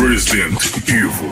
Resident 0.00 0.58
Evil. 0.88 1.30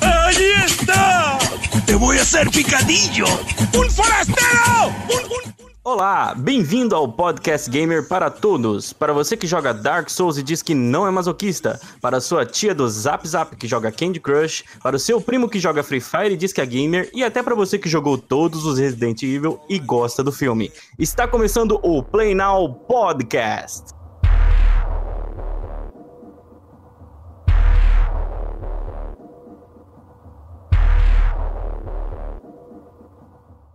¡Ahí 0.00 0.64
está! 0.66 1.38
¡Te 1.86 1.94
voy 1.94 2.18
a 2.18 2.22
hacer 2.22 2.50
picadillo! 2.50 3.26
¡Un 3.72 3.88
forastero! 3.88 4.92
¡Un, 5.08 5.24
un... 5.30 5.54
Olá, 5.84 6.34
bem-vindo 6.36 6.96
ao 6.96 7.06
Podcast 7.06 7.70
Gamer 7.70 8.08
para 8.08 8.30
todos. 8.30 8.92
Para 8.92 9.12
você 9.12 9.36
que 9.36 9.46
joga 9.46 9.72
Dark 9.72 10.10
Souls 10.10 10.36
e 10.36 10.42
diz 10.42 10.60
que 10.60 10.74
não 10.74 11.06
é 11.06 11.10
masoquista, 11.12 11.80
para 12.00 12.20
sua 12.20 12.44
tia 12.44 12.74
do 12.74 12.88
Zap 12.88 13.26
Zap 13.28 13.54
que 13.54 13.68
joga 13.68 13.92
Candy 13.92 14.18
Crush, 14.18 14.64
para 14.82 14.96
o 14.96 14.98
seu 14.98 15.20
primo 15.20 15.48
que 15.48 15.60
joga 15.60 15.84
Free 15.84 16.00
Fire 16.00 16.32
e 16.32 16.36
diz 16.36 16.52
que 16.52 16.60
é 16.60 16.66
gamer, 16.66 17.08
e 17.14 17.22
até 17.22 17.44
para 17.44 17.54
você 17.54 17.78
que 17.78 17.88
jogou 17.88 18.18
todos 18.18 18.66
os 18.66 18.76
Resident 18.76 19.22
Evil 19.22 19.60
e 19.68 19.78
gosta 19.78 20.20
do 20.20 20.32
filme. 20.32 20.72
Está 20.98 21.28
começando 21.28 21.78
o 21.80 22.02
Play 22.02 22.34
Now 22.34 22.74
Podcast. 22.74 24.03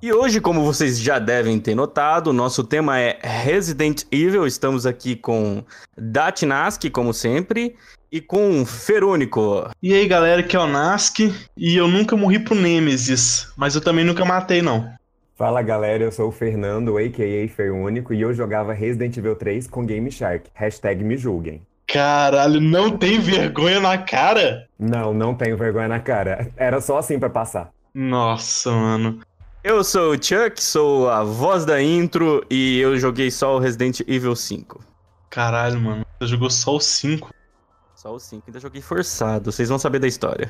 E 0.02 0.14
hoje, 0.14 0.40
como 0.40 0.64
vocês 0.64 0.98
já 0.98 1.20
devem 1.20 1.60
ter 1.60 1.76
notado, 1.76 2.28
o 2.28 2.34
nosso 2.34 2.64
tema 2.64 2.98
é 2.98 3.20
Resident 3.22 4.04
Evil. 4.10 4.48
Estamos 4.48 4.86
aqui 4.86 5.14
com 5.14 5.62
Datinaski, 5.98 6.90
como 6.90 7.14
sempre, 7.14 7.76
e 8.10 8.22
com 8.22 8.66
Ferônico. 8.66 9.70
E 9.84 9.94
aí, 9.94 10.08
galera, 10.08 10.40
aqui 10.40 10.56
é 10.56 10.60
o 10.60 10.68
Nask, 10.68 11.20
e 11.58 11.76
eu 11.76 11.86
nunca 11.90 12.16
morri 12.16 12.40
pro 12.40 12.56
Nemesis, 12.56 13.52
mas 13.58 13.76
eu 13.76 13.82
também 13.82 14.06
nunca 14.06 14.24
matei, 14.24 14.62
não. 14.62 14.90
Fala 15.36 15.62
galera, 15.62 16.06
eu 16.06 16.12
sou 16.14 16.30
o 16.30 16.32
Fernando, 16.32 16.98
a.k.a. 16.98 17.50
Ferônico, 17.50 18.14
e 18.14 18.22
eu 18.22 18.34
jogava 18.34 18.72
Resident 18.72 19.18
Evil 19.18 19.36
3 19.36 19.68
com 19.68 19.86
Game 19.86 20.10
Shark. 20.10 20.50
Hashtag 20.54 21.04
me 21.04 21.18
julguem. 21.18 21.62
Caralho, 21.86 22.62
não 22.62 22.98
tem 22.98 23.20
vergonha 23.20 23.82
na 23.82 23.98
cara? 23.98 24.66
Não, 24.80 25.14
não 25.14 25.36
tenho 25.36 25.58
vergonha 25.58 25.90
na 25.90 26.00
cara. 26.00 26.50
Era 26.56 26.80
só 26.80 27.00
assim 27.00 27.20
pra 27.20 27.30
passar. 27.30 27.70
Nossa, 27.94 28.72
mano. 28.72 29.20
Eu 29.62 29.84
sou 29.84 30.14
o 30.14 30.14
Chuck, 30.14 30.64
sou 30.64 31.10
a 31.10 31.22
voz 31.22 31.66
da 31.66 31.82
intro 31.82 32.46
e 32.50 32.80
eu 32.80 32.98
joguei 32.98 33.30
só 33.30 33.58
o 33.58 33.60
Resident 33.60 34.00
Evil 34.08 34.34
5. 34.34 34.80
Caralho, 35.30 35.82
mano. 35.82 36.06
Você 36.18 36.28
jogou 36.28 36.50
só 36.50 36.78
o 36.78 36.80
5? 36.80 37.30
Só 37.94 38.16
o 38.16 38.20
5, 38.20 38.44
ainda 38.48 38.58
joguei 38.58 38.82
forçado, 38.82 39.52
vocês 39.52 39.68
vão 39.68 39.78
saber 39.78 40.00
da 40.00 40.08
história. 40.08 40.50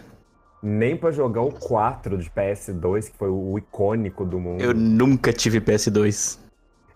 Nem 0.61 0.95
pra 0.95 1.09
jogar 1.09 1.41
o 1.41 1.51
4 1.51 2.19
de 2.19 2.29
PS2, 2.29 3.09
que 3.09 3.17
foi 3.17 3.29
o 3.29 3.57
icônico 3.57 4.23
do 4.23 4.39
mundo. 4.39 4.61
Eu 4.61 4.75
nunca 4.75 5.33
tive 5.33 5.59
PS2. 5.59 6.37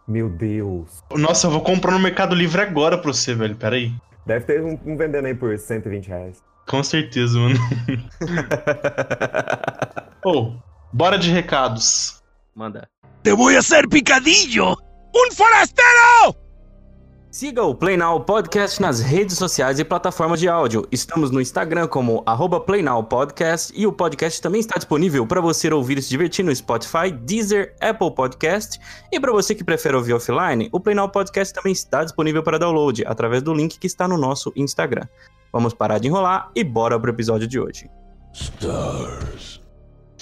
Meu 0.07 0.29
Deus. 0.29 1.03
Nossa, 1.15 1.47
eu 1.47 1.51
vou 1.51 1.61
comprar 1.61 1.93
no 1.93 1.99
Mercado 1.99 2.35
Livre 2.35 2.61
agora 2.61 2.95
pra 2.95 3.11
você, 3.11 3.33
velho. 3.33 3.55
Pera 3.55 3.75
aí. 3.75 3.91
Deve 4.23 4.45
ter 4.45 4.61
um, 4.61 4.79
um 4.85 4.95
vendendo 4.95 5.25
aí 5.25 5.33
por 5.33 5.57
120 5.57 6.07
reais. 6.07 6.43
Com 6.67 6.83
certeza, 6.83 7.39
mano. 7.39 7.55
Ô, 10.23 10.29
oh, 10.29 10.53
bora 10.93 11.17
de 11.17 11.31
recados. 11.31 12.23
Manda. 12.55 12.87
¡Te 13.23 13.33
voy 13.33 13.55
a 13.55 13.59
hacer 13.59 13.87
picadillo! 13.89 14.77
¡Un 15.13 15.31
forastero! 15.35 16.37
Siga 17.31 17.63
o 17.63 17.73
Play 17.73 17.97
Now 17.97 18.23
Podcast 18.23 18.79
nas 18.79 18.99
redes 18.99 19.39
sociais 19.39 19.79
e 19.79 19.83
plataformas 19.83 20.39
de 20.39 20.47
áudio. 20.47 20.87
Estamos 20.91 21.31
no 21.31 21.41
Instagram 21.41 21.87
como 21.87 22.21
arroba 22.27 22.59
Play 22.59 22.83
Now 22.83 23.03
Podcast 23.03 23.73
e 23.75 23.87
o 23.87 23.91
podcast 23.91 24.39
também 24.39 24.59
está 24.59 24.75
disponível 24.75 25.25
para 25.25 25.41
você 25.41 25.73
ouvir 25.73 25.97
e 25.97 26.01
se 26.03 26.09
divertir 26.09 26.45
no 26.45 26.55
Spotify, 26.55 27.11
Deezer, 27.11 27.75
Apple 27.81 28.13
Podcast. 28.13 28.79
E 29.11 29.19
para 29.19 29.31
você 29.31 29.55
que 29.55 29.63
prefere 29.63 29.95
ouvir 29.95 30.13
offline, 30.13 30.69
o 30.71 30.79
Play 30.79 30.95
Now 30.95 31.09
Podcast 31.09 31.55
também 31.55 31.73
está 31.73 32.03
disponível 32.03 32.43
para 32.43 32.59
download 32.59 33.03
através 33.07 33.41
do 33.41 33.51
link 33.51 33.79
que 33.79 33.87
está 33.87 34.07
no 34.07 34.17
nosso 34.17 34.53
Instagram. 34.55 35.07
Vamos 35.51 35.73
parar 35.73 35.97
de 35.97 36.09
enrolar 36.09 36.51
e 36.55 36.63
bora 36.63 36.99
pro 36.99 37.09
episódio 37.09 37.47
de 37.47 37.59
hoje. 37.59 37.89
Stars. 38.31 39.62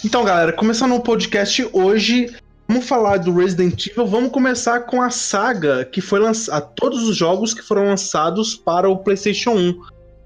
Então, 0.04 0.26
galera, 0.26 0.52
começando 0.52 0.96
o 0.96 1.00
podcast 1.00 1.70
hoje, 1.72 2.36
vamos 2.68 2.88
falar 2.88 3.18
do 3.18 3.32
Resident 3.36 3.86
Evil. 3.86 4.08
Vamos 4.08 4.32
começar 4.32 4.80
com 4.80 5.00
a 5.00 5.12
saga 5.12 5.86
que 5.86 6.02
foi 6.02 6.20
lançada, 6.20 6.60
todos 6.76 7.08
os 7.08 7.16
jogos 7.16 7.54
que 7.54 7.62
foram 7.62 7.86
lançados 7.86 8.56
para 8.56 8.90
o 8.90 8.98
PlayStation 8.98 9.52
1. 9.52 9.80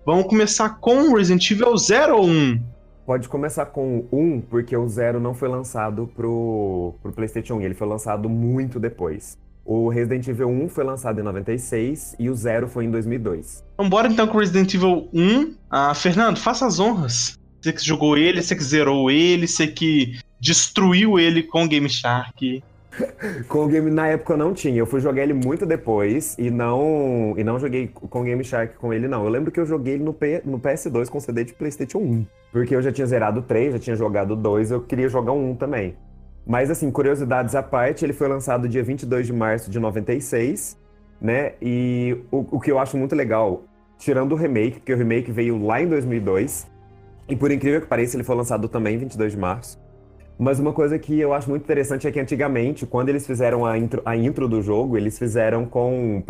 Vamos 0.06 0.28
começar 0.28 0.80
com 0.80 1.14
Resident 1.14 1.52
Evil 1.52 1.76
0 1.76 2.16
ou 2.16 2.26
1? 2.26 2.62
Pode 3.06 3.28
começar 3.28 3.66
com 3.66 4.08
o 4.10 4.18
1, 4.18 4.42
porque 4.50 4.78
o 4.78 4.88
0 4.88 5.20
não 5.20 5.34
foi 5.34 5.50
lançado 5.50 6.10
pro, 6.16 6.96
pro 7.04 7.12
PlayStation 7.12 7.56
1, 7.56 7.62
ele 7.64 7.76
foi 7.76 7.88
lançado 7.88 8.30
muito 8.30 8.80
depois. 8.80 9.38
O 9.66 9.90
Resident 9.90 10.26
Evil 10.30 10.48
1 10.48 10.70
foi 10.70 10.86
lançado 10.86 11.20
em 11.20 11.24
96 11.24 12.16
e 12.18 12.30
o 12.30 12.36
0 12.36 12.70
foi 12.70 12.86
em 12.86 12.92
2002. 12.92 13.62
Então 13.74 13.90
bora 13.90 14.08
então 14.08 14.26
com 14.26 14.38
o 14.38 14.40
Resident 14.40 14.74
Evil 14.74 15.10
1. 15.14 15.54
Ah, 15.70 15.94
Fernando, 15.94 16.38
faça 16.38 16.66
as 16.66 16.80
honras. 16.80 17.38
Você 17.66 17.74
que 17.74 17.84
jogou 17.84 18.16
ele, 18.16 18.44
você 18.44 18.56
que 18.56 18.64
zerou 18.64 19.10
ele, 19.10 19.48
você 19.48 19.66
que 19.66 20.20
destruiu 20.40 21.18
ele 21.18 21.42
com 21.42 21.64
o 21.64 21.68
Game 21.68 21.90
Shark. 21.90 22.64
com 23.50 23.66
o 23.66 23.68
Game 23.68 23.90
na 23.90 24.08
época 24.08 24.38
não 24.38 24.54
tinha, 24.54 24.78
eu 24.78 24.86
fui 24.86 25.02
jogar 25.02 25.24
ele 25.24 25.34
muito 25.34 25.66
depois 25.66 26.38
e 26.38 26.52
não 26.52 27.34
e 27.36 27.44
não 27.44 27.60
joguei 27.60 27.88
com 27.88 28.22
o 28.22 28.24
Game 28.24 28.44
Shark 28.44 28.76
com 28.76 28.94
ele 28.94 29.08
não. 29.08 29.24
Eu 29.24 29.30
lembro 29.30 29.52
que 29.52 29.60
eu 29.60 29.66
joguei 29.66 29.96
ele 29.96 30.04
no, 30.04 30.14
P, 30.14 30.44
no 30.46 30.60
PS2 30.60 31.10
com 31.10 31.20
CD 31.20 31.44
de 31.44 31.54
PlayStation 31.54 31.98
1, 31.98 32.26
porque 32.52 32.76
eu 32.76 32.84
já 32.84 32.92
tinha 32.92 33.08
zerado 33.08 33.40
o 33.40 33.44
3, 33.44 33.74
já 33.74 33.80
tinha 33.80 33.96
jogado 33.96 34.34
o 34.34 34.36
2, 34.36 34.70
eu 34.70 34.82
queria 34.82 35.10
jogar 35.10 35.32
1 35.32 35.56
também. 35.56 35.96
Mas 36.46 36.70
assim, 36.70 36.92
curiosidades 36.92 37.56
à 37.56 37.64
parte, 37.64 38.06
ele 38.06 38.14
foi 38.14 38.28
lançado 38.28 38.70
dia 38.70 38.84
22 38.84 39.26
de 39.26 39.34
março 39.34 39.72
de 39.72 39.80
96, 39.80 40.78
né? 41.20 41.54
E 41.60 42.16
o, 42.32 42.58
o 42.58 42.60
que 42.60 42.72
eu 42.72 42.78
acho 42.78 42.96
muito 42.96 43.16
legal, 43.16 43.64
tirando 43.98 44.34
o 44.34 44.36
remake, 44.36 44.78
porque 44.78 44.94
o 44.94 44.98
remake 44.98 45.32
veio 45.32 45.66
lá 45.66 45.82
em 45.82 45.88
2002, 45.88 46.75
e 47.28 47.36
por 47.36 47.52
incrível 47.52 47.82
que 47.82 47.88
pareça, 47.88 48.16
ele 48.16 48.24
foi 48.24 48.36
lançado 48.36 48.68
também 48.68 48.98
22 48.98 49.32
de 49.32 49.38
março. 49.38 49.86
Mas 50.38 50.60
uma 50.60 50.74
coisa 50.74 51.00
que 51.00 51.18
eu 51.18 51.34
acho 51.34 51.50
muito 51.50 51.64
interessante 51.64 52.06
é 52.08 52.12
que 52.12 52.20
antigamente, 52.20 52.86
quando 52.86 53.08
eles 53.08 53.26
fizeram 53.26 53.66
a 53.66 53.78
intro, 53.78 54.02
a 54.06 54.18
intro 54.18 54.50
do 54.50 54.62
jogo, 54.62 54.98
eles 54.98 55.18
fizeram 55.18 55.66
com, 55.66 56.22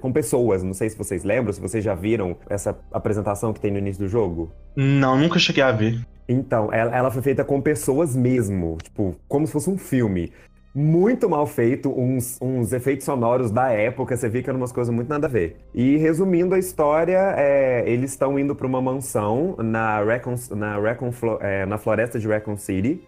com 0.00 0.12
pessoas. 0.12 0.62
Não 0.62 0.72
sei 0.72 0.88
se 0.88 0.96
vocês 0.96 1.24
lembram, 1.24 1.52
se 1.52 1.60
vocês 1.60 1.84
já 1.84 1.94
viram 1.94 2.36
essa 2.48 2.78
apresentação 2.90 3.52
que 3.52 3.60
tem 3.60 3.70
no 3.70 3.78
início 3.78 4.02
do 4.02 4.08
jogo. 4.08 4.50
Não, 4.74 5.18
nunca 5.18 5.38
cheguei 5.38 5.62
a 5.62 5.72
ver. 5.72 6.00
Então, 6.26 6.72
ela, 6.72 6.96
ela 6.96 7.10
foi 7.10 7.20
feita 7.22 7.44
com 7.44 7.60
pessoas 7.60 8.16
mesmo, 8.16 8.78
tipo, 8.82 9.16
como 9.28 9.46
se 9.46 9.52
fosse 9.52 9.68
um 9.68 9.76
filme. 9.76 10.32
Muito 10.72 11.28
mal 11.28 11.48
feito, 11.48 11.90
uns, 11.90 12.38
uns 12.40 12.72
efeitos 12.72 13.04
sonoros 13.04 13.50
da 13.50 13.70
época, 13.70 14.16
você 14.16 14.28
vê 14.28 14.40
que 14.40 14.48
eram 14.48 14.60
umas 14.60 14.70
coisas 14.70 14.94
muito 14.94 15.08
nada 15.08 15.26
a 15.26 15.30
ver. 15.30 15.56
E 15.74 15.96
resumindo 15.96 16.54
a 16.54 16.58
história, 16.58 17.34
é, 17.36 17.82
eles 17.90 18.12
estão 18.12 18.38
indo 18.38 18.54
para 18.54 18.68
uma 18.68 18.80
mansão 18.80 19.56
na, 19.58 20.00
Recon, 20.04 20.36
na, 20.50 20.78
Recon, 20.78 21.10
é, 21.40 21.66
na 21.66 21.76
floresta 21.76 22.20
de 22.20 22.28
Recon 22.28 22.56
City. 22.56 23.02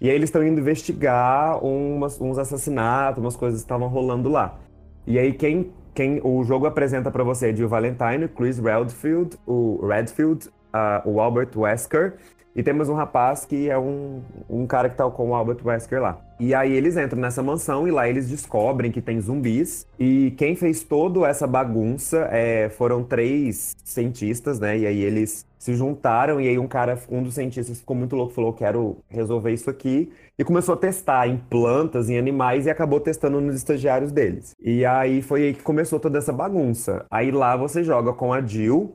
E 0.00 0.08
aí 0.08 0.16
eles 0.16 0.28
estão 0.28 0.42
indo 0.42 0.58
investigar 0.60 1.62
umas, 1.62 2.18
uns 2.18 2.38
assassinatos, 2.38 3.22
umas 3.22 3.36
coisas 3.36 3.60
que 3.60 3.64
estavam 3.64 3.88
rolando 3.88 4.30
lá. 4.30 4.58
E 5.06 5.18
aí 5.18 5.34
quem, 5.34 5.72
quem 5.94 6.20
o 6.24 6.42
jogo 6.42 6.64
apresenta 6.64 7.10
para 7.10 7.22
você 7.22 7.50
é 7.50 7.56
Jill 7.56 7.68
Valentine, 7.68 8.28
Chris 8.28 8.58
Redfield, 8.58 9.36
o 9.46 9.86
Redfield, 9.86 10.48
uh, 10.74 11.06
o 11.06 11.20
Albert 11.20 11.50
Wesker 11.54 12.14
e 12.56 12.62
temos 12.62 12.88
um 12.88 12.94
rapaz 12.94 13.44
que 13.44 13.68
é 13.68 13.76
um, 13.76 14.22
um 14.48 14.66
cara 14.66 14.88
que 14.88 14.96
tá 14.96 15.08
com 15.10 15.30
o 15.30 15.34
Albert 15.34 15.58
Wesker 15.64 16.00
lá. 16.00 16.23
E 16.38 16.54
aí 16.54 16.72
eles 16.72 16.96
entram 16.96 17.20
nessa 17.20 17.42
mansão 17.42 17.86
e 17.86 17.90
lá 17.90 18.08
eles 18.08 18.28
descobrem 18.28 18.90
que 18.90 19.00
tem 19.00 19.20
zumbis. 19.20 19.86
E 19.98 20.32
quem 20.32 20.56
fez 20.56 20.82
toda 20.82 21.26
essa 21.26 21.46
bagunça 21.46 22.28
é, 22.30 22.68
foram 22.68 23.04
três 23.04 23.76
cientistas, 23.84 24.58
né? 24.58 24.78
E 24.78 24.86
aí 24.86 25.00
eles 25.00 25.46
se 25.58 25.74
juntaram 25.74 26.40
e 26.40 26.48
aí 26.48 26.58
um 26.58 26.66
cara, 26.66 26.98
um 27.08 27.22
dos 27.22 27.34
cientistas 27.34 27.78
ficou 27.78 27.96
muito 27.96 28.14
louco, 28.14 28.34
falou, 28.34 28.52
quero 28.52 28.98
resolver 29.08 29.52
isso 29.52 29.70
aqui. 29.70 30.12
E 30.38 30.44
começou 30.44 30.74
a 30.74 30.76
testar 30.76 31.28
em 31.28 31.36
plantas, 31.38 32.10
em 32.10 32.18
animais 32.18 32.66
e 32.66 32.70
acabou 32.70 33.00
testando 33.00 33.40
nos 33.40 33.54
estagiários 33.54 34.10
deles. 34.10 34.54
E 34.60 34.84
aí 34.84 35.22
foi 35.22 35.44
aí 35.44 35.54
que 35.54 35.62
começou 35.62 36.00
toda 36.00 36.18
essa 36.18 36.32
bagunça. 36.32 37.06
Aí 37.10 37.30
lá 37.30 37.56
você 37.56 37.84
joga 37.84 38.12
com 38.12 38.32
a 38.32 38.44
Jill, 38.44 38.94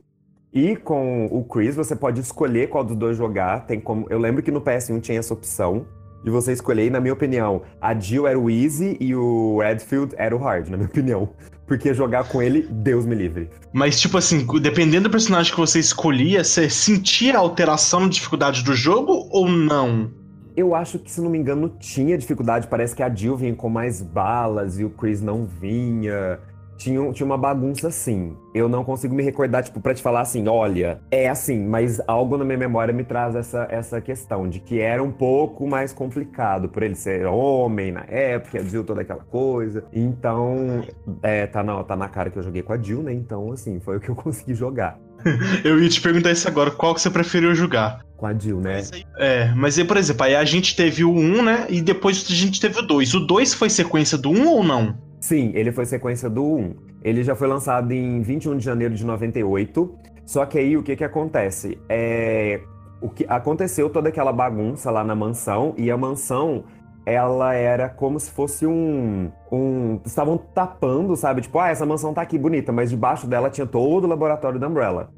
e 0.52 0.74
com 0.74 1.26
o 1.26 1.44
Chris, 1.44 1.76
você 1.76 1.94
pode 1.94 2.20
escolher 2.20 2.68
qual 2.68 2.82
dos 2.82 2.96
dois 2.96 3.16
jogar. 3.16 3.66
Tem 3.66 3.80
como... 3.80 4.06
Eu 4.10 4.18
lembro 4.18 4.42
que 4.42 4.50
no 4.50 4.60
PS1 4.60 5.00
tinha 5.00 5.20
essa 5.20 5.32
opção 5.32 5.86
de 6.22 6.30
você 6.30 6.52
escolher, 6.52 6.86
e 6.86 6.90
na 6.90 7.00
minha 7.00 7.12
opinião, 7.12 7.62
a 7.80 7.94
Jill 7.94 8.26
era 8.26 8.38
o 8.38 8.50
easy 8.50 8.96
e 9.00 9.14
o 9.14 9.58
Redfield 9.58 10.14
era 10.16 10.34
o 10.34 10.38
hard, 10.38 10.68
na 10.68 10.76
minha 10.76 10.88
opinião. 10.88 11.28
Porque 11.66 11.94
jogar 11.94 12.24
com 12.24 12.42
ele, 12.42 12.66
Deus 12.68 13.06
me 13.06 13.14
livre. 13.14 13.48
Mas, 13.72 14.00
tipo 14.00 14.18
assim, 14.18 14.44
dependendo 14.60 15.08
do 15.08 15.12
personagem 15.12 15.52
que 15.52 15.60
você 15.60 15.78
escolhia, 15.78 16.42
você 16.42 16.68
sentia 16.68 17.38
alteração 17.38 18.00
na 18.00 18.08
dificuldade 18.08 18.64
do 18.64 18.74
jogo 18.74 19.28
ou 19.30 19.48
não? 19.48 20.10
Eu 20.56 20.74
acho 20.74 20.98
que, 20.98 21.08
se 21.08 21.20
não 21.20 21.30
me 21.30 21.38
engano, 21.38 21.68
tinha 21.78 22.18
dificuldade. 22.18 22.66
Parece 22.66 22.94
que 22.94 23.04
a 23.04 23.08
Jill 23.08 23.36
vinha 23.36 23.54
com 23.54 23.68
mais 23.68 24.02
balas 24.02 24.80
e 24.80 24.84
o 24.84 24.90
Chris 24.90 25.22
não 25.22 25.46
vinha 25.46 26.40
tinha, 26.80 27.12
tinha 27.12 27.26
uma 27.26 27.36
bagunça 27.36 27.88
assim. 27.88 28.34
Eu 28.54 28.68
não 28.68 28.82
consigo 28.82 29.14
me 29.14 29.22
recordar, 29.22 29.62
tipo, 29.62 29.80
pra 29.80 29.94
te 29.94 30.02
falar 30.02 30.22
assim, 30.22 30.48
olha, 30.48 30.98
é 31.10 31.28
assim, 31.28 31.62
mas 31.62 32.00
algo 32.06 32.38
na 32.38 32.44
minha 32.44 32.56
memória 32.56 32.92
me 32.92 33.04
traz 33.04 33.34
essa, 33.34 33.68
essa 33.70 34.00
questão 34.00 34.48
de 34.48 34.60
que 34.60 34.80
era 34.80 35.02
um 35.02 35.12
pouco 35.12 35.68
mais 35.68 35.92
complicado 35.92 36.68
por 36.70 36.82
ele 36.82 36.94
ser 36.94 37.26
homem 37.26 37.92
na 37.92 38.04
época, 38.08 38.64
Jill 38.64 38.82
toda 38.82 39.02
aquela 39.02 39.22
coisa. 39.22 39.84
Então, 39.92 40.82
é, 41.22 41.46
tá, 41.46 41.62
na, 41.62 41.84
tá 41.84 41.94
na 41.94 42.08
cara 42.08 42.30
que 42.30 42.38
eu 42.38 42.42
joguei 42.42 42.62
com 42.62 42.72
a 42.72 42.78
Jill, 42.78 43.02
né? 43.02 43.12
Então, 43.12 43.52
assim, 43.52 43.78
foi 43.78 43.98
o 43.98 44.00
que 44.00 44.08
eu 44.08 44.16
consegui 44.16 44.54
jogar. 44.54 44.98
Eu 45.62 45.78
ia 45.78 45.88
te 45.90 46.00
perguntar 46.00 46.32
isso 46.32 46.48
agora, 46.48 46.70
qual 46.70 46.94
que 46.94 47.00
você 47.02 47.10
preferiu 47.10 47.54
jogar? 47.54 48.00
Com 48.16 48.24
a 48.24 48.32
Jill, 48.32 48.58
né? 48.58 48.80
É, 49.18 49.52
mas 49.54 49.78
aí, 49.78 49.84
por 49.84 49.98
exemplo, 49.98 50.24
aí 50.24 50.34
a 50.34 50.44
gente 50.46 50.74
teve 50.74 51.04
o 51.04 51.10
1, 51.10 51.42
né? 51.42 51.66
E 51.68 51.82
depois 51.82 52.26
a 52.26 52.32
gente 52.32 52.58
teve 52.58 52.78
o 52.78 52.82
2. 52.82 53.12
O 53.12 53.20
2 53.20 53.52
foi 53.52 53.68
sequência 53.68 54.16
do 54.16 54.30
1 54.30 54.48
ou 54.48 54.64
não? 54.64 55.09
Sim, 55.20 55.52
ele 55.54 55.70
foi 55.70 55.84
sequência 55.84 56.30
do 56.30 56.42
1. 56.42 56.74
Ele 57.04 57.22
já 57.22 57.34
foi 57.34 57.46
lançado 57.46 57.92
em 57.92 58.22
21 58.22 58.56
de 58.56 58.64
janeiro 58.64 58.94
de 58.94 59.04
98. 59.04 59.94
Só 60.24 60.46
que 60.46 60.58
aí 60.58 60.76
o 60.76 60.82
que 60.82 60.96
que 60.96 61.04
acontece? 61.04 61.78
É, 61.88 62.60
o 63.00 63.08
que 63.08 63.26
aconteceu 63.28 63.90
toda 63.90 64.08
aquela 64.08 64.32
bagunça 64.32 64.90
lá 64.90 65.04
na 65.04 65.14
mansão 65.14 65.74
e 65.76 65.90
a 65.90 65.96
mansão 65.96 66.64
ela 67.04 67.54
era 67.54 67.88
como 67.88 68.20
se 68.20 68.30
fosse 68.30 68.66
um, 68.66 69.30
um 69.50 70.00
estavam 70.04 70.38
tapando, 70.38 71.16
sabe? 71.16 71.40
Tipo, 71.42 71.58
ah, 71.58 71.68
essa 71.68 71.84
mansão 71.84 72.14
tá 72.14 72.22
aqui 72.22 72.38
bonita, 72.38 72.72
mas 72.72 72.90
debaixo 72.90 73.26
dela 73.26 73.50
tinha 73.50 73.66
todo 73.66 74.04
o 74.04 74.06
laboratório 74.06 74.60
da 74.60 74.68
Umbrella. 74.68 75.10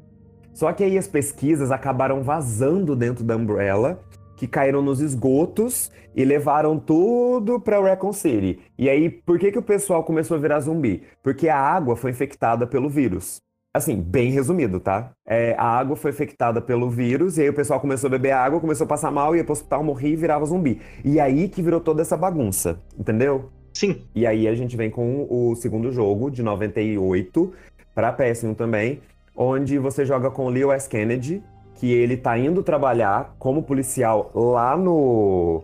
Só 0.53 0.71
que 0.71 0.83
aí 0.83 0.97
as 0.97 1.07
pesquisas 1.07 1.71
acabaram 1.71 2.23
vazando 2.23 2.95
dentro 2.95 3.23
da 3.23 3.35
Umbrella, 3.35 3.99
que 4.43 4.47
caíram 4.47 4.81
nos 4.81 4.99
esgotos 4.99 5.89
e 6.13 6.25
levaram 6.25 6.77
tudo 6.77 7.61
para 7.61 7.81
Recon 7.81 8.11
City. 8.11 8.59
E 8.77 8.89
aí, 8.89 9.09
por 9.09 9.39
que, 9.39 9.53
que 9.53 9.57
o 9.57 9.63
pessoal 9.63 10.03
começou 10.03 10.35
a 10.35 10.39
virar 10.39 10.59
zumbi? 10.59 11.03
Porque 11.23 11.47
a 11.47 11.57
água 11.57 11.95
foi 11.95 12.11
infectada 12.11 12.67
pelo 12.67 12.89
vírus. 12.89 13.37
Assim, 13.73 13.95
bem 13.95 14.31
resumido, 14.31 14.81
tá? 14.81 15.11
É, 15.25 15.55
a 15.57 15.65
água 15.65 15.95
foi 15.95 16.11
infectada 16.11 16.61
pelo 16.61 16.89
vírus, 16.89 17.37
e 17.37 17.43
aí 17.43 17.49
o 17.49 17.53
pessoal 17.53 17.79
começou 17.79 18.09
a 18.09 18.11
beber 18.11 18.31
água, 18.31 18.59
começou 18.59 18.83
a 18.83 18.87
passar 18.87 19.09
mal, 19.11 19.33
ia 19.33 19.45
pro 19.45 19.53
hospital, 19.53 19.81
morria 19.81 20.11
e 20.11 20.15
virava 20.17 20.45
zumbi. 20.45 20.81
E 21.05 21.21
aí 21.21 21.47
que 21.47 21.61
virou 21.61 21.79
toda 21.79 22.01
essa 22.01 22.17
bagunça, 22.17 22.77
entendeu? 22.99 23.49
Sim. 23.73 24.01
E 24.13 24.27
aí 24.27 24.45
a 24.45 24.53
gente 24.53 24.75
vem 24.75 24.91
com 24.91 25.25
o 25.29 25.55
segundo 25.55 25.89
jogo, 25.89 26.29
de 26.29 26.43
98, 26.43 27.53
pra 27.95 28.15
PS1 28.15 28.55
também, 28.55 28.99
onde 29.35 29.79
você 29.79 30.05
joga 30.05 30.29
com 30.29 30.45
o 30.45 30.49
Leo 30.49 30.69
S. 30.69 30.87
Kennedy, 30.89 31.41
que 31.75 31.91
ele 31.91 32.17
tá 32.17 32.37
indo 32.37 32.63
trabalhar 32.63 33.35
como 33.39 33.63
policial 33.63 34.31
lá 34.33 34.77
no, 34.77 35.63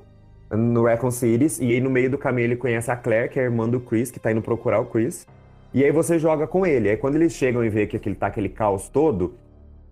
no 0.51 0.83
Recon 0.83 1.11
Cities, 1.11 1.59
e 1.59 1.71
aí 1.71 1.81
no 1.81 1.89
meio 1.89 2.09
do 2.09 2.17
caminho 2.17 2.47
ele 2.47 2.55
conhece 2.55 2.89
a 2.91 2.95
Claire, 2.95 3.29
que 3.29 3.39
é 3.39 3.43
a 3.43 3.45
irmã 3.45 3.67
do 3.67 3.79
Chris, 3.79 4.11
que 4.11 4.19
tá 4.19 4.31
indo 4.31 4.41
procurar 4.41 4.79
o 4.79 4.85
Chris. 4.85 5.27
E 5.73 5.83
aí 5.83 5.91
você 5.91 6.17
joga 6.17 6.47
com 6.47 6.65
ele. 6.65 6.89
Aí 6.89 6.97
quando 6.97 7.15
eles 7.15 7.33
chegam 7.33 7.63
e 7.63 7.69
vê 7.69 7.85
que 7.85 7.95
aquele, 7.95 8.15
tá 8.15 8.27
aquele 8.27 8.49
caos 8.49 8.89
todo, 8.89 9.35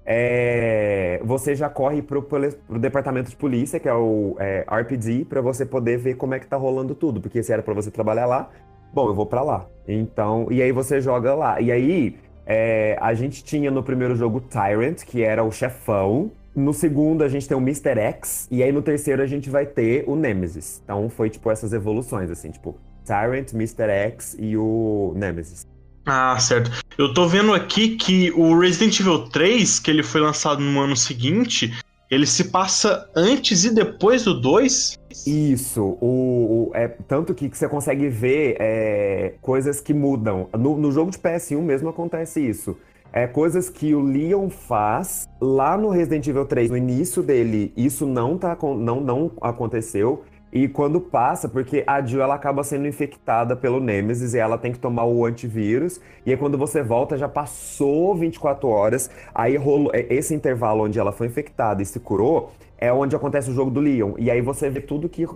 é, 0.05 1.21
você 1.23 1.53
já 1.53 1.69
corre 1.69 2.01
pro, 2.01 2.23
pro 2.23 2.79
departamento 2.79 3.29
de 3.29 3.35
polícia, 3.35 3.79
que 3.79 3.87
é 3.89 3.93
o 3.93 4.35
é, 4.39 4.65
RPD, 4.69 5.25
para 5.25 5.41
você 5.41 5.65
poder 5.65 5.97
ver 5.97 6.15
como 6.15 6.33
é 6.33 6.39
que 6.39 6.47
tá 6.47 6.57
rolando 6.57 6.95
tudo. 6.95 7.21
Porque 7.21 7.43
se 7.43 7.51
era 7.51 7.61
para 7.61 7.73
você 7.73 7.91
trabalhar 7.91 8.25
lá, 8.25 8.49
bom, 8.93 9.07
eu 9.09 9.13
vou 9.13 9.25
para 9.25 9.41
lá. 9.41 9.67
Então, 9.87 10.47
e 10.49 10.61
aí 10.61 10.71
você 10.71 10.99
joga 11.01 11.35
lá. 11.35 11.61
E 11.61 11.71
aí, 11.71 12.15
é, 12.47 12.97
a 13.01 13.13
gente 13.13 13.43
tinha 13.43 13.69
no 13.69 13.83
primeiro 13.83 14.15
jogo 14.15 14.39
Tyrant, 14.39 15.03
que 15.03 15.21
era 15.21 15.43
o 15.43 15.51
chefão. 15.51 16.31
No 16.55 16.73
segundo, 16.73 17.23
a 17.23 17.27
gente 17.27 17.47
tem 17.47 17.55
o 17.55 17.61
Mr. 17.61 17.99
X. 17.99 18.47
E 18.49 18.63
aí, 18.63 18.71
no 18.71 18.81
terceiro, 18.81 19.21
a 19.21 19.27
gente 19.27 19.49
vai 19.49 19.65
ter 19.65 20.05
o 20.07 20.15
Nemesis. 20.15 20.81
Então, 20.83 21.09
foi, 21.09 21.29
tipo, 21.29 21.51
essas 21.51 21.73
evoluções, 21.73 22.31
assim, 22.31 22.49
tipo... 22.49 22.79
Tyrant, 23.07 23.53
Mr. 23.53 23.89
X 23.89 24.35
e 24.37 24.57
o 24.57 25.13
Nemesis. 25.15 25.65
Ah, 26.05 26.37
certo. 26.39 26.71
Eu 26.97 27.13
tô 27.13 27.27
vendo 27.27 27.53
aqui 27.53 27.95
que 27.95 28.31
o 28.31 28.57
Resident 28.57 28.99
Evil 28.99 29.29
3, 29.29 29.79
que 29.79 29.91
ele 29.91 30.03
foi 30.03 30.21
lançado 30.21 30.61
no 30.61 30.79
ano 30.79 30.95
seguinte, 30.95 31.73
ele 32.09 32.25
se 32.25 32.45
passa 32.45 33.09
antes 33.15 33.65
e 33.65 33.73
depois 33.73 34.23
do 34.23 34.39
2? 34.39 34.97
Isso, 35.25 35.97
o, 35.99 36.69
o 36.69 36.71
é, 36.73 36.87
tanto 36.87 37.33
que, 37.33 37.49
que, 37.49 37.57
você 37.57 37.67
consegue 37.67 38.07
ver 38.07 38.55
é, 38.59 39.33
coisas 39.41 39.81
que 39.81 39.93
mudam. 39.93 40.47
No, 40.57 40.77
no, 40.77 40.91
jogo 40.91 41.11
de 41.11 41.17
PS1 41.17 41.61
mesmo 41.61 41.89
acontece 41.89 42.39
isso. 42.39 42.77
É 43.11 43.25
coisas 43.25 43.69
que 43.69 43.95
o 43.95 44.01
Leon 44.01 44.49
faz 44.49 45.27
lá 45.41 45.77
no 45.77 45.89
Resident 45.89 46.27
Evil 46.27 46.45
3, 46.45 46.69
no 46.69 46.77
início 46.77 47.23
dele, 47.23 47.73
isso 47.75 48.05
não, 48.05 48.37
tá, 48.37 48.57
não, 48.61 49.01
não 49.01 49.31
aconteceu. 49.41 50.23
E 50.51 50.67
quando 50.67 51.01
passa, 51.01 51.49
porque 51.49 51.83
a 51.85 52.01
Jill 52.01 52.21
ela 52.21 52.35
acaba 52.35 52.63
sendo 52.63 52.87
infectada 52.87 53.55
pelo 53.55 53.79
Nemesis 53.79 54.33
e 54.33 54.39
ela 54.39 54.57
tem 54.57 54.71
que 54.71 54.79
tomar 54.79 55.05
o 55.05 55.25
antivírus. 55.25 55.99
E 56.25 56.31
aí 56.31 56.37
quando 56.37 56.57
você 56.57 56.81
volta, 56.81 57.17
já 57.17 57.27
passou 57.27 58.15
24 58.15 58.67
horas. 58.67 59.09
Aí 59.35 59.57
rolou 59.57 59.91
é, 59.93 60.05
esse 60.13 60.33
intervalo 60.33 60.85
onde 60.85 60.97
ela 60.97 61.11
foi 61.11 61.27
infectada 61.27 61.81
e 61.81 61.85
se 61.85 61.99
curou, 61.99 62.51
é 62.77 62.91
onde 62.91 63.15
acontece 63.15 63.49
o 63.49 63.53
jogo 63.53 63.71
do 63.71 63.79
Leon. 63.79 64.13
E 64.17 64.31
aí 64.31 64.41
você 64.41 64.69
vê 64.69 64.79
tudo 64.79 65.09
que, 65.09 65.27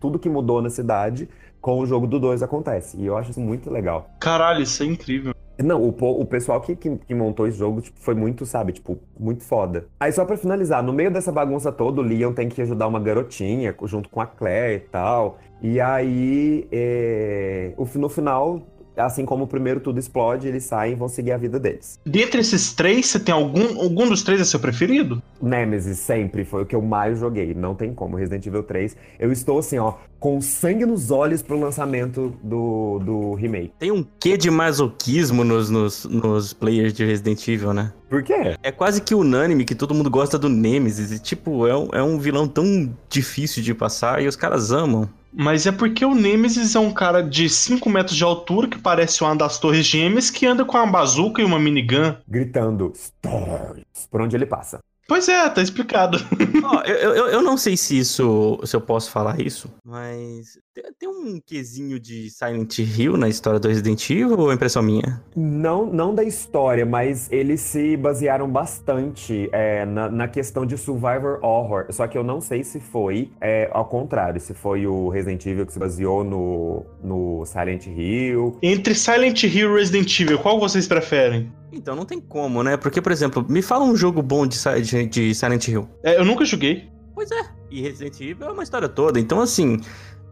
tudo 0.00 0.18
que 0.18 0.28
mudou 0.28 0.62
na 0.62 0.70
cidade 0.70 1.28
com 1.60 1.78
o 1.78 1.86
jogo 1.86 2.06
do 2.06 2.18
2 2.18 2.42
acontece. 2.42 2.96
E 2.96 3.06
eu 3.06 3.16
acho 3.16 3.30
isso 3.30 3.40
muito 3.40 3.70
legal. 3.70 4.10
Caralho, 4.20 4.62
isso 4.62 4.82
é 4.82 4.86
incrível. 4.86 5.34
Não, 5.62 5.80
o, 5.82 5.88
o 5.88 6.26
pessoal 6.26 6.60
que, 6.60 6.74
que, 6.74 6.96
que, 6.96 7.14
montou 7.14 7.46
esse 7.46 7.56
jogo 7.56 7.80
tipo, 7.80 7.98
foi 8.00 8.14
muito, 8.14 8.44
sabe, 8.44 8.72
tipo, 8.72 8.98
muito 9.18 9.44
foda. 9.44 9.86
Aí 10.00 10.10
só 10.12 10.24
pra 10.24 10.36
finalizar, 10.36 10.82
no 10.82 10.92
meio 10.92 11.10
dessa 11.10 11.30
bagunça 11.30 11.70
toda, 11.70 12.00
o 12.00 12.04
Leon 12.04 12.32
tem 12.32 12.48
que 12.48 12.60
ajudar 12.62 12.88
uma 12.88 12.98
garotinha 12.98 13.74
junto 13.84 14.08
com 14.08 14.20
a 14.20 14.26
Claire 14.26 14.76
e 14.76 14.88
tal. 14.88 15.38
E 15.62 15.80
aí, 15.80 16.66
é... 16.72 17.72
no 17.94 18.08
final, 18.08 18.62
assim 18.96 19.24
como 19.24 19.44
o 19.44 19.46
primeiro 19.46 19.80
tudo 19.80 19.98
explode, 19.98 20.48
eles 20.48 20.64
saem 20.64 20.92
e 20.92 20.96
vão 20.96 21.08
seguir 21.08 21.32
a 21.32 21.36
vida 21.36 21.58
deles. 21.58 21.98
Dentre 22.04 22.40
esses 22.40 22.72
três, 22.72 23.06
você 23.06 23.18
tem 23.18 23.34
algum, 23.34 23.80
algum 23.80 24.08
dos 24.08 24.22
três 24.22 24.40
é 24.40 24.44
seu 24.44 24.60
preferido? 24.60 25.22
Nemesis 25.40 25.98
sempre 25.98 26.44
foi 26.44 26.62
o 26.62 26.66
que 26.66 26.74
eu 26.74 26.82
mais 26.82 27.18
joguei, 27.18 27.54
não 27.54 27.74
tem 27.74 27.92
como. 27.92 28.16
Resident 28.16 28.46
Evil 28.46 28.62
3, 28.62 28.96
eu 29.18 29.32
estou 29.32 29.58
assim, 29.58 29.78
ó, 29.78 29.94
com 30.18 30.40
sangue 30.40 30.86
nos 30.86 31.10
olhos 31.10 31.42
pro 31.42 31.58
lançamento 31.58 32.34
do, 32.42 32.98
do 33.00 33.34
remake. 33.34 33.72
Tem 33.78 33.90
um 33.90 34.04
quê 34.18 34.36
de 34.36 34.50
masoquismo 34.50 35.44
nos, 35.44 35.68
nos, 35.68 36.04
nos 36.06 36.52
players 36.52 36.92
de 36.92 37.04
Resident 37.04 37.46
Evil, 37.46 37.74
né? 37.74 37.92
Por 38.08 38.22
quê? 38.22 38.56
É 38.62 38.70
quase 38.70 39.02
que 39.02 39.14
unânime 39.14 39.64
que 39.64 39.74
todo 39.74 39.92
mundo 39.92 40.08
gosta 40.08 40.38
do 40.38 40.48
Nemesis. 40.48 41.10
E, 41.10 41.18
tipo, 41.18 41.66
é 41.66 41.76
um, 41.76 41.88
é 41.92 42.02
um 42.02 42.18
vilão 42.18 42.46
tão 42.46 42.94
difícil 43.08 43.62
de 43.62 43.74
passar 43.74 44.22
e 44.22 44.28
os 44.28 44.36
caras 44.36 44.70
amam. 44.70 45.08
Mas 45.36 45.66
é 45.66 45.72
porque 45.72 46.04
o 46.04 46.14
Nemesis 46.14 46.74
é 46.76 46.78
um 46.78 46.92
cara 46.92 47.20
de 47.20 47.48
5 47.48 47.90
metros 47.90 48.16
de 48.16 48.22
altura 48.22 48.68
que 48.68 48.78
parece 48.78 49.22
uma 49.22 49.34
das 49.34 49.58
torres 49.58 49.84
gêmeas 49.84 50.30
que 50.30 50.46
anda 50.46 50.64
com 50.64 50.76
uma 50.76 50.86
bazuca 50.86 51.42
e 51.42 51.44
uma 51.44 51.58
minigun. 51.58 52.14
Gritando 52.28 52.92
Stories 52.94 53.84
por 54.10 54.20
onde 54.20 54.36
ele 54.36 54.46
passa. 54.46 54.78
Pois 55.06 55.28
é, 55.28 55.48
tá 55.50 55.60
explicado. 55.60 56.18
oh, 56.64 56.88
eu, 56.88 57.14
eu, 57.14 57.26
eu 57.26 57.42
não 57.42 57.56
sei 57.56 57.76
se 57.76 57.98
isso. 57.98 58.58
se 58.64 58.74
eu 58.74 58.80
posso 58.80 59.10
falar 59.10 59.40
isso, 59.40 59.70
mas 59.84 60.58
tem, 60.74 60.84
tem, 60.98 61.08
um 61.08 61.40
quesinho 61.40 62.00
de 62.00 62.28
Silent 62.30 62.78
Hill 62.78 63.16
na 63.16 63.28
história 63.28 63.60
do 63.60 63.68
Resident 63.68 64.10
Evil 64.10 64.36
ou 64.36 64.50
é 64.50 64.54
impressão 64.54 64.82
minha? 64.82 65.22
Não, 65.36 65.86
não 65.86 66.12
da 66.12 66.24
história, 66.24 66.84
mas 66.84 67.30
eles 67.30 67.60
se 67.60 67.96
basearam 67.96 68.50
bastante 68.50 69.48
é, 69.52 69.86
na, 69.86 70.10
na, 70.10 70.26
questão 70.26 70.66
de 70.66 70.76
survivor 70.76 71.38
horror. 71.42 71.86
Só 71.90 72.08
que 72.08 72.18
eu 72.18 72.24
não 72.24 72.40
sei 72.40 72.64
se 72.64 72.80
foi 72.80 73.30
é, 73.40 73.70
ao 73.72 73.84
contrário, 73.84 74.40
se 74.40 74.52
foi 74.52 74.84
o 74.84 75.08
Resident 75.08 75.46
Evil 75.46 75.64
que 75.64 75.72
se 75.72 75.78
baseou 75.78 76.24
no, 76.24 76.84
no 77.02 77.44
Silent 77.46 77.86
Hill. 77.86 78.58
Entre 78.60 78.96
Silent 78.96 79.44
Hill 79.44 79.76
e 79.76 79.78
Resident 79.78 80.20
Evil, 80.20 80.40
qual 80.40 80.58
vocês 80.58 80.88
preferem? 80.88 81.52
Então 81.72 81.94
não 81.94 82.04
tem 82.04 82.20
como, 82.20 82.64
né? 82.64 82.76
Porque, 82.76 83.00
por 83.00 83.12
exemplo, 83.12 83.46
me 83.48 83.62
fala 83.62 83.84
um 83.84 83.96
jogo 83.96 84.20
bom 84.22 84.44
de, 84.44 84.58
de, 84.82 85.06
de 85.06 85.34
Silent 85.34 85.68
Hill. 85.68 85.88
É, 86.02 86.18
eu 86.18 86.24
nunca 86.24 86.44
joguei. 86.44 86.88
Pois 87.14 87.30
é. 87.30 87.44
E 87.70 87.80
Resident 87.80 88.20
Evil 88.20 88.48
é 88.48 88.52
uma 88.52 88.62
história 88.62 88.88
toda. 88.88 89.20
Então, 89.20 89.40
assim, 89.40 89.80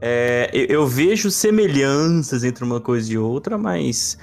é, 0.04 0.50
eu, 0.52 0.66
eu, 0.66 0.86
vejo 0.86 1.30
semelhanças 1.30 2.42
entre 2.42 2.64
uma 2.64 2.80
coisa 2.80 3.12
e 3.12 3.16
outra, 3.16 3.56
mas 3.56 4.18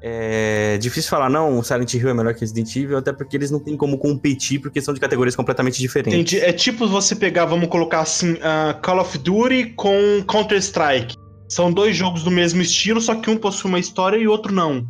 é 0.00 0.78
difícil 0.78 1.10
falar, 1.10 1.28
não, 1.28 1.62
Silent 1.62 1.92
Hill 1.92 2.08
é 2.08 2.14
melhor 2.14 2.32
que 2.32 2.40
Resident 2.40 2.74
Evil, 2.74 2.96
até 2.96 3.12
porque 3.12 3.36
eles 3.36 3.50
não 3.50 3.60
têm 3.60 3.76
como 3.76 3.98
competir, 3.98 4.58
porque 4.58 4.80
são 4.80 4.94
de 4.94 5.00
categorias 5.00 5.36
completamente 5.36 5.78
diferentes. 5.80 6.14
Entendi. 6.14 6.40
É 6.40 6.50
tipo 6.50 6.88
você 6.88 7.14
pegar, 7.14 7.44
vamos 7.44 7.68
colocar 7.68 8.00
assim, 8.00 8.32
uh, 8.32 8.80
Call 8.80 9.00
of 9.00 9.18
Duty 9.18 9.74
com 9.76 10.24
Counter-Strike. 10.26 11.14
São 11.46 11.70
dois 11.70 11.94
jogos 11.94 12.24
do 12.24 12.30
mesmo 12.30 12.62
estilo, 12.62 12.98
só 12.98 13.14
que 13.14 13.28
um 13.28 13.36
possui 13.36 13.68
uma 13.68 13.78
história 13.78 14.16
e 14.16 14.26
outro 14.26 14.50
não. 14.50 14.86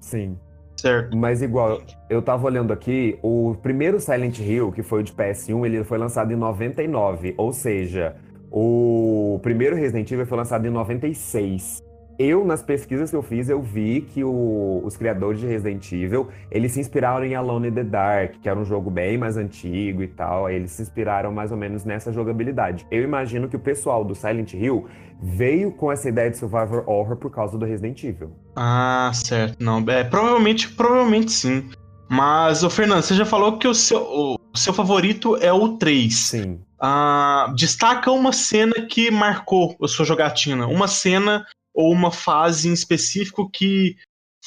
Sim. 0.00 0.36
Certo. 0.76 1.16
Mas 1.16 1.42
igual, 1.42 1.80
eu 2.10 2.20
tava 2.20 2.44
olhando 2.44 2.72
aqui, 2.72 3.16
o 3.22 3.54
primeiro 3.62 4.00
Silent 4.00 4.40
Hill, 4.40 4.72
que 4.72 4.82
foi 4.82 5.00
o 5.00 5.02
de 5.04 5.12
PS1, 5.12 5.64
ele 5.64 5.84
foi 5.84 5.96
lançado 5.96 6.32
em 6.32 6.36
99, 6.36 7.34
ou 7.36 7.52
seja, 7.52 8.16
o 8.56 9.40
primeiro 9.42 9.74
Resident 9.74 10.08
Evil 10.12 10.24
foi 10.24 10.38
lançado 10.38 10.64
em 10.64 10.70
96. 10.70 11.82
Eu, 12.16 12.44
nas 12.44 12.62
pesquisas 12.62 13.10
que 13.10 13.16
eu 13.16 13.22
fiz, 13.22 13.48
eu 13.48 13.60
vi 13.60 14.02
que 14.02 14.22
o, 14.22 14.80
os 14.84 14.96
criadores 14.96 15.40
de 15.40 15.46
Resident 15.48 15.90
Evil, 15.90 16.28
eles 16.52 16.70
se 16.70 16.78
inspiraram 16.78 17.24
em 17.24 17.34
Alone 17.34 17.66
in 17.66 17.72
the 17.72 17.82
Dark, 17.82 18.34
que 18.40 18.48
era 18.48 18.56
um 18.56 18.64
jogo 18.64 18.92
bem 18.92 19.18
mais 19.18 19.36
antigo 19.36 20.04
e 20.04 20.06
tal. 20.06 20.48
Eles 20.48 20.70
se 20.70 20.82
inspiraram 20.82 21.32
mais 21.32 21.50
ou 21.50 21.56
menos 21.56 21.84
nessa 21.84 22.12
jogabilidade. 22.12 22.86
Eu 22.92 23.02
imagino 23.02 23.48
que 23.48 23.56
o 23.56 23.58
pessoal 23.58 24.04
do 24.04 24.14
Silent 24.14 24.54
Hill 24.54 24.86
veio 25.20 25.72
com 25.72 25.90
essa 25.90 26.08
ideia 26.08 26.30
de 26.30 26.36
survivor 26.36 26.84
horror 26.86 27.16
por 27.16 27.32
causa 27.32 27.58
do 27.58 27.66
Resident 27.66 28.04
Evil. 28.04 28.30
Ah, 28.54 29.10
certo. 29.12 29.56
Não, 29.58 29.84
é, 29.88 30.04
provavelmente, 30.04 30.70
provavelmente 30.70 31.32
sim. 31.32 31.68
Mas, 32.08 32.62
ô 32.62 32.70
Fernando, 32.70 33.02
você 33.02 33.14
já 33.14 33.26
falou 33.26 33.58
que 33.58 33.66
o 33.66 33.74
seu, 33.74 34.00
o 34.00 34.38
seu 34.54 34.72
favorito 34.72 35.36
é 35.38 35.52
o 35.52 35.76
3. 35.76 36.14
Sim. 36.14 36.60
Ah, 36.86 37.50
destaca 37.56 38.10
uma 38.10 38.30
cena 38.30 38.74
que 38.86 39.10
marcou 39.10 39.74
a 39.82 39.88
sua 39.88 40.04
jogatina. 40.04 40.66
Uma 40.66 40.86
cena 40.86 41.46
ou 41.72 41.90
uma 41.90 42.12
fase 42.12 42.68
em 42.68 42.74
específico 42.74 43.50
que 43.50 43.96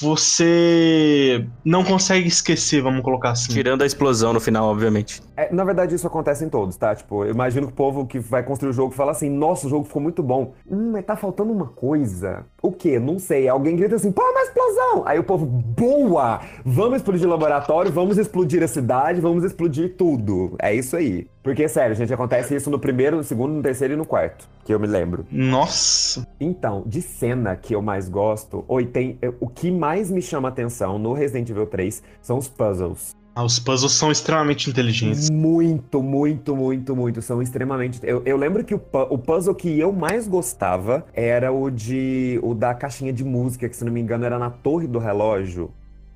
você 0.00 1.44
não 1.64 1.82
consegue 1.82 2.28
esquecer, 2.28 2.80
vamos 2.80 3.02
colocar 3.02 3.30
assim. 3.30 3.52
Tirando 3.52 3.82
a 3.82 3.86
explosão 3.86 4.32
no 4.32 4.40
final, 4.40 4.68
obviamente. 4.68 5.20
É, 5.36 5.52
na 5.52 5.64
verdade, 5.64 5.94
isso 5.94 6.06
acontece 6.06 6.44
em 6.44 6.48
todos, 6.48 6.76
tá? 6.76 6.94
Tipo, 6.94 7.24
eu 7.24 7.32
imagino 7.32 7.66
que 7.66 7.72
o 7.72 7.76
povo 7.76 8.06
que 8.06 8.18
vai 8.18 8.42
construir 8.42 8.70
o 8.70 8.72
jogo 8.72 8.92
fala 8.92 9.10
assim: 9.10 9.28
nossa, 9.28 9.66
o 9.66 9.70
jogo 9.70 9.84
ficou 9.84 10.00
muito 10.00 10.22
bom. 10.22 10.52
Hum, 10.70 10.92
mas 10.92 11.04
tá 11.04 11.16
faltando 11.16 11.52
uma 11.52 11.66
coisa. 11.66 12.44
O 12.62 12.70
quê? 12.70 12.98
Não 12.98 13.18
sei. 13.18 13.48
Alguém 13.48 13.74
grita 13.74 13.96
assim: 13.96 14.12
pô, 14.12 14.22
uma 14.22 14.42
explosão! 14.42 15.02
Aí 15.04 15.18
o 15.18 15.24
povo, 15.24 15.44
boa! 15.46 16.40
Vamos 16.64 16.98
explodir 16.98 17.26
o 17.26 17.30
laboratório, 17.30 17.90
vamos 17.90 18.18
explodir 18.18 18.62
a 18.62 18.68
cidade, 18.68 19.20
vamos 19.20 19.42
explodir 19.42 19.96
tudo. 19.96 20.54
É 20.60 20.72
isso 20.72 20.96
aí. 20.96 21.26
Porque, 21.48 21.66
sério, 21.66 21.96
gente, 21.96 22.12
acontece 22.12 22.54
isso 22.54 22.68
no 22.68 22.78
primeiro, 22.78 23.16
no 23.16 23.24
segundo, 23.24 23.54
no 23.54 23.62
terceiro 23.62 23.94
e 23.94 23.96
no 23.96 24.04
quarto, 24.04 24.46
que 24.66 24.74
eu 24.74 24.78
me 24.78 24.86
lembro. 24.86 25.24
Nossa! 25.30 26.26
Então, 26.38 26.82
de 26.84 27.00
cena 27.00 27.56
que 27.56 27.74
eu 27.74 27.80
mais 27.80 28.06
gosto, 28.06 28.66
oi, 28.68 28.84
tem, 28.84 29.18
o 29.40 29.48
que 29.48 29.70
mais 29.70 29.87
me 30.10 30.22
chama 30.22 30.48
atenção 30.48 30.98
no 30.98 31.12
Resident 31.12 31.50
Evil 31.50 31.66
3 31.66 32.02
são 32.20 32.38
os 32.38 32.48
puzzles. 32.48 33.16
Ah, 33.34 33.44
os 33.44 33.58
puzzles 33.58 33.92
são 33.92 34.10
extremamente 34.10 34.68
inteligentes. 34.68 35.30
Muito, 35.30 36.02
muito, 36.02 36.56
muito, 36.56 36.96
muito. 36.96 37.22
São 37.22 37.40
extremamente. 37.40 38.00
Eu, 38.02 38.20
eu 38.26 38.36
lembro 38.36 38.64
que 38.64 38.74
o, 38.74 38.82
o, 39.10 39.16
puzzle 39.16 39.54
que 39.54 39.78
eu 39.78 39.92
mais 39.92 40.26
gostava 40.26 41.06
era 41.14 41.52
o 41.52 41.70
de. 41.70 42.40
o 42.42 42.52
da 42.52 42.74
caixinha 42.74 43.12
de 43.12 43.24
música, 43.24 43.68
que 43.68 43.76
se 43.76 43.84
não 43.84 43.92
me 43.92 44.00
engano 44.00 44.24
era 44.24 44.40
na 44.40 44.50
torre 44.50 44.88
do 44.88 44.98
relógio. 44.98 45.70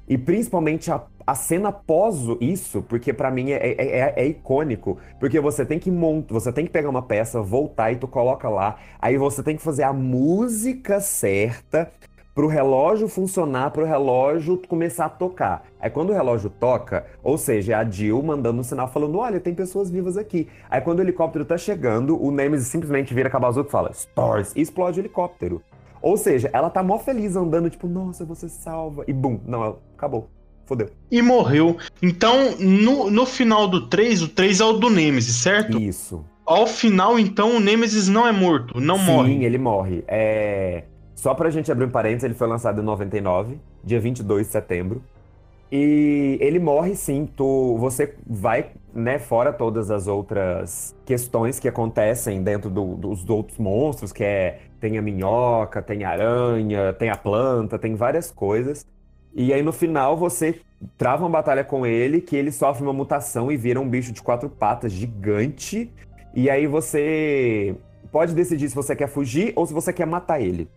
E 0.09 0.19
principalmente 0.19 0.91
a, 0.91 1.00
a 1.25 1.35
cena 1.37 1.69
após 1.69 2.17
isso, 2.41 2.83
porque 2.83 3.12
para 3.12 3.31
mim 3.31 3.52
é, 3.52 3.57
é, 3.57 3.76
é, 3.79 4.14
é, 4.17 4.26
icônico. 4.26 4.99
Porque 5.21 5.38
você 5.38 5.64
tem 5.64 5.79
que 5.79 5.91
montar, 5.93 6.35
você 6.35 6.52
tem 6.52 6.64
que 6.64 6.73
pegar 6.73 6.91
uma 6.91 7.02
peça, 7.02 7.41
voltar 7.41 7.93
e 7.93 7.97
tu 7.97 8.09
coloca 8.09 8.49
lá. 8.49 8.76
Aí 9.00 9.17
você 9.17 9.45
tem 9.45 9.57
que 9.57 9.62
fazer 9.62 9.85
a 9.85 9.93
música 9.93 11.00
certa 11.00 11.88
pro 12.35 12.47
relógio 12.47 13.09
funcionar, 13.09 13.71
pro 13.71 13.85
relógio 13.85 14.61
começar 14.69 15.07
a 15.07 15.11
tocar. 15.11 15.65
Aí 15.81 15.91
quando 15.91 16.11
o 16.11 16.12
relógio 16.12 16.51
toca, 16.51 17.07
ou 17.23 17.37
seja, 17.37 17.73
é 17.73 17.77
a 17.77 17.85
Jill 17.85 18.23
mandando 18.23 18.61
um 18.61 18.65
sinal 18.65 18.89
falando: 18.89 19.19
olha, 19.19 19.41
tem 19.41 19.55
pessoas 19.55 19.91
vivas 19.91 20.17
aqui. 20.17 20.49
Aí 20.71 20.81
quando 20.81 21.01
o 21.01 21.03
helicóptero 21.03 21.45
tá 21.45 21.57
chegando, 21.57 22.23
o 22.23 22.31
Nemesis 22.31 22.69
simplesmente 22.69 23.15
vira 23.15 23.31
cabo 23.31 23.47
azul 23.47 23.65
e 23.65 23.71
fala: 23.71 23.91
Stars, 23.93 24.53
e 24.57 24.61
explode 24.61 25.01
o 25.01 25.03
helicóptero. 25.03 25.62
Ou 26.01 26.17
seja, 26.17 26.51
ela 26.53 26.69
tá 26.69 26.83
mó 26.83 26.99
feliz 26.99 27.37
andando, 27.37 27.71
tipo, 27.71 27.87
nossa, 27.87 28.25
você 28.25 28.49
salva. 28.49 29.05
E 29.07 29.12
bum, 29.12 29.39
não, 29.47 29.79
acabou. 29.97 30.29
Fodeu. 30.67 30.91
E 31.11 31.21
morreu. 31.23 31.77
Então, 32.03 32.57
no, 32.59 33.11
no 33.11 33.27
final 33.27 33.69
do 33.69 33.89
3, 33.89 34.23
o 34.23 34.29
3 34.29 34.61
é 34.61 34.65
o 34.65 34.73
do 34.75 34.91
Nemesis, 34.91 35.37
certo? 35.37 35.79
Isso. 35.79 36.25
Ao 36.45 36.67
final, 36.67 37.19
então, 37.19 37.57
o 37.57 37.61
Nemesis 37.61 38.09
não 38.09 38.27
é 38.27 38.33
morto, 38.33 38.81
não 38.81 38.99
Sim, 38.99 39.05
morre. 39.05 39.33
Sim, 39.33 39.45
ele 39.45 39.59
morre. 39.59 40.05
É... 40.09 40.85
Só 41.23 41.35
pra 41.35 41.50
gente 41.50 41.71
abrir 41.71 41.85
um 41.85 41.88
parênteses, 41.88 42.25
ele 42.25 42.35
foi 42.35 42.49
lançado 42.49 42.81
em 42.81 42.85
99, 42.85 43.57
dia 43.85 44.00
22 44.00 44.45
de 44.45 44.52
setembro. 44.52 45.00
E 45.71 46.37
ele 46.41 46.59
morre 46.59 46.97
sim, 46.97 47.29
tu, 47.37 47.76
você 47.79 48.17
vai, 48.26 48.73
né, 48.93 49.21
fora 49.21 49.52
todas 49.52 49.88
as 49.93 50.09
outras 50.09 50.97
questões 51.07 51.61
que 51.61 51.69
acontecem 51.69 52.43
dentro 52.43 52.69
do, 52.69 52.97
dos 52.97 53.31
outros 53.31 53.57
monstros, 53.57 54.11
que 54.11 54.25
é, 54.25 54.62
tem 54.81 54.99
a 54.99 55.02
minhoca, 55.02 55.81
tem 55.81 56.02
a 56.02 56.11
aranha, 56.11 56.93
tem 56.93 57.09
a 57.09 57.17
planta, 57.17 57.79
tem 57.79 57.95
várias 57.95 58.33
coisas. 58.33 58.85
E 59.33 59.52
aí 59.52 59.62
no 59.62 59.73
final 59.73 60.17
você 60.17 60.61
trava 60.99 61.23
uma 61.23 61.31
batalha 61.31 61.62
com 61.62 61.87
ele, 61.87 62.21
que 62.21 62.35
ele 62.35 62.50
sofre 62.50 62.83
uma 62.83 62.93
mutação 62.93 63.52
e 63.52 63.57
vira 63.57 63.81
um 63.81 63.88
bicho 63.88 64.11
de 64.11 64.21
quatro 64.21 64.50
patas 64.50 64.91
gigante. 64.91 65.88
E 66.35 66.50
aí 66.50 66.67
você 66.67 67.76
pode 68.11 68.35
decidir 68.35 68.69
se 68.69 68.75
você 68.75 68.97
quer 68.97 69.07
fugir 69.07 69.52
ou 69.55 69.64
se 69.64 69.73
você 69.73 69.93
quer 69.93 70.05
matar 70.05 70.41
ele. 70.41 70.69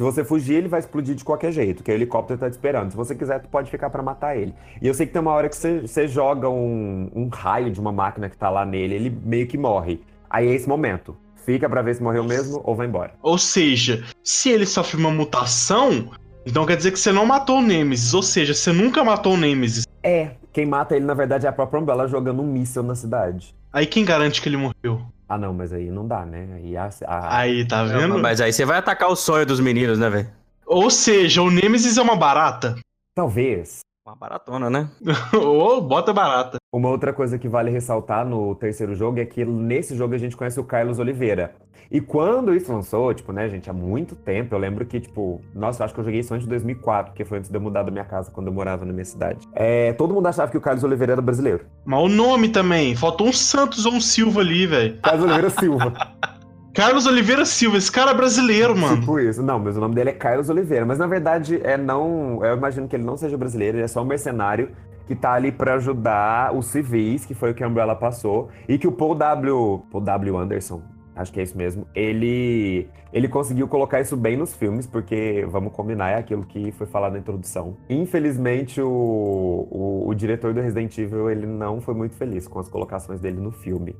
Se 0.00 0.02
você 0.02 0.24
fugir, 0.24 0.54
ele 0.54 0.68
vai 0.68 0.80
explodir 0.80 1.14
de 1.14 1.22
qualquer 1.22 1.52
jeito, 1.52 1.84
que 1.84 1.92
o 1.92 1.94
helicóptero 1.94 2.40
tá 2.40 2.48
te 2.48 2.54
esperando. 2.54 2.90
Se 2.90 2.96
você 2.96 3.14
quiser, 3.14 3.38
tu 3.38 3.50
pode 3.50 3.70
ficar 3.70 3.90
para 3.90 4.02
matar 4.02 4.34
ele. 4.34 4.54
E 4.80 4.88
eu 4.88 4.94
sei 4.94 5.04
que 5.04 5.12
tem 5.12 5.20
uma 5.20 5.32
hora 5.32 5.46
que 5.46 5.54
você, 5.54 5.80
você 5.82 6.08
joga 6.08 6.48
um, 6.48 7.10
um, 7.14 7.28
raio 7.28 7.70
de 7.70 7.78
uma 7.78 7.92
máquina 7.92 8.30
que 8.30 8.34
tá 8.34 8.48
lá 8.48 8.64
nele, 8.64 8.94
ele 8.94 9.10
meio 9.10 9.46
que 9.46 9.58
morre. 9.58 10.00
Aí 10.30 10.48
é 10.48 10.54
esse 10.54 10.66
momento. 10.66 11.14
Fica 11.44 11.68
para 11.68 11.82
ver 11.82 11.96
se 11.96 12.02
morreu 12.02 12.24
mesmo 12.24 12.62
ou 12.64 12.74
vai 12.74 12.86
embora. 12.86 13.12
Ou 13.20 13.36
seja, 13.36 14.02
se 14.24 14.48
ele 14.48 14.64
sofre 14.64 14.98
uma 14.98 15.10
mutação, 15.10 16.08
então 16.46 16.64
quer 16.64 16.78
dizer 16.78 16.92
que 16.92 16.98
você 16.98 17.12
não 17.12 17.26
matou 17.26 17.58
o 17.58 17.62
Nemesis. 17.62 18.14
Ou 18.14 18.22
seja, 18.22 18.54
você 18.54 18.72
nunca 18.72 19.04
matou 19.04 19.34
o 19.34 19.36
Nemesis. 19.36 19.86
É, 20.02 20.30
quem 20.50 20.64
mata 20.64 20.96
ele, 20.96 21.04
na 21.04 21.12
verdade, 21.12 21.44
é 21.44 21.50
a 21.50 21.52
própria 21.52 21.78
Umbrella 21.78 22.08
jogando 22.08 22.40
um 22.40 22.46
míssil 22.46 22.82
na 22.82 22.94
cidade. 22.94 23.54
Aí 23.70 23.84
quem 23.84 24.02
garante 24.02 24.40
que 24.40 24.48
ele 24.48 24.56
morreu? 24.56 25.02
Ah, 25.30 25.38
não, 25.38 25.54
mas 25.54 25.72
aí 25.72 25.92
não 25.92 26.08
dá, 26.08 26.26
né? 26.26 26.48
Aí, 26.56 26.76
a, 26.76 26.90
a... 27.06 27.38
aí 27.38 27.64
tá 27.64 27.84
vendo? 27.84 28.18
Mas 28.18 28.40
aí 28.40 28.52
você 28.52 28.64
vai 28.64 28.78
atacar 28.78 29.08
o 29.08 29.14
sonho 29.14 29.46
dos 29.46 29.60
meninos, 29.60 29.96
né, 29.96 30.10
velho? 30.10 30.28
Ou 30.66 30.90
seja, 30.90 31.40
o 31.40 31.48
Nemesis 31.48 31.96
é 31.96 32.02
uma 32.02 32.16
barata? 32.16 32.74
Talvez. 33.14 33.78
Uma 34.04 34.16
baratona, 34.16 34.68
né? 34.68 34.90
Ou 35.32 35.80
bota 35.80 36.12
barata. 36.12 36.56
Uma 36.74 36.88
outra 36.88 37.12
coisa 37.12 37.38
que 37.38 37.48
vale 37.48 37.70
ressaltar 37.70 38.26
no 38.26 38.56
terceiro 38.56 38.92
jogo 38.96 39.20
é 39.20 39.24
que 39.24 39.44
nesse 39.44 39.94
jogo 39.94 40.16
a 40.16 40.18
gente 40.18 40.36
conhece 40.36 40.58
o 40.58 40.64
Carlos 40.64 40.98
Oliveira. 40.98 41.54
E 41.90 42.00
quando 42.00 42.54
isso 42.54 42.72
lançou, 42.72 43.12
tipo, 43.12 43.32
né, 43.32 43.48
gente, 43.48 43.68
há 43.68 43.72
muito 43.72 44.14
tempo, 44.14 44.54
eu 44.54 44.58
lembro 44.58 44.86
que, 44.86 45.00
tipo, 45.00 45.40
nossa, 45.52 45.82
eu 45.82 45.84
acho 45.86 45.94
que 45.94 46.00
eu 46.00 46.04
joguei 46.04 46.20
isso 46.20 46.32
antes 46.32 46.44
de 46.44 46.50
2004, 46.50 47.12
que 47.12 47.24
foi 47.24 47.38
antes 47.38 47.50
de 47.50 47.56
eu 47.56 47.60
mudar 47.60 47.82
da 47.82 47.90
minha 47.90 48.04
casa, 48.04 48.30
quando 48.30 48.46
eu 48.46 48.52
morava 48.52 48.84
na 48.84 48.92
minha 48.92 49.04
cidade. 49.04 49.48
É, 49.52 49.92
todo 49.94 50.14
mundo 50.14 50.26
achava 50.26 50.50
que 50.50 50.56
o 50.56 50.60
Carlos 50.60 50.84
Oliveira 50.84 51.14
era 51.14 51.22
brasileiro. 51.22 51.66
Mas 51.84 52.00
o 52.00 52.08
nome 52.08 52.48
também, 52.48 52.94
faltou 52.94 53.26
um 53.26 53.32
Santos 53.32 53.86
ou 53.86 53.94
um 53.94 54.00
Silva 54.00 54.40
ali, 54.40 54.66
velho. 54.66 54.98
Carlos 55.02 55.24
Oliveira 55.24 55.50
Silva. 55.50 55.92
Carlos 56.72 57.04
Oliveira 57.06 57.44
Silva, 57.44 57.78
esse 57.78 57.90
cara 57.90 58.12
é 58.12 58.14
brasileiro, 58.14 58.76
mano. 58.76 59.00
Tipo 59.00 59.18
isso. 59.18 59.42
Não, 59.42 59.58
mas 59.58 59.76
o 59.76 59.80
nome 59.80 59.94
dele 59.94 60.10
é 60.10 60.12
Carlos 60.12 60.48
Oliveira. 60.48 60.86
Mas 60.86 60.98
na 60.98 61.06
verdade, 61.06 61.60
é 61.64 61.76
não. 61.76 62.44
Eu 62.44 62.56
imagino 62.56 62.86
que 62.86 62.94
ele 62.94 63.02
não 63.02 63.16
seja 63.16 63.36
brasileiro, 63.36 63.78
ele 63.78 63.84
é 63.84 63.88
só 63.88 64.02
um 64.02 64.04
mercenário 64.04 64.70
que 65.08 65.16
tá 65.16 65.32
ali 65.32 65.50
para 65.50 65.74
ajudar 65.74 66.54
os 66.54 66.66
civis, 66.66 67.26
que 67.26 67.34
foi 67.34 67.50
o 67.50 67.54
que 67.54 67.64
a 67.64 67.66
Umbrella 67.66 67.96
passou, 67.96 68.48
e 68.68 68.78
que 68.78 68.86
o 68.86 68.92
Paul 68.92 69.16
W. 69.16 69.82
Paul 69.90 70.04
W. 70.04 70.38
Anderson, 70.38 70.80
acho 71.20 71.32
que 71.32 71.40
é 71.40 71.42
isso 71.42 71.56
mesmo, 71.56 71.86
ele, 71.94 72.88
ele 73.12 73.28
conseguiu 73.28 73.68
colocar 73.68 74.00
isso 74.00 74.16
bem 74.16 74.36
nos 74.36 74.54
filmes, 74.54 74.86
porque, 74.86 75.46
vamos 75.50 75.72
combinar, 75.72 76.10
é 76.10 76.16
aquilo 76.16 76.44
que 76.44 76.72
foi 76.72 76.86
falado 76.86 77.12
na 77.12 77.18
introdução. 77.18 77.76
Infelizmente, 77.88 78.80
o, 78.80 78.88
o, 78.88 80.08
o 80.08 80.14
diretor 80.14 80.54
do 80.54 80.60
Resident 80.60 80.96
Evil, 80.98 81.30
ele 81.30 81.46
não 81.46 81.80
foi 81.80 81.94
muito 81.94 82.14
feliz 82.14 82.48
com 82.48 82.58
as 82.58 82.68
colocações 82.68 83.20
dele 83.20 83.40
no 83.40 83.52
filme. 83.52 83.94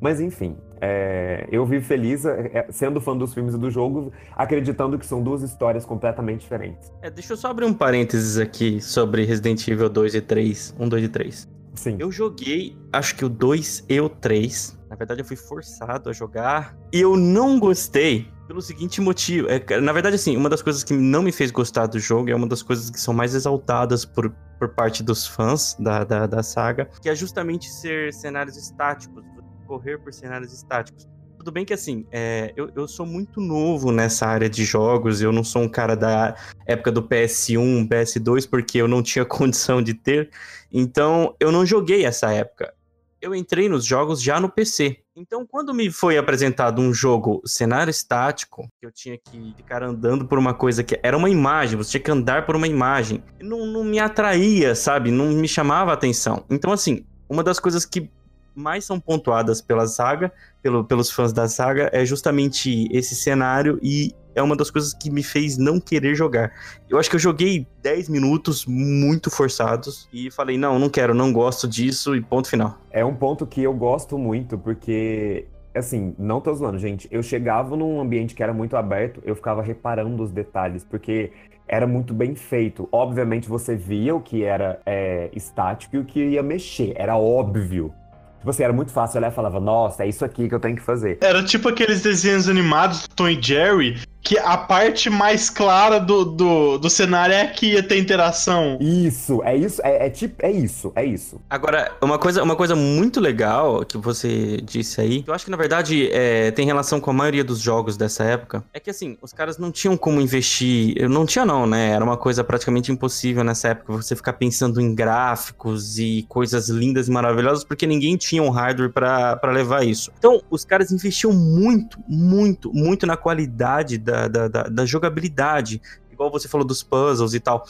Mas 0.00 0.18
enfim, 0.18 0.56
é, 0.80 1.46
eu 1.52 1.66
vivo 1.66 1.84
feliz 1.84 2.24
é, 2.24 2.66
sendo 2.70 3.00
fã 3.02 3.14
dos 3.14 3.34
filmes 3.34 3.54
e 3.54 3.58
do 3.58 3.70
jogo, 3.70 4.10
acreditando 4.34 4.98
que 4.98 5.04
são 5.04 5.22
duas 5.22 5.42
histórias 5.42 5.84
completamente 5.84 6.40
diferentes. 6.40 6.90
É, 7.02 7.10
deixa 7.10 7.34
eu 7.34 7.36
só 7.36 7.48
abrir 7.50 7.66
um 7.66 7.74
parênteses 7.74 8.38
aqui 8.38 8.80
sobre 8.80 9.24
Resident 9.24 9.68
Evil 9.68 9.90
2 9.90 10.14
e 10.14 10.20
3. 10.22 10.74
1, 10.78 10.88
2 10.88 11.04
e 11.04 11.08
3. 11.08 11.48
Sim. 11.74 11.96
Eu 11.98 12.10
joguei, 12.10 12.76
acho 12.92 13.14
que 13.14 13.24
o 13.24 13.28
2 13.28 13.84
e 13.88 14.00
o 14.00 14.08
3. 14.08 14.79
Na 14.90 14.96
verdade, 14.96 15.20
eu 15.20 15.24
fui 15.24 15.36
forçado 15.36 16.10
a 16.10 16.12
jogar. 16.12 16.76
E 16.92 17.00
eu 17.00 17.16
não 17.16 17.58
gostei 17.58 18.28
pelo 18.46 18.60
seguinte 18.60 19.00
motivo. 19.00 19.48
É, 19.48 19.80
na 19.80 19.92
verdade, 19.92 20.16
assim, 20.16 20.36
uma 20.36 20.48
das 20.48 20.60
coisas 20.60 20.82
que 20.82 20.92
não 20.92 21.22
me 21.22 21.30
fez 21.30 21.52
gostar 21.52 21.86
do 21.86 22.00
jogo 22.00 22.28
é 22.28 22.34
uma 22.34 22.48
das 22.48 22.62
coisas 22.62 22.90
que 22.90 23.00
são 23.00 23.14
mais 23.14 23.34
exaltadas 23.34 24.04
por, 24.04 24.30
por 24.58 24.68
parte 24.70 25.02
dos 25.02 25.24
fãs 25.24 25.76
da, 25.78 26.02
da, 26.02 26.26
da 26.26 26.42
saga, 26.42 26.90
que 27.00 27.08
é 27.08 27.14
justamente 27.14 27.70
ser 27.70 28.12
cenários 28.12 28.56
estáticos 28.56 29.24
correr 29.70 29.98
por 29.98 30.12
cenários 30.12 30.52
estáticos. 30.52 31.08
Tudo 31.38 31.52
bem 31.52 31.64
que, 31.64 31.72
assim, 31.72 32.04
é, 32.10 32.52
eu, 32.56 32.70
eu 32.74 32.88
sou 32.88 33.06
muito 33.06 33.40
novo 33.40 33.92
nessa 33.92 34.26
área 34.26 34.50
de 34.50 34.64
jogos, 34.64 35.22
eu 35.22 35.32
não 35.32 35.44
sou 35.44 35.62
um 35.62 35.68
cara 35.68 35.94
da 35.94 36.34
época 36.66 36.90
do 36.90 37.02
PS1, 37.02 37.88
PS2, 37.88 38.50
porque 38.50 38.78
eu 38.78 38.88
não 38.88 39.00
tinha 39.00 39.24
condição 39.24 39.80
de 39.80 39.94
ter, 39.94 40.28
então 40.72 41.36
eu 41.38 41.52
não 41.52 41.64
joguei 41.64 42.04
essa 42.04 42.32
época. 42.32 42.74
Eu 43.20 43.34
entrei 43.34 43.68
nos 43.68 43.84
jogos 43.84 44.22
já 44.22 44.40
no 44.40 44.48
PC. 44.48 44.98
Então, 45.14 45.46
quando 45.46 45.74
me 45.74 45.90
foi 45.90 46.16
apresentado 46.16 46.80
um 46.80 46.94
jogo 46.94 47.42
cenário 47.44 47.90
estático, 47.90 48.66
que 48.80 48.86
eu 48.86 48.90
tinha 48.90 49.18
que 49.18 49.52
ficar 49.56 49.82
andando 49.82 50.26
por 50.26 50.38
uma 50.38 50.54
coisa 50.54 50.82
que 50.82 50.98
era 51.02 51.16
uma 51.16 51.28
imagem, 51.28 51.76
você 51.76 51.90
tinha 51.90 52.02
que 52.02 52.10
andar 52.10 52.46
por 52.46 52.56
uma 52.56 52.66
imagem, 52.66 53.22
não, 53.40 53.66
não 53.66 53.84
me 53.84 53.98
atraía, 53.98 54.74
sabe? 54.74 55.10
Não 55.10 55.26
me 55.32 55.46
chamava 55.46 55.90
a 55.90 55.94
atenção. 55.94 56.44
Então, 56.48 56.72
assim, 56.72 57.04
uma 57.28 57.44
das 57.44 57.60
coisas 57.60 57.84
que 57.84 58.10
mais 58.54 58.84
são 58.84 58.98
pontuadas 58.98 59.60
pela 59.60 59.86
saga, 59.86 60.32
pelo, 60.62 60.84
pelos 60.84 61.10
fãs 61.10 61.32
da 61.32 61.48
saga, 61.48 61.90
é 61.92 62.04
justamente 62.04 62.88
esse 62.90 63.14
cenário 63.14 63.78
e 63.82 64.14
é 64.34 64.42
uma 64.42 64.56
das 64.56 64.70
coisas 64.70 64.94
que 64.94 65.10
me 65.10 65.22
fez 65.22 65.58
não 65.58 65.80
querer 65.80 66.14
jogar. 66.14 66.52
Eu 66.88 66.98
acho 66.98 67.08
que 67.08 67.16
eu 67.16 67.20
joguei 67.20 67.66
10 67.82 68.08
minutos 68.08 68.66
muito 68.66 69.30
forçados 69.30 70.08
e 70.12 70.30
falei, 70.30 70.56
não, 70.56 70.78
não 70.78 70.88
quero, 70.88 71.14
não 71.14 71.32
gosto 71.32 71.66
disso 71.66 72.14
e 72.14 72.20
ponto 72.20 72.48
final. 72.48 72.78
É 72.90 73.04
um 73.04 73.14
ponto 73.14 73.46
que 73.46 73.62
eu 73.62 73.72
gosto 73.72 74.18
muito 74.18 74.58
porque 74.58 75.46
assim, 75.74 76.14
não 76.18 76.40
tô 76.40 76.52
zoando, 76.54 76.78
gente. 76.78 77.08
Eu 77.10 77.22
chegava 77.22 77.76
num 77.76 78.00
ambiente 78.00 78.34
que 78.34 78.42
era 78.42 78.52
muito 78.52 78.76
aberto, 78.76 79.22
eu 79.24 79.34
ficava 79.36 79.62
reparando 79.62 80.22
os 80.22 80.32
detalhes, 80.32 80.84
porque 80.84 81.32
era 81.68 81.86
muito 81.86 82.12
bem 82.12 82.34
feito. 82.34 82.88
Obviamente 82.90 83.48
você 83.48 83.76
via 83.76 84.14
o 84.14 84.20
que 84.20 84.42
era 84.42 84.80
é, 84.84 85.30
estático 85.32 85.96
e 85.96 85.98
o 86.00 86.04
que 86.04 86.20
ia 86.20 86.42
mexer, 86.42 86.92
era 86.96 87.16
óbvio. 87.16 87.94
Tipo 88.38 88.50
assim, 88.50 88.62
era 88.62 88.72
muito 88.72 88.90
fácil 88.90 89.18
olhar 89.18 89.30
e 89.30 89.34
falava, 89.34 89.60
nossa, 89.60 90.02
é 90.02 90.08
isso 90.08 90.24
aqui 90.24 90.48
que 90.48 90.54
eu 90.54 90.58
tenho 90.58 90.74
que 90.74 90.82
fazer. 90.82 91.18
Era 91.20 91.44
tipo 91.44 91.68
aqueles 91.68 92.02
desenhos 92.02 92.48
animados 92.48 93.02
do 93.02 93.14
Tom 93.14 93.28
e 93.28 93.40
Jerry, 93.40 94.00
que 94.22 94.38
a 94.38 94.56
parte 94.56 95.08
mais 95.08 95.48
clara 95.48 95.98
do, 95.98 96.24
do, 96.24 96.78
do 96.78 96.90
cenário 96.90 97.34
é 97.34 97.46
que 97.46 97.72
ia 97.72 97.82
ter 97.82 97.98
interação. 97.98 98.78
Isso, 98.80 99.42
é 99.44 99.56
isso, 99.56 99.80
é, 99.82 100.06
é 100.06 100.10
tipo, 100.10 100.34
é 100.44 100.50
isso, 100.50 100.92
é 100.94 101.04
isso. 101.04 101.40
Agora, 101.48 101.92
uma 102.02 102.18
coisa, 102.18 102.42
uma 102.42 102.54
coisa 102.54 102.76
muito 102.76 103.20
legal 103.20 103.84
que 103.84 103.96
você 103.96 104.58
disse 104.62 105.00
aí, 105.00 105.22
que 105.22 105.30
eu 105.30 105.34
acho 105.34 105.44
que 105.44 105.50
na 105.50 105.56
verdade 105.56 106.10
é, 106.12 106.50
tem 106.50 106.66
relação 106.66 107.00
com 107.00 107.10
a 107.10 107.14
maioria 107.14 107.42
dos 107.42 107.60
jogos 107.60 107.96
dessa 107.96 108.24
época, 108.24 108.62
é 108.72 108.80
que 108.80 108.90
assim, 108.90 109.16
os 109.22 109.32
caras 109.32 109.58
não 109.58 109.72
tinham 109.72 109.96
como 109.96 110.20
investir, 110.20 111.08
não 111.08 111.24
tinha 111.24 111.44
não, 111.44 111.66
né? 111.66 111.90
Era 111.90 112.04
uma 112.04 112.16
coisa 112.16 112.44
praticamente 112.44 112.92
impossível 112.92 113.42
nessa 113.42 113.68
época 113.68 113.92
você 113.92 114.14
ficar 114.14 114.34
pensando 114.34 114.80
em 114.80 114.94
gráficos 114.94 115.98
e 115.98 116.24
coisas 116.28 116.68
lindas 116.68 117.08
e 117.08 117.10
maravilhosas, 117.10 117.64
porque 117.64 117.86
ninguém 117.86 118.16
tinha 118.16 118.42
um 118.42 118.50
hardware 118.50 118.90
para 118.92 119.52
levar 119.52 119.84
isso. 119.84 120.12
Então, 120.18 120.42
os 120.50 120.64
caras 120.64 120.92
investiam 120.92 121.32
muito, 121.32 121.98
muito, 122.06 122.72
muito 122.72 123.06
na 123.06 123.16
qualidade 123.16 123.98
da, 123.98 124.09
da, 124.10 124.48
da, 124.48 124.62
da 124.64 124.86
jogabilidade, 124.86 125.80
igual 126.12 126.30
você 126.30 126.48
falou 126.48 126.66
dos 126.66 126.82
puzzles 126.82 127.34
e 127.34 127.40
tal 127.40 127.64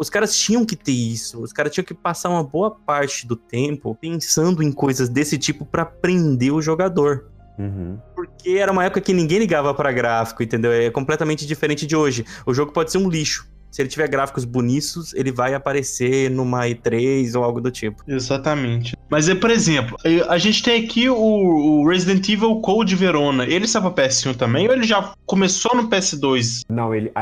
os 0.00 0.08
caras 0.08 0.34
tinham 0.34 0.64
que 0.64 0.74
ter 0.74 0.92
isso. 0.92 1.42
Os 1.42 1.52
caras 1.52 1.74
tinham 1.74 1.84
que 1.84 1.92
passar 1.92 2.30
uma 2.30 2.42
boa 2.42 2.70
parte 2.70 3.26
do 3.26 3.36
tempo 3.36 3.94
pensando 3.94 4.62
em 4.62 4.72
coisas 4.72 5.10
desse 5.10 5.36
tipo 5.36 5.66
para 5.66 5.84
prender 5.84 6.54
o 6.54 6.62
jogador. 6.62 7.26
Uhum. 7.58 7.98
Porque 8.16 8.52
era 8.52 8.72
uma 8.72 8.82
época 8.82 9.02
que 9.02 9.12
ninguém 9.12 9.38
ligava 9.38 9.74
para 9.74 9.92
gráfico, 9.92 10.42
entendeu? 10.42 10.72
É 10.72 10.88
completamente 10.88 11.46
diferente 11.46 11.86
de 11.86 11.94
hoje. 11.94 12.24
O 12.46 12.54
jogo 12.54 12.72
pode 12.72 12.90
ser 12.90 12.96
um 12.96 13.10
lixo. 13.10 13.46
Se 13.70 13.82
ele 13.82 13.88
tiver 13.88 14.08
gráficos 14.08 14.44
bonitos, 14.44 15.14
ele 15.14 15.30
vai 15.30 15.54
aparecer 15.54 16.30
numa 16.30 16.66
E3 16.66 17.36
ou 17.36 17.44
algo 17.44 17.60
do 17.60 17.70
tipo. 17.70 18.02
Exatamente. 18.06 18.96
Mas, 19.08 19.28
é, 19.28 19.34
por 19.34 19.50
exemplo, 19.50 19.96
a 20.28 20.38
gente 20.38 20.62
tem 20.62 20.84
aqui 20.84 21.08
o, 21.08 21.86
Resident 21.88 22.28
Evil 22.28 22.60
Code 22.60 22.94
Verona. 22.94 23.44
Ele 23.44 23.64
está 23.64 23.80
para 23.80 23.90
PS1 23.90 24.36
também 24.36 24.66
ou 24.68 24.72
ele 24.72 24.84
já 24.84 25.12
começou 25.26 25.74
no 25.74 25.88
PS2? 25.88 26.62
Não, 26.68 26.94
ele, 26.94 27.12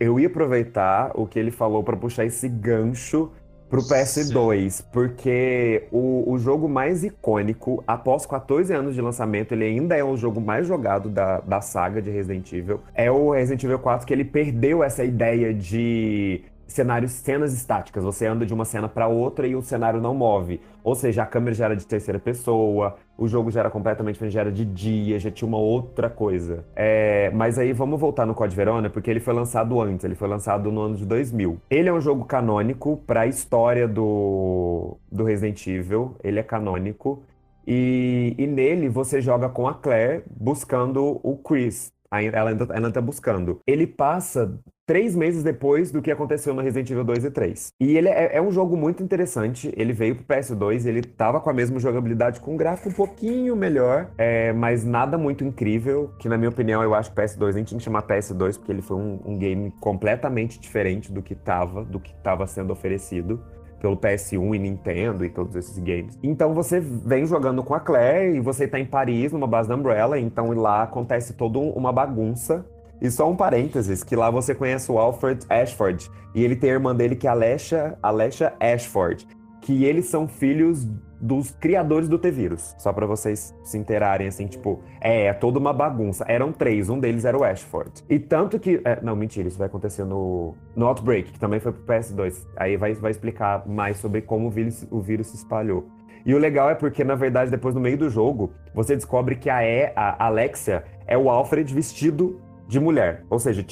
eu 0.00 0.20
ia 0.20 0.26
aproveitar 0.26 1.10
o 1.14 1.26
que 1.26 1.38
ele 1.38 1.50
falou 1.50 1.82
para 1.82 1.96
puxar 1.96 2.24
esse 2.24 2.48
gancho 2.48 3.30
pro 3.70 3.82
PS2, 3.82 4.84
porque 4.92 5.84
o, 5.92 6.24
o 6.32 6.38
jogo 6.38 6.68
mais 6.68 7.04
icônico, 7.04 7.82
após 7.86 8.26
14 8.26 8.74
anos 8.74 8.96
de 8.96 9.00
lançamento, 9.00 9.52
ele 9.52 9.64
ainda 9.64 9.96
é 9.96 10.02
o 10.02 10.16
jogo 10.16 10.40
mais 10.40 10.66
jogado 10.66 11.08
da, 11.08 11.38
da 11.38 11.60
saga 11.60 12.02
de 12.02 12.10
Resident 12.10 12.52
Evil. 12.52 12.80
É 12.92 13.08
o 13.10 13.30
Resident 13.30 13.62
Evil 13.62 13.78
4 13.78 14.04
que 14.04 14.12
ele 14.12 14.24
perdeu 14.24 14.82
essa 14.82 15.04
ideia 15.04 15.54
de 15.54 16.42
cenários, 16.72 17.12
cenas 17.12 17.52
estáticas. 17.52 18.04
Você 18.04 18.26
anda 18.26 18.46
de 18.46 18.54
uma 18.54 18.64
cena 18.64 18.88
para 18.88 19.06
outra 19.08 19.46
e 19.46 19.54
o 19.54 19.62
cenário 19.62 20.00
não 20.00 20.14
move. 20.14 20.60
Ou 20.82 20.94
seja, 20.94 21.22
a 21.22 21.26
câmera 21.26 21.54
já 21.54 21.66
era 21.66 21.76
de 21.76 21.86
terceira 21.86 22.18
pessoa, 22.18 22.96
o 23.18 23.28
jogo 23.28 23.50
já 23.50 23.60
era 23.60 23.70
completamente 23.70 24.14
diferente, 24.14 24.32
já 24.32 24.40
era 24.40 24.52
de 24.52 24.64
dia, 24.64 25.18
já 25.18 25.30
tinha 25.30 25.46
uma 25.46 25.58
outra 25.58 26.08
coisa. 26.08 26.64
É, 26.74 27.30
mas 27.34 27.58
aí 27.58 27.72
vamos 27.72 28.00
voltar 28.00 28.24
no 28.24 28.34
Code 28.34 28.56
Verona, 28.56 28.88
porque 28.88 29.10
ele 29.10 29.20
foi 29.20 29.34
lançado 29.34 29.80
antes, 29.80 30.04
ele 30.04 30.14
foi 30.14 30.28
lançado 30.28 30.72
no 30.72 30.80
ano 30.80 30.96
de 30.96 31.04
2000. 31.04 31.58
Ele 31.68 31.88
é 31.88 31.92
um 31.92 32.00
jogo 32.00 32.24
canônico 32.24 32.96
para 33.06 33.22
a 33.22 33.26
história 33.26 33.86
do, 33.86 34.96
do 35.10 35.24
Resident 35.24 35.66
Evil, 35.66 36.16
ele 36.22 36.38
é 36.38 36.42
canônico. 36.42 37.22
E, 37.66 38.34
e 38.38 38.46
nele 38.46 38.88
você 38.88 39.20
joga 39.20 39.48
com 39.48 39.68
a 39.68 39.74
Claire 39.74 40.24
buscando 40.28 41.20
o 41.22 41.36
Chris. 41.36 41.92
Ela 42.12 42.50
ainda, 42.50 42.66
ela 42.74 42.90
tá 42.90 43.00
buscando. 43.00 43.60
Ele 43.66 43.86
passa 43.86 44.58
três 44.84 45.14
meses 45.14 45.44
depois 45.44 45.92
do 45.92 46.02
que 46.02 46.10
aconteceu 46.10 46.52
no 46.52 46.60
Resident 46.60 46.90
Evil 46.90 47.04
2 47.04 47.24
e 47.24 47.30
3. 47.30 47.68
E 47.80 47.96
ele 47.96 48.08
é, 48.08 48.36
é, 48.36 48.42
um 48.42 48.50
jogo 48.50 48.76
muito 48.76 49.00
interessante. 49.04 49.72
Ele 49.76 49.92
veio 49.92 50.16
pro 50.16 50.24
PS2, 50.24 50.84
ele 50.84 51.02
tava 51.02 51.40
com 51.40 51.48
a 51.48 51.52
mesma 51.52 51.78
jogabilidade, 51.78 52.40
com 52.40 52.54
um 52.54 52.56
gráfico 52.56 52.88
um 52.88 52.92
pouquinho 52.92 53.54
melhor, 53.54 54.10
é, 54.18 54.52
mas 54.52 54.84
nada 54.84 55.16
muito 55.16 55.44
incrível. 55.44 56.10
Que, 56.18 56.28
na 56.28 56.36
minha 56.36 56.50
opinião, 56.50 56.82
eu 56.82 56.92
acho 56.92 57.12
que 57.12 57.20
PS2 57.20 57.54
nem 57.54 57.62
tinha 57.62 57.78
que 57.78 57.84
chamar 57.84 58.02
PS2, 58.02 58.58
porque 58.58 58.72
ele 58.72 58.82
foi 58.82 58.96
um, 58.96 59.20
um 59.24 59.38
game 59.38 59.72
completamente 59.78 60.58
diferente 60.58 61.12
do 61.12 61.22
que 61.22 61.36
tava, 61.36 61.84
do 61.84 62.00
que 62.00 62.12
tava 62.14 62.44
sendo 62.48 62.72
oferecido 62.72 63.40
pelo 63.80 63.96
PS1 63.96 64.54
e 64.54 64.58
Nintendo 64.58 65.24
e 65.24 65.30
todos 65.30 65.56
esses 65.56 65.78
games. 65.78 66.18
Então 66.22 66.54
você 66.54 66.80
vem 66.80 67.26
jogando 67.26 67.62
com 67.62 67.74
a 67.74 67.80
Claire 67.80 68.36
e 68.36 68.40
você 68.40 68.68
tá 68.68 68.78
em 68.78 68.84
Paris, 68.84 69.32
numa 69.32 69.46
base 69.46 69.68
da 69.68 69.74
Umbrella, 69.74 70.18
então 70.18 70.52
lá 70.52 70.82
acontece 70.82 71.32
toda 71.32 71.58
uma 71.58 71.92
bagunça 71.92 72.64
e 73.00 73.10
só 73.10 73.28
um 73.30 73.34
parênteses, 73.34 74.04
que 74.04 74.14
lá 74.14 74.30
você 74.30 74.54
conhece 74.54 74.92
o 74.92 74.98
Alfred 74.98 75.46
Ashford. 75.48 76.10
E 76.34 76.44
ele 76.44 76.54
tem 76.54 76.70
a 76.70 76.74
irmã 76.74 76.94
dele 76.94 77.16
que 77.16 77.26
é 77.26 77.30
a 77.30 77.96
Alessia 78.02 78.52
Ashford. 78.60 79.26
Que 79.62 79.84
eles 79.84 80.06
são 80.06 80.28
filhos 80.28 80.86
dos 81.20 81.50
criadores 81.50 82.08
do 82.08 82.18
T-Vírus. 82.18 82.74
Só 82.78 82.92
para 82.92 83.06
vocês 83.06 83.54
se 83.62 83.76
inteirarem, 83.76 84.28
assim, 84.28 84.46
tipo... 84.46 84.80
É, 85.00 85.26
é 85.26 85.32
toda 85.32 85.58
uma 85.58 85.72
bagunça. 85.72 86.24
Eram 86.26 86.52
três, 86.52 86.88
um 86.88 86.98
deles 86.98 87.24
era 87.24 87.36
o 87.36 87.44
Ashford. 87.44 87.90
E 88.08 88.18
tanto 88.18 88.58
que... 88.58 88.80
É, 88.84 89.00
não, 89.02 89.14
mentira, 89.14 89.48
isso 89.48 89.58
vai 89.58 89.66
acontecer 89.66 90.04
no, 90.04 90.54
no 90.74 90.86
Outbreak, 90.86 91.32
que 91.32 91.38
também 91.38 91.60
foi 91.60 91.72
pro 91.72 91.82
PS2. 91.82 92.46
Aí 92.56 92.76
vai, 92.76 92.94
vai 92.94 93.10
explicar 93.10 93.66
mais 93.68 93.98
sobre 93.98 94.22
como 94.22 94.48
o 94.48 94.50
vírus, 94.50 94.86
o 94.90 95.00
vírus 95.00 95.28
se 95.28 95.36
espalhou. 95.36 95.86
E 96.24 96.34
o 96.34 96.38
legal 96.38 96.70
é 96.70 96.74
porque, 96.74 97.02
na 97.02 97.14
verdade, 97.14 97.50
depois 97.50 97.74
no 97.74 97.80
meio 97.80 97.96
do 97.96 98.08
jogo, 98.08 98.52
você 98.74 98.94
descobre 98.94 99.36
que 99.36 99.48
a, 99.48 99.62
e, 99.64 99.92
a 99.96 100.26
Alexia 100.26 100.84
é 101.06 101.16
o 101.16 101.30
Alfred 101.30 101.72
vestido 101.72 102.40
de 102.66 102.78
mulher. 102.78 103.24
Ou 103.30 103.38
seja, 103.38 103.64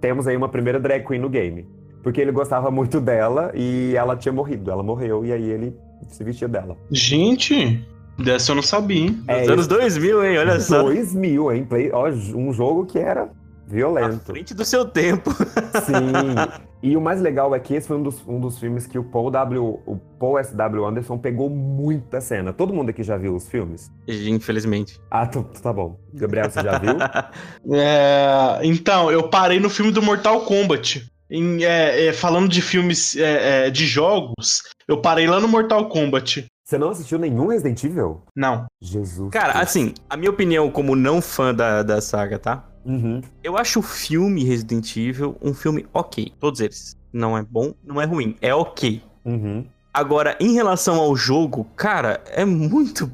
temos 0.00 0.26
aí 0.26 0.36
uma 0.36 0.48
primeira 0.48 0.78
drag 0.78 1.06
queen 1.06 1.20
no 1.20 1.28
game. 1.28 1.66
Porque 2.02 2.20
ele 2.20 2.30
gostava 2.30 2.70
muito 2.70 3.00
dela 3.00 3.50
e 3.54 3.94
ela 3.96 4.14
tinha 4.16 4.32
morrido. 4.32 4.70
Ela 4.70 4.82
morreu 4.82 5.24
e 5.24 5.32
aí 5.32 5.50
ele 5.50 5.74
se 6.08 6.24
vestia 6.24 6.48
dela. 6.48 6.76
Gente, 6.90 7.86
dessa 8.18 8.52
eu 8.52 8.56
não 8.56 8.62
sabia, 8.62 9.06
hein? 9.06 9.24
É, 9.28 9.46
anos 9.46 9.66
2000, 9.66 10.24
hein? 10.24 10.38
Olha 10.38 10.60
só. 10.60 10.82
2000, 10.82 11.52
hein? 11.52 11.64
Play, 11.64 11.90
ó, 11.92 12.08
um 12.08 12.52
jogo 12.52 12.86
que 12.86 12.98
era 12.98 13.30
violento. 13.66 14.16
À 14.16 14.18
frente 14.20 14.54
do 14.54 14.64
seu 14.64 14.84
tempo. 14.84 15.30
Sim. 15.84 16.62
E 16.82 16.96
o 16.96 17.00
mais 17.00 17.20
legal 17.20 17.54
é 17.54 17.60
que 17.60 17.74
esse 17.74 17.88
foi 17.88 17.96
um 17.96 18.02
dos, 18.02 18.22
um 18.28 18.38
dos 18.38 18.58
filmes 18.58 18.86
que 18.86 18.98
o 18.98 19.04
Paul 19.04 19.30
W. 19.30 19.80
O 19.86 19.96
Paul 20.18 20.38
S.W. 20.38 20.84
Anderson 20.84 21.16
pegou 21.16 21.48
muita 21.48 22.20
cena. 22.20 22.52
Todo 22.52 22.74
mundo 22.74 22.90
aqui 22.90 23.02
já 23.02 23.16
viu 23.16 23.34
os 23.34 23.48
filmes? 23.48 23.90
Infelizmente. 24.06 25.00
Ah, 25.10 25.26
tu, 25.26 25.42
tá 25.62 25.72
bom. 25.72 25.98
Gabriel, 26.12 26.50
você 26.50 26.62
já 26.62 26.78
viu? 26.78 26.92
é, 27.74 28.60
então, 28.62 29.10
eu 29.10 29.28
parei 29.30 29.58
no 29.58 29.70
filme 29.70 29.90
do 29.90 30.02
Mortal 30.02 30.42
Kombat. 30.42 31.10
Em, 31.30 31.64
é, 31.64 32.06
é, 32.06 32.12
falando 32.12 32.48
de 32.48 32.60
filmes 32.60 33.16
é, 33.16 33.66
é, 33.66 33.70
de 33.70 33.86
jogos, 33.86 34.62
eu 34.86 35.00
parei 35.00 35.26
lá 35.26 35.40
no 35.40 35.48
Mortal 35.48 35.88
Kombat. 35.88 36.46
Você 36.64 36.78
não 36.78 36.90
assistiu 36.90 37.18
nenhum 37.18 37.48
Resident 37.48 37.82
Evil? 37.84 38.22
Não. 38.34 38.66
Jesus. 38.80 39.30
Cara, 39.30 39.52
Deus. 39.52 39.64
assim, 39.64 39.94
a 40.08 40.16
minha 40.16 40.30
opinião 40.30 40.70
como 40.70 40.96
não 40.96 41.20
fã 41.20 41.54
da, 41.54 41.82
da 41.82 42.00
saga, 42.00 42.38
tá? 42.38 42.64
Uhum. 42.84 43.20
Eu 43.42 43.56
acho 43.56 43.80
o 43.80 43.82
filme 43.82 44.44
Resident 44.44 44.96
Evil 44.96 45.36
um 45.42 45.54
filme 45.54 45.86
ok. 45.92 46.32
Todos 46.38 46.60
eles. 46.60 46.96
Não 47.12 47.36
é 47.36 47.42
bom, 47.42 47.74
não 47.82 48.00
é 48.00 48.04
ruim. 48.04 48.36
É 48.40 48.54
ok. 48.54 49.02
Uhum. 49.24 49.66
Agora, 49.92 50.36
em 50.40 50.54
relação 50.54 50.96
ao 50.96 51.14
jogo, 51.14 51.64
cara, 51.76 52.20
é 52.26 52.44
muito, 52.44 53.08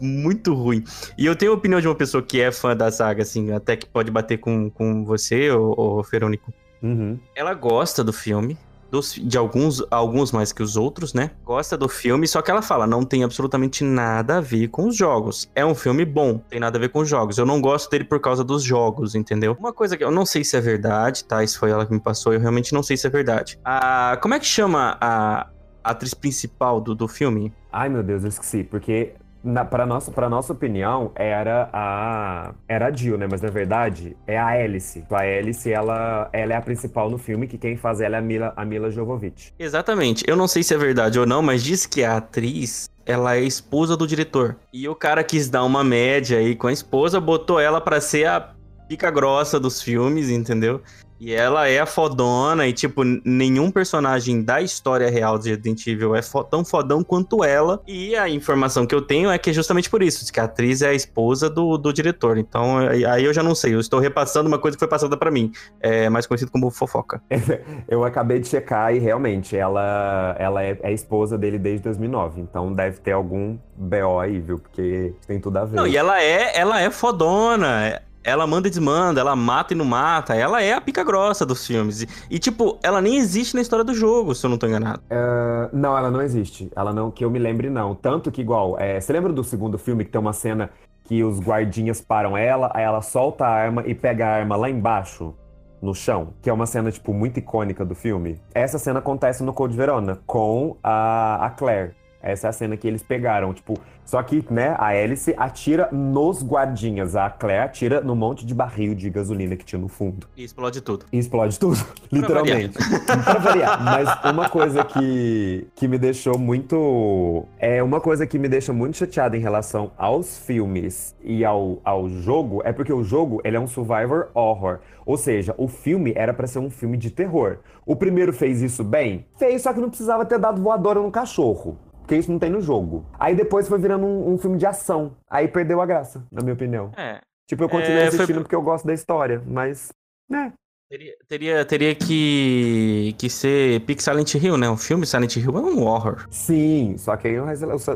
muito 0.00 0.52
ruim. 0.52 0.82
E 1.16 1.24
eu 1.24 1.36
tenho 1.36 1.52
a 1.52 1.54
opinião 1.54 1.80
de 1.80 1.86
uma 1.86 1.94
pessoa 1.94 2.22
que 2.22 2.40
é 2.40 2.50
fã 2.50 2.76
da 2.76 2.90
saga, 2.90 3.22
assim, 3.22 3.52
até 3.52 3.76
que 3.76 3.86
pode 3.86 4.10
bater 4.10 4.38
com, 4.38 4.68
com 4.68 5.04
você, 5.04 5.52
ô, 5.52 5.74
ô 5.76 6.02
Ferônico. 6.02 6.52
Uhum. 6.84 7.18
Ela 7.34 7.54
gosta 7.54 8.04
do 8.04 8.12
filme, 8.12 8.58
dos, 8.90 9.14
de 9.14 9.38
alguns, 9.38 9.82
alguns 9.90 10.30
mais 10.30 10.52
que 10.52 10.62
os 10.62 10.76
outros, 10.76 11.14
né? 11.14 11.30
Gosta 11.42 11.78
do 11.78 11.88
filme, 11.88 12.28
só 12.28 12.42
que 12.42 12.50
ela 12.50 12.60
fala, 12.60 12.86
não 12.86 13.02
tem 13.02 13.24
absolutamente 13.24 13.82
nada 13.82 14.36
a 14.36 14.40
ver 14.40 14.68
com 14.68 14.86
os 14.86 14.94
jogos. 14.94 15.50
É 15.54 15.64
um 15.64 15.74
filme 15.74 16.04
bom, 16.04 16.38
tem 16.38 16.60
nada 16.60 16.76
a 16.76 16.80
ver 16.80 16.90
com 16.90 17.00
os 17.00 17.08
jogos. 17.08 17.38
Eu 17.38 17.46
não 17.46 17.60
gosto 17.60 17.90
dele 17.90 18.04
por 18.04 18.20
causa 18.20 18.44
dos 18.44 18.62
jogos, 18.62 19.14
entendeu? 19.14 19.56
Uma 19.58 19.72
coisa 19.72 19.96
que 19.96 20.04
eu 20.04 20.10
não 20.10 20.26
sei 20.26 20.44
se 20.44 20.56
é 20.56 20.60
verdade, 20.60 21.24
tá? 21.24 21.42
Isso 21.42 21.58
foi 21.58 21.70
ela 21.70 21.86
que 21.86 21.92
me 21.92 22.00
passou, 22.00 22.34
eu 22.34 22.40
realmente 22.40 22.74
não 22.74 22.82
sei 22.82 22.96
se 22.98 23.06
é 23.06 23.10
verdade. 23.10 23.58
Ah, 23.64 24.18
como 24.20 24.34
é 24.34 24.38
que 24.38 24.46
chama 24.46 24.98
a 25.00 25.48
atriz 25.82 26.12
principal 26.12 26.80
do, 26.80 26.94
do 26.94 27.08
filme? 27.08 27.52
Ai, 27.72 27.88
meu 27.88 28.02
Deus, 28.02 28.22
eu 28.22 28.28
esqueci, 28.28 28.62
porque 28.62 29.14
na, 29.44 29.64
pra, 29.64 29.84
nossa, 29.84 30.10
pra 30.10 30.28
nossa 30.28 30.52
opinião, 30.52 31.12
era 31.14 31.68
a. 31.72 32.54
Era 32.66 32.86
a 32.86 32.90
Jill, 32.90 33.18
né? 33.18 33.28
Mas 33.30 33.42
na 33.42 33.50
verdade 33.50 34.16
é 34.26 34.38
a 34.38 34.48
Alice. 34.48 35.04
A 35.10 35.18
Alice, 35.18 35.70
ela, 35.70 36.28
ela 36.32 36.54
é 36.54 36.56
a 36.56 36.62
principal 36.62 37.10
no 37.10 37.18
filme, 37.18 37.46
que 37.46 37.58
quem 37.58 37.76
faz 37.76 38.00
ela 38.00 38.16
é 38.16 38.18
a 38.18 38.22
Mila, 38.22 38.52
a 38.56 38.64
Mila 38.64 38.90
Jovovich. 38.90 39.52
Exatamente. 39.58 40.24
Eu 40.26 40.36
não 40.36 40.48
sei 40.48 40.62
se 40.62 40.74
é 40.74 40.78
verdade 40.78 41.20
ou 41.20 41.26
não, 41.26 41.42
mas 41.42 41.62
diz 41.62 41.84
que 41.86 42.02
a 42.02 42.16
atriz 42.16 42.88
ela 43.06 43.36
é 43.36 43.40
esposa 43.40 43.96
do 43.96 44.06
diretor. 44.06 44.56
E 44.72 44.88
o 44.88 44.94
cara 44.94 45.22
quis 45.22 45.50
dar 45.50 45.64
uma 45.64 45.84
média 45.84 46.38
aí 46.38 46.56
com 46.56 46.66
a 46.66 46.72
esposa, 46.72 47.20
botou 47.20 47.60
ela 47.60 47.80
para 47.80 48.00
ser 48.00 48.26
a 48.26 48.54
pica 48.88 49.10
grossa 49.10 49.60
dos 49.60 49.82
filmes, 49.82 50.30
entendeu? 50.30 50.80
E 51.20 51.32
ela 51.32 51.68
é 51.68 51.78
a 51.78 51.86
fodona, 51.86 52.66
e, 52.66 52.72
tipo, 52.72 53.02
nenhum 53.24 53.70
personagem 53.70 54.42
da 54.42 54.60
história 54.60 55.08
real 55.08 55.38
de 55.38 55.50
Resident 55.50 55.86
Evil 55.86 56.14
é 56.14 56.22
fo 56.22 56.42
tão 56.44 56.64
fodão 56.64 57.02
quanto 57.02 57.44
ela. 57.44 57.80
E 57.86 58.16
a 58.16 58.28
informação 58.28 58.86
que 58.86 58.94
eu 58.94 59.00
tenho 59.00 59.30
é 59.30 59.38
que 59.38 59.50
é 59.50 59.52
justamente 59.52 59.88
por 59.88 60.02
isso, 60.02 60.30
que 60.32 60.40
a 60.40 60.44
atriz 60.44 60.82
é 60.82 60.88
a 60.88 60.94
esposa 60.94 61.48
do, 61.48 61.78
do 61.78 61.92
diretor. 61.92 62.36
Então, 62.36 62.78
aí 62.78 63.24
eu 63.24 63.32
já 63.32 63.42
não 63.42 63.54
sei, 63.54 63.74
eu 63.74 63.80
estou 63.80 64.00
repassando 64.00 64.48
uma 64.48 64.58
coisa 64.58 64.76
que 64.76 64.80
foi 64.80 64.88
passada 64.88 65.16
para 65.16 65.30
mim. 65.30 65.52
É 65.80 66.08
mais 66.08 66.26
conhecido 66.26 66.50
como 66.50 66.70
fofoca. 66.70 67.22
eu 67.88 68.04
acabei 68.04 68.38
de 68.38 68.48
checar 68.48 68.94
e 68.94 68.98
realmente, 68.98 69.56
ela, 69.56 70.34
ela 70.38 70.62
é, 70.62 70.78
é 70.82 70.92
esposa 70.92 71.38
dele 71.38 71.58
desde 71.58 71.84
2009. 71.84 72.40
Então 72.40 72.72
deve 72.72 72.98
ter 73.00 73.12
algum 73.12 73.56
BO 73.76 74.18
aí, 74.20 74.40
viu? 74.40 74.58
Porque 74.58 75.14
tem 75.26 75.40
tudo 75.40 75.58
a 75.58 75.64
ver. 75.64 75.76
Não, 75.76 75.86
e 75.86 75.96
ela 75.96 76.20
é, 76.20 76.58
ela 76.58 76.80
é 76.80 76.90
fodona 76.90 78.02
ela 78.24 78.46
manda 78.46 78.66
e 78.66 78.70
desmanda, 78.70 79.20
ela 79.20 79.36
mata 79.36 79.74
e 79.74 79.76
não 79.76 79.84
mata. 79.84 80.34
Ela 80.34 80.62
é 80.62 80.72
a 80.72 80.80
pica 80.80 81.04
grossa 81.04 81.44
dos 81.44 81.66
filmes. 81.66 82.02
E, 82.02 82.08
e, 82.30 82.38
tipo, 82.38 82.78
ela 82.82 83.00
nem 83.00 83.16
existe 83.16 83.54
na 83.54 83.60
história 83.60 83.84
do 83.84 83.94
jogo, 83.94 84.34
se 84.34 84.44
eu 84.44 84.50
não 84.50 84.58
tô 84.58 84.66
enganado. 84.66 85.02
Uh, 85.10 85.68
não, 85.76 85.96
ela 85.96 86.10
não 86.10 86.22
existe. 86.22 86.70
Ela 86.74 86.92
não, 86.92 87.10
que 87.10 87.24
eu 87.24 87.30
me 87.30 87.38
lembre, 87.38 87.68
não. 87.68 87.94
Tanto 87.94 88.32
que, 88.32 88.40
igual, 88.40 88.78
é, 88.78 88.98
você 88.98 89.12
lembra 89.12 89.32
do 89.32 89.44
segundo 89.44 89.78
filme 89.78 90.04
que 90.04 90.10
tem 90.10 90.20
uma 90.20 90.32
cena 90.32 90.70
que 91.04 91.22
os 91.22 91.38
guardinhas 91.38 92.00
param 92.00 92.34
ela, 92.34 92.72
aí 92.74 92.82
ela 92.82 93.02
solta 93.02 93.44
a 93.44 93.50
arma 93.50 93.84
e 93.86 93.94
pega 93.94 94.26
a 94.26 94.30
arma 94.30 94.56
lá 94.56 94.70
embaixo? 94.70 95.34
no 95.82 95.94
chão, 95.94 96.32
que 96.40 96.48
é 96.48 96.52
uma 96.52 96.64
cena, 96.64 96.90
tipo, 96.90 97.12
muito 97.12 97.38
icônica 97.38 97.84
do 97.84 97.94
filme. 97.94 98.40
Essa 98.54 98.78
cena 98.78 99.00
acontece 99.00 99.42
no 99.42 99.52
Code 99.52 99.76
Verona, 99.76 100.18
com 100.26 100.78
a, 100.82 101.44
a 101.44 101.50
Claire. 101.50 101.94
Essa 102.24 102.46
é 102.46 102.50
a 102.50 102.52
cena 102.52 102.74
que 102.74 102.88
eles 102.88 103.02
pegaram, 103.02 103.52
tipo, 103.52 103.78
só 104.02 104.22
que, 104.22 104.42
né, 104.50 104.74
a 104.78 104.94
hélice 104.94 105.34
atira 105.36 105.90
nos 105.92 106.42
guardinhas, 106.42 107.14
a 107.14 107.28
Claire 107.28 107.64
atira 107.64 108.00
no 108.00 108.16
monte 108.16 108.46
de 108.46 108.54
barril 108.54 108.94
de 108.94 109.10
gasolina 109.10 109.54
que 109.56 109.64
tinha 109.64 109.78
no 109.78 109.88
fundo. 109.88 110.26
E 110.34 110.42
explode 110.42 110.80
tudo. 110.80 111.04
E 111.12 111.18
explode 111.18 111.58
tudo, 111.58 111.76
literalmente. 112.10 112.78
pra 113.24 113.34
variar. 113.34 113.82
Mas 113.82 114.32
uma 114.32 114.48
coisa 114.48 114.82
que, 114.84 115.66
que 115.74 115.86
me 115.86 115.98
deixou 115.98 116.38
muito. 116.38 117.44
É 117.58 117.82
uma 117.82 118.00
coisa 118.00 118.26
que 118.26 118.38
me 118.38 118.48
deixa 118.48 118.72
muito 118.72 118.96
chateada 118.96 119.36
em 119.36 119.40
relação 119.40 119.92
aos 119.98 120.38
filmes 120.38 121.14
e 121.22 121.44
ao, 121.44 121.78
ao 121.84 122.08
jogo, 122.08 122.62
é 122.64 122.72
porque 122.72 122.92
o 122.92 123.04
jogo 123.04 123.42
ele 123.44 123.56
é 123.56 123.60
um 123.60 123.66
survivor 123.66 124.28
horror. 124.34 124.80
Ou 125.04 125.18
seja, 125.18 125.54
o 125.58 125.68
filme 125.68 126.12
era 126.16 126.32
para 126.32 126.46
ser 126.46 126.58
um 126.58 126.70
filme 126.70 126.96
de 126.96 127.10
terror. 127.10 127.58
O 127.84 127.94
primeiro 127.94 128.32
fez 128.32 128.62
isso 128.62 128.82
bem? 128.82 129.26
Fez, 129.36 129.62
só 129.62 129.72
que 129.72 129.80
não 129.80 129.88
precisava 129.88 130.24
ter 130.24 130.38
dado 130.38 130.62
voadora 130.62 131.00
no 131.00 131.10
cachorro. 131.10 131.78
Porque 132.04 132.16
isso 132.16 132.30
não 132.30 132.38
tem 132.38 132.50
no 132.50 132.60
jogo. 132.60 133.06
Aí 133.18 133.34
depois 133.34 133.66
foi 133.66 133.78
virando 133.78 134.04
um, 134.04 134.34
um 134.34 134.38
filme 134.38 134.58
de 134.58 134.66
ação. 134.66 135.12
Aí 135.28 135.48
perdeu 135.48 135.80
a 135.80 135.86
graça, 135.86 136.22
na 136.30 136.42
minha 136.42 136.52
opinião. 136.52 136.90
É. 136.96 137.20
Tipo, 137.48 137.64
eu 137.64 137.68
continuei 137.68 138.02
É, 138.02 138.06
assistindo 138.08 138.34
foi- 138.34 138.42
porque 138.42 138.54
eu 138.54 138.60
gosto 138.62 138.86
da 138.86 138.92
história, 138.92 139.42
mas. 139.46 139.88
Né? 140.28 140.52
Teria, 140.90 141.14
teria, 141.26 141.64
teria 141.64 141.94
que, 141.94 143.14
que 143.18 143.30
ser 143.30 143.80
Pique 143.80 144.02
Silent 144.02 144.34
Hill, 144.34 144.58
né? 144.58 144.68
O 144.68 144.76
filme 144.76 145.06
Silent 145.06 145.34
Hill 145.36 145.56
é 145.56 145.60
um 145.60 145.82
horror. 145.86 146.26
Sim, 146.30 146.94
só 146.98 147.16
que 147.16 147.26
aí 147.26 147.40
o, 147.40 147.46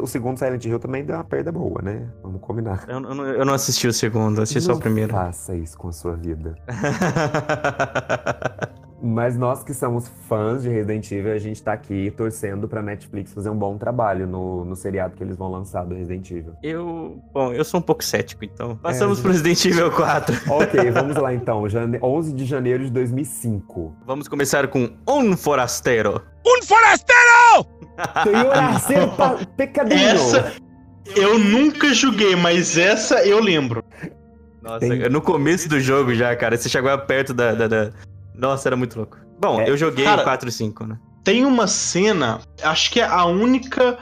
o 0.02 0.06
segundo 0.06 0.38
Silent 0.38 0.64
Hill 0.64 0.78
também 0.80 1.04
deu 1.04 1.14
uma 1.16 1.22
perda 1.24 1.52
boa, 1.52 1.82
né? 1.82 2.08
Vamos 2.22 2.40
combinar. 2.40 2.86
Eu, 2.88 2.94
eu 3.02 3.14
não- 3.14 3.26
eu 3.26 3.44
não 3.44 3.52
assisti 3.54 3.86
o 3.86 3.92
segundo, 3.92 4.40
assisti 4.40 4.62
só 4.62 4.72
o 4.72 4.74
Não 4.76 4.80
primeiro. 4.80 5.12
Faça 5.12 5.54
isso 5.54 5.76
com 5.76 5.88
a 5.88 5.92
sua 5.92 6.16
vida. 6.16 6.54
Mas 9.00 9.36
nós 9.38 9.62
que 9.62 9.72
somos 9.72 10.08
fãs 10.28 10.62
de 10.62 10.68
Resident 10.68 11.08
Evil, 11.12 11.32
a 11.32 11.38
gente 11.38 11.62
tá 11.62 11.72
aqui 11.72 12.10
torcendo 12.16 12.66
pra 12.66 12.82
Netflix 12.82 13.32
fazer 13.32 13.48
um 13.48 13.56
bom 13.56 13.78
trabalho 13.78 14.26
no, 14.26 14.64
no 14.64 14.74
seriado 14.74 15.14
que 15.14 15.22
eles 15.22 15.36
vão 15.36 15.48
lançar 15.50 15.84
do 15.84 15.94
Resident 15.94 16.28
Evil. 16.32 16.54
eu. 16.62 17.22
Bom, 17.32 17.52
eu 17.52 17.64
sou 17.64 17.78
um 17.78 17.82
pouco 17.82 18.02
cético, 18.04 18.44
então. 18.44 18.74
Passamos 18.76 19.20
É, 19.20 19.22
pro 19.22 19.30
Resident 19.30 19.64
Evil 19.66 19.90
4. 19.92 20.36
Ok, 20.50 20.90
vamos 20.90 21.16
lá 21.16 21.32
então. 21.32 21.68
Jane... 21.68 21.98
11 22.02 22.32
de 22.32 22.44
janeiro 22.44 22.84
de 22.84 22.90
2005. 22.90 23.94
Vamos 24.04 24.26
começar 24.26 24.66
com 24.66 24.90
Um 25.08 25.36
Forasteiro. 25.36 26.20
¡Un 26.44 26.62
forastero! 26.64 27.66
Senhor. 28.80 29.46
Pecadinho! 29.56 30.00
Essa 30.00 30.52
eu 31.16 31.38
nunca 31.38 31.94
joguei, 31.94 32.34
mas 32.34 32.76
essa 32.76 33.24
eu 33.26 33.40
lembro. 33.40 33.84
Nossa, 34.60 34.80
Tem- 34.80 35.08
no 35.08 35.20
começo 35.22 35.68
do 35.68 35.78
jogo 35.80 36.14
já, 36.14 36.34
cara. 36.34 36.56
Você 36.56 36.68
chegava 36.68 37.00
perto 37.00 37.32
da. 37.32 37.54
da- 37.54 37.68
da- 37.68 37.90
Nossa, 38.38 38.68
era 38.68 38.76
muito 38.76 38.96
louco. 38.96 39.18
Bom, 39.40 39.60
É, 39.60 39.68
eu 39.68 39.76
joguei 39.76 40.04
cara- 40.04 40.22
o 40.22 40.24
4 40.24 40.48
e 40.48 40.52
5, 40.52 40.86
né? 40.86 40.98
Tem 41.24 41.44
uma 41.44 41.66
cena, 41.66 42.40
acho 42.62 42.90
que 42.90 43.00
é 43.00 43.04
a 43.04 43.24
única 43.26 43.98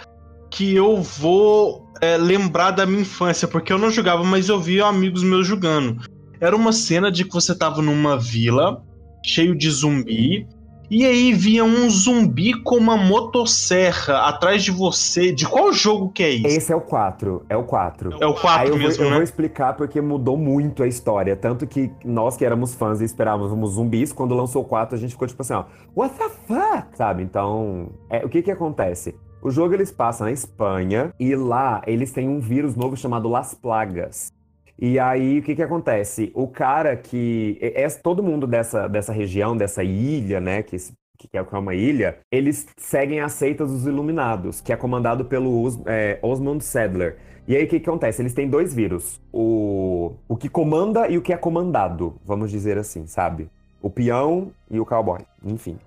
que 0.50 0.74
eu 0.74 1.02
vou 1.02 1.84
é, 2.00 2.16
lembrar 2.16 2.70
da 2.72 2.86
minha 2.86 3.00
infância, 3.00 3.48
porque 3.48 3.72
eu 3.72 3.78
não 3.78 3.90
jogava, 3.90 4.22
mas 4.22 4.48
eu 4.48 4.60
via 4.60 4.86
amigos 4.86 5.22
meus 5.22 5.46
jogando. 5.46 6.00
Era 6.40 6.54
uma 6.54 6.72
cena 6.72 7.10
de 7.10 7.24
que 7.24 7.32
você 7.32 7.56
tava 7.56 7.80
numa 7.80 8.18
vila, 8.18 8.82
cheio 9.24 9.54
de 9.56 9.68
zumbi, 9.70 10.46
e 10.90 11.04
aí 11.04 11.32
via 11.32 11.64
um 11.64 11.88
zumbi 11.90 12.52
com 12.62 12.76
uma 12.76 12.96
motosserra 12.96 14.28
atrás 14.28 14.62
de 14.62 14.70
você. 14.70 15.32
De 15.32 15.46
qual 15.46 15.72
jogo 15.72 16.10
que 16.10 16.22
é 16.22 16.30
isso? 16.30 16.46
Esse 16.46 16.72
é 16.72 16.76
o 16.76 16.80
4. 16.80 17.44
É 17.48 17.56
o 17.56 17.64
4. 17.64 18.16
É 18.20 18.26
o 18.26 18.34
4 18.34 18.62
Aí 18.62 18.68
eu, 18.68 18.74
vou, 18.74 18.86
mesmo, 18.86 19.04
eu 19.04 19.08
né? 19.10 19.14
vou 19.16 19.22
explicar 19.22 19.74
porque 19.74 20.00
mudou 20.00 20.36
muito 20.36 20.82
a 20.82 20.86
história. 20.86 21.36
Tanto 21.36 21.66
que 21.66 21.90
nós 22.04 22.36
que 22.36 22.44
éramos 22.44 22.74
fãs 22.74 23.00
e 23.00 23.04
esperávamos 23.04 23.72
zumbis, 23.72 24.12
quando 24.12 24.34
lançou 24.34 24.62
o 24.62 24.64
4, 24.64 24.96
a 24.96 24.98
gente 24.98 25.10
ficou 25.10 25.26
tipo 25.26 25.42
assim, 25.42 25.54
ó, 25.54 25.64
what 25.94 26.14
the 26.16 26.28
fuck? 26.46 26.96
Sabe? 26.96 27.22
Então, 27.22 27.88
é, 28.10 28.24
o 28.24 28.28
que 28.28 28.42
que 28.42 28.50
acontece? 28.50 29.14
O 29.42 29.50
jogo 29.50 29.74
eles 29.74 29.92
passam 29.92 30.26
na 30.26 30.32
Espanha 30.32 31.12
e 31.20 31.36
lá 31.36 31.82
eles 31.86 32.10
têm 32.12 32.28
um 32.28 32.40
vírus 32.40 32.74
novo 32.74 32.96
chamado 32.96 33.28
Las 33.28 33.54
Plagas. 33.54 34.32
E 34.78 34.98
aí, 34.98 35.38
o 35.38 35.42
que 35.42 35.54
que 35.56 35.62
acontece? 35.62 36.30
O 36.34 36.46
cara 36.48 36.96
que... 36.96 37.58
É, 37.60 37.82
é- 37.84 37.88
todo 37.90 38.22
mundo 38.22 38.46
dessa, 38.46 38.86
dessa 38.88 39.12
região, 39.12 39.56
dessa 39.56 39.82
ilha, 39.82 40.40
né, 40.40 40.62
que, 40.62 40.76
esse- 40.76 40.92
que 41.18 41.28
é 41.36 41.42
uma 41.42 41.74
ilha, 41.74 42.18
eles 42.30 42.66
seguem 42.76 43.20
as 43.20 43.32
seitas 43.32 43.70
dos 43.70 43.86
Iluminados, 43.86 44.60
que 44.60 44.72
é 44.72 44.76
comandado 44.76 45.24
pelo 45.24 45.62
Os- 45.62 45.80
é, 45.86 46.18
Osmond 46.22 46.62
Sadler. 46.62 47.16
E 47.48 47.56
aí, 47.56 47.64
o 47.64 47.68
que, 47.68 47.80
que 47.80 47.88
acontece? 47.88 48.20
Eles 48.20 48.34
têm 48.34 48.48
dois 48.50 48.74
vírus. 48.74 49.20
O, 49.32 50.12
o 50.28 50.36
que 50.36 50.48
comanda 50.48 51.08
e 51.08 51.16
o 51.16 51.22
que 51.22 51.32
é 51.32 51.36
comandado, 51.36 52.16
vamos 52.24 52.50
dizer 52.50 52.76
assim, 52.76 53.06
sabe? 53.06 53.48
O 53.80 53.88
peão 53.88 54.50
e 54.70 54.80
o 54.80 54.84
cowboy. 54.84 55.20
Enfim, 55.44 55.78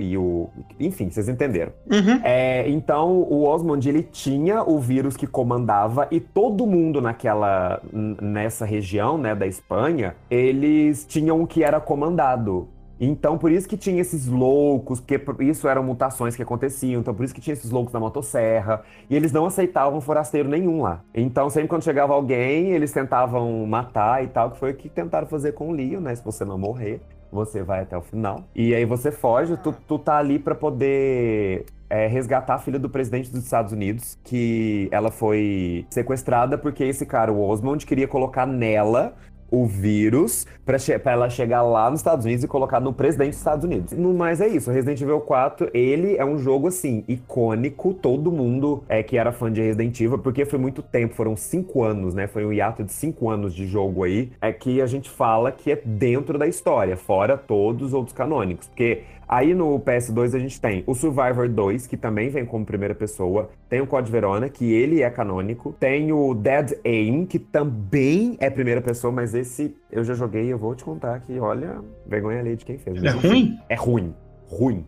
e 0.00 0.16
o... 0.16 0.48
Enfim, 0.78 1.10
vocês 1.10 1.28
entenderam. 1.28 1.72
Uhum. 1.90 2.20
É, 2.22 2.68
então, 2.68 3.10
o 3.22 3.44
Osmond, 3.44 3.88
ele 3.88 4.02
tinha 4.02 4.62
o 4.62 4.78
vírus 4.78 5.16
que 5.16 5.26
comandava 5.26 6.06
e 6.10 6.20
todo 6.20 6.66
mundo 6.66 7.00
naquela, 7.00 7.80
nessa 7.92 8.64
região, 8.64 9.18
né, 9.18 9.34
da 9.34 9.46
Espanha, 9.46 10.14
eles 10.30 11.04
tinham 11.06 11.42
o 11.42 11.46
que 11.46 11.62
era 11.64 11.80
comandado. 11.80 12.68
Então, 13.00 13.36
por 13.36 13.50
isso 13.50 13.68
que 13.68 13.76
tinha 13.76 14.00
esses 14.00 14.28
loucos, 14.28 15.00
porque 15.00 15.18
por- 15.18 15.42
isso 15.42 15.66
eram 15.66 15.82
mutações 15.82 16.36
que 16.36 16.42
aconteciam, 16.42 17.00
então 17.00 17.12
por 17.12 17.24
isso 17.24 17.34
que 17.34 17.40
tinha 17.40 17.52
esses 17.52 17.70
loucos 17.70 17.92
da 17.92 17.98
motosserra, 17.98 18.82
e 19.10 19.16
eles 19.16 19.32
não 19.32 19.46
aceitavam 19.46 20.00
forasteiro 20.00 20.48
nenhum 20.48 20.80
lá. 20.80 21.02
Então, 21.12 21.50
sempre 21.50 21.68
quando 21.68 21.82
chegava 21.82 22.14
alguém, 22.14 22.70
eles 22.70 22.92
tentavam 22.92 23.66
matar 23.66 24.22
e 24.22 24.28
tal, 24.28 24.52
que 24.52 24.58
foi 24.58 24.70
o 24.70 24.74
que 24.74 24.88
tentaram 24.88 25.26
fazer 25.26 25.52
com 25.52 25.70
o 25.70 25.72
Leon, 25.72 26.00
né, 26.00 26.14
se 26.14 26.24
você 26.24 26.44
não 26.44 26.56
morrer, 26.56 27.00
você 27.34 27.62
vai 27.62 27.82
até 27.82 27.96
o 27.96 28.00
final. 28.00 28.44
E 28.54 28.74
aí 28.74 28.84
você 28.84 29.10
foge, 29.10 29.56
tu, 29.56 29.74
tu 29.86 29.98
tá 29.98 30.16
ali 30.16 30.38
pra 30.38 30.54
poder 30.54 31.66
é, 31.90 32.06
resgatar 32.06 32.54
a 32.54 32.58
filha 32.58 32.78
do 32.78 32.88
presidente 32.88 33.30
dos 33.30 33.44
Estados 33.44 33.72
Unidos, 33.72 34.18
que 34.24 34.88
ela 34.90 35.10
foi 35.10 35.84
sequestrada 35.90 36.56
porque 36.56 36.84
esse 36.84 37.04
cara, 37.04 37.32
o 37.32 37.40
Osmond, 37.40 37.84
queria 37.84 38.08
colocar 38.08 38.46
nela 38.46 39.14
o 39.54 39.66
vírus 39.66 40.46
pra, 40.64 40.78
che- 40.78 41.00
ela 41.04 41.28
chegar 41.30 41.62
lá 41.62 41.90
nos 41.90 42.00
Estados 42.00 42.24
Unidos 42.24 42.44
e 42.44 42.48
colocar 42.48 42.80
no 42.80 42.92
presidente 42.92 43.30
dos 43.30 43.38
Estados 43.38 43.64
Unidos. 43.64 43.92
No 43.92 44.12
mais 44.12 44.40
é 44.40 44.48
isso, 44.48 44.70
Resident 44.70 45.00
Evil 45.00 45.20
4, 45.20 45.70
ele 45.72 46.16
é 46.16 46.24
um 46.24 46.38
jogo 46.38 46.68
assim, 46.68 47.04
icônico, 47.06 47.94
todo 47.94 48.32
mundo 48.32 48.82
é 48.88 49.02
que 49.02 49.16
era 49.16 49.32
fã 49.32 49.52
de 49.52 49.60
Resident 49.60 50.00
Evil, 50.00 50.18
porque 50.18 50.44
foi 50.44 50.58
muito 50.58 50.82
tempo, 50.82 51.14
foram 51.14 51.36
cinco 51.36 51.82
anos, 51.84 52.14
né? 52.14 52.26
Foi 52.26 52.44
um 52.44 52.52
hiato 52.52 52.82
de 52.82 52.92
cinco 52.92 53.30
anos 53.30 53.54
de 53.54 53.66
jogo 53.66 54.04
aí, 54.04 54.30
é 54.40 54.52
que 54.52 54.80
a 54.80 54.86
gente 54.86 55.08
fala 55.10 55.52
que 55.52 55.70
é 55.70 55.76
dentro 55.84 56.38
da 56.38 56.46
história, 56.46 56.96
fora 56.96 57.36
todos 57.36 57.88
os 57.88 57.94
outros 57.94 58.16
canônicos, 58.16 58.66
porque 58.68 59.02
Aí 59.26 59.54
no 59.54 59.78
PS2 59.80 60.34
a 60.34 60.38
gente 60.38 60.60
tem 60.60 60.84
o 60.86 60.94
Survivor 60.94 61.48
2, 61.48 61.86
que 61.86 61.96
também 61.96 62.28
vem 62.28 62.44
como 62.44 62.64
primeira 62.64 62.94
pessoa. 62.94 63.50
Tem 63.68 63.80
o 63.80 63.86
Code 63.86 64.10
Verona, 64.10 64.48
que 64.48 64.72
ele 64.72 65.02
é 65.02 65.10
canônico. 65.10 65.74
Tem 65.78 66.12
o 66.12 66.34
Dead 66.34 66.78
Aim, 66.84 67.26
que 67.26 67.38
também 67.38 68.36
é 68.40 68.50
primeira 68.50 68.80
pessoa, 68.80 69.12
mas 69.12 69.34
esse 69.34 69.76
eu 69.90 70.04
já 70.04 70.14
joguei 70.14 70.44
e 70.44 70.50
eu 70.50 70.58
vou 70.58 70.74
te 70.74 70.84
contar 70.84 71.20
que, 71.20 71.38
olha, 71.38 71.80
vergonha 72.06 72.40
ali 72.40 72.56
de 72.56 72.64
quem 72.64 72.78
fez. 72.78 73.02
É 73.02 73.10
ruim? 73.10 73.58
É 73.68 73.74
ruim. 73.74 74.14
Ruim. 74.46 74.86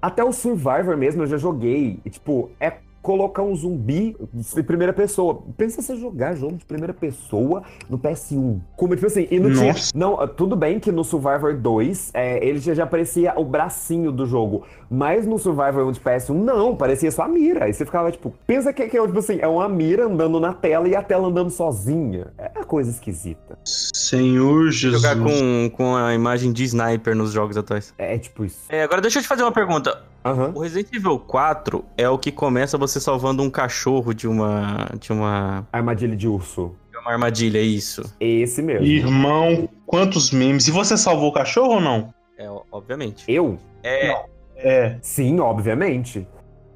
Até 0.00 0.22
o 0.22 0.32
Survivor 0.32 0.96
mesmo 0.96 1.22
eu 1.22 1.26
já 1.26 1.36
joguei. 1.36 2.00
E, 2.04 2.10
tipo, 2.10 2.50
é 2.60 2.72
colocar 3.08 3.42
um 3.42 3.56
zumbi 3.56 4.14
de 4.54 4.62
primeira 4.62 4.92
pessoa. 4.92 5.42
Pensa 5.56 5.80
você 5.80 5.96
jogar 5.96 6.34
jogo 6.34 6.58
de 6.58 6.64
primeira 6.66 6.92
pessoa 6.92 7.62
no 7.88 7.98
PS1. 7.98 8.60
Como, 8.76 8.94
tipo 8.94 9.06
assim, 9.06 9.26
e 9.30 9.40
não 9.40 9.50
tinha. 9.50 9.74
Não, 9.94 10.28
tudo 10.28 10.54
bem 10.54 10.78
que 10.78 10.92
no 10.92 11.02
Survivor 11.02 11.56
2 11.56 12.10
é, 12.12 12.46
ele 12.46 12.58
já, 12.58 12.74
já 12.74 12.86
parecia 12.86 13.32
o 13.34 13.46
bracinho 13.46 14.12
do 14.12 14.26
jogo. 14.26 14.66
Mas 14.90 15.26
no 15.26 15.38
Survivor 15.38 15.86
1 15.86 15.92
de 15.92 16.00
PS1, 16.00 16.34
não, 16.34 16.76
parecia 16.76 17.10
só 17.10 17.22
a 17.22 17.28
mira. 17.28 17.64
Aí 17.64 17.72
você 17.72 17.86
ficava, 17.86 18.12
tipo, 18.12 18.34
pensa 18.46 18.74
que, 18.74 18.86
que 18.86 18.98
é, 18.98 19.06
tipo 19.06 19.18
assim, 19.18 19.38
é 19.40 19.48
uma 19.48 19.70
mira 19.70 20.04
andando 20.04 20.38
na 20.38 20.52
tela 20.52 20.86
e 20.86 20.94
a 20.94 21.00
tela 21.00 21.28
andando 21.28 21.48
sozinha. 21.48 22.26
É 22.36 22.52
uma 22.56 22.66
coisa 22.66 22.90
esquisita. 22.90 23.58
Senhor 23.64 24.70
Jesus. 24.70 25.00
Jogar 25.00 25.16
com, 25.16 25.70
com 25.74 25.96
a 25.96 26.12
imagem 26.12 26.52
de 26.52 26.64
sniper 26.64 27.16
nos 27.16 27.32
jogos 27.32 27.56
atuais. 27.56 27.94
É 27.96 28.18
tipo 28.18 28.44
isso. 28.44 28.66
É, 28.68 28.82
agora 28.82 29.00
deixa 29.00 29.18
eu 29.18 29.22
te 29.22 29.28
fazer 29.28 29.44
uma 29.44 29.52
pergunta. 29.52 29.98
Aham. 30.30 30.52
O 30.54 30.60
Resident 30.60 30.92
Evil 30.94 31.18
4 31.18 31.84
é 31.96 32.08
o 32.08 32.18
que 32.18 32.30
começa 32.30 32.76
você 32.78 33.00
salvando 33.00 33.42
um 33.42 33.50
cachorro 33.50 34.12
de 34.12 34.28
uma. 34.28 34.88
de 34.98 35.12
uma. 35.12 35.66
Armadilha 35.72 36.16
de 36.16 36.28
urso. 36.28 36.74
de 36.90 36.98
uma 36.98 37.12
armadilha, 37.12 37.58
é 37.58 37.62
isso. 37.62 38.02
Esse 38.20 38.62
mesmo. 38.62 38.84
Irmão, 38.86 39.68
quantos 39.86 40.30
memes. 40.30 40.68
E 40.68 40.70
você 40.70 40.96
salvou 40.96 41.30
o 41.30 41.32
cachorro 41.32 41.74
ou 41.74 41.80
não? 41.80 42.12
É, 42.38 42.48
obviamente. 42.70 43.24
Eu? 43.26 43.58
É. 43.82 44.14
É. 44.56 44.98
Sim, 45.00 45.40
obviamente. 45.40 46.26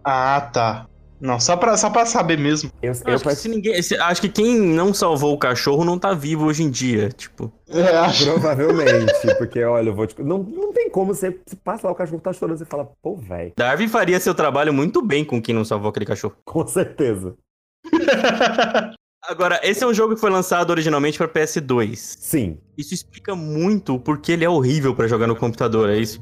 Ah, 0.04 0.40
tá. 0.52 0.86
Não, 1.22 1.38
só 1.38 1.56
pra, 1.56 1.76
só 1.76 1.88
pra 1.88 2.04
saber 2.04 2.36
mesmo. 2.36 2.70
Eu, 2.82 2.92
Eu 2.92 3.00
eu 3.06 3.14
acho, 3.14 3.24
que 3.24 3.34
se 3.36 3.48
ninguém, 3.48 3.80
se- 3.80 3.96
acho 3.96 4.20
que 4.20 4.28
quem 4.28 4.58
não 4.60 4.92
salvou 4.92 5.32
o 5.32 5.38
cachorro 5.38 5.84
não 5.84 5.96
tá 5.96 6.12
vivo 6.12 6.46
hoje 6.46 6.64
em 6.64 6.70
dia. 6.70 7.10
Tipo, 7.10 7.52
É, 7.68 7.96
acho. 7.98 8.24
Provavelmente, 8.24 9.12
porque 9.38 9.62
olha, 9.62 9.90
eu 9.90 9.94
vou 9.94 10.04
te... 10.06 10.20
não, 10.20 10.38
não 10.42 10.72
tem 10.72 10.90
como 10.90 11.14
você, 11.14 11.30
você 11.46 11.54
passa 11.54 11.86
lá, 11.86 11.92
o 11.92 11.96
cachorro 11.96 12.20
tá 12.20 12.32
chorando, 12.32 12.58
você 12.58 12.64
fala, 12.64 12.90
pô, 13.00 13.14
velho, 13.16 13.52
Darwin 13.56 13.86
faria 13.86 14.18
seu 14.18 14.34
trabalho 14.34 14.72
muito 14.74 15.00
bem 15.00 15.24
com 15.24 15.40
quem 15.40 15.54
não 15.54 15.64
salvou 15.64 15.90
aquele 15.90 16.06
cachorro. 16.06 16.34
com 16.44 16.66
certeza. 16.66 17.36
Agora, 19.24 19.60
esse 19.62 19.84
é 19.84 19.86
um 19.86 19.94
jogo 19.94 20.14
que 20.16 20.20
foi 20.20 20.30
lançado 20.30 20.70
originalmente 20.70 21.16
pra 21.16 21.28
PS2. 21.28 21.94
Sim, 21.96 22.58
Isso 22.76 22.92
explica 22.92 23.36
muito 23.36 23.94
o 23.94 24.00
porquê 24.00 24.32
ele 24.32 24.44
é 24.44 24.48
horrível 24.48 24.94
pra 24.96 25.06
jogar 25.06 25.28
no 25.28 25.36
computador, 25.36 25.88
é 25.88 25.96
isso? 25.96 26.20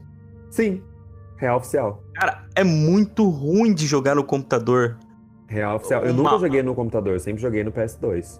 sim. 0.50 0.82
Real 1.40 1.56
oficial. 1.56 2.02
Cara, 2.14 2.44
é 2.54 2.62
muito 2.62 3.26
ruim 3.28 3.72
de 3.72 3.86
jogar 3.86 4.14
no 4.14 4.22
computador. 4.22 4.98
Real 5.48 5.76
oficial. 5.76 6.04
Eu 6.04 6.12
Uma- 6.12 6.22
nunca 6.24 6.38
joguei 6.38 6.62
no 6.62 6.74
computador, 6.74 7.14
eu 7.14 7.18
sempre 7.20 7.40
joguei 7.40 7.64
no 7.64 7.72
PS2. 7.72 8.38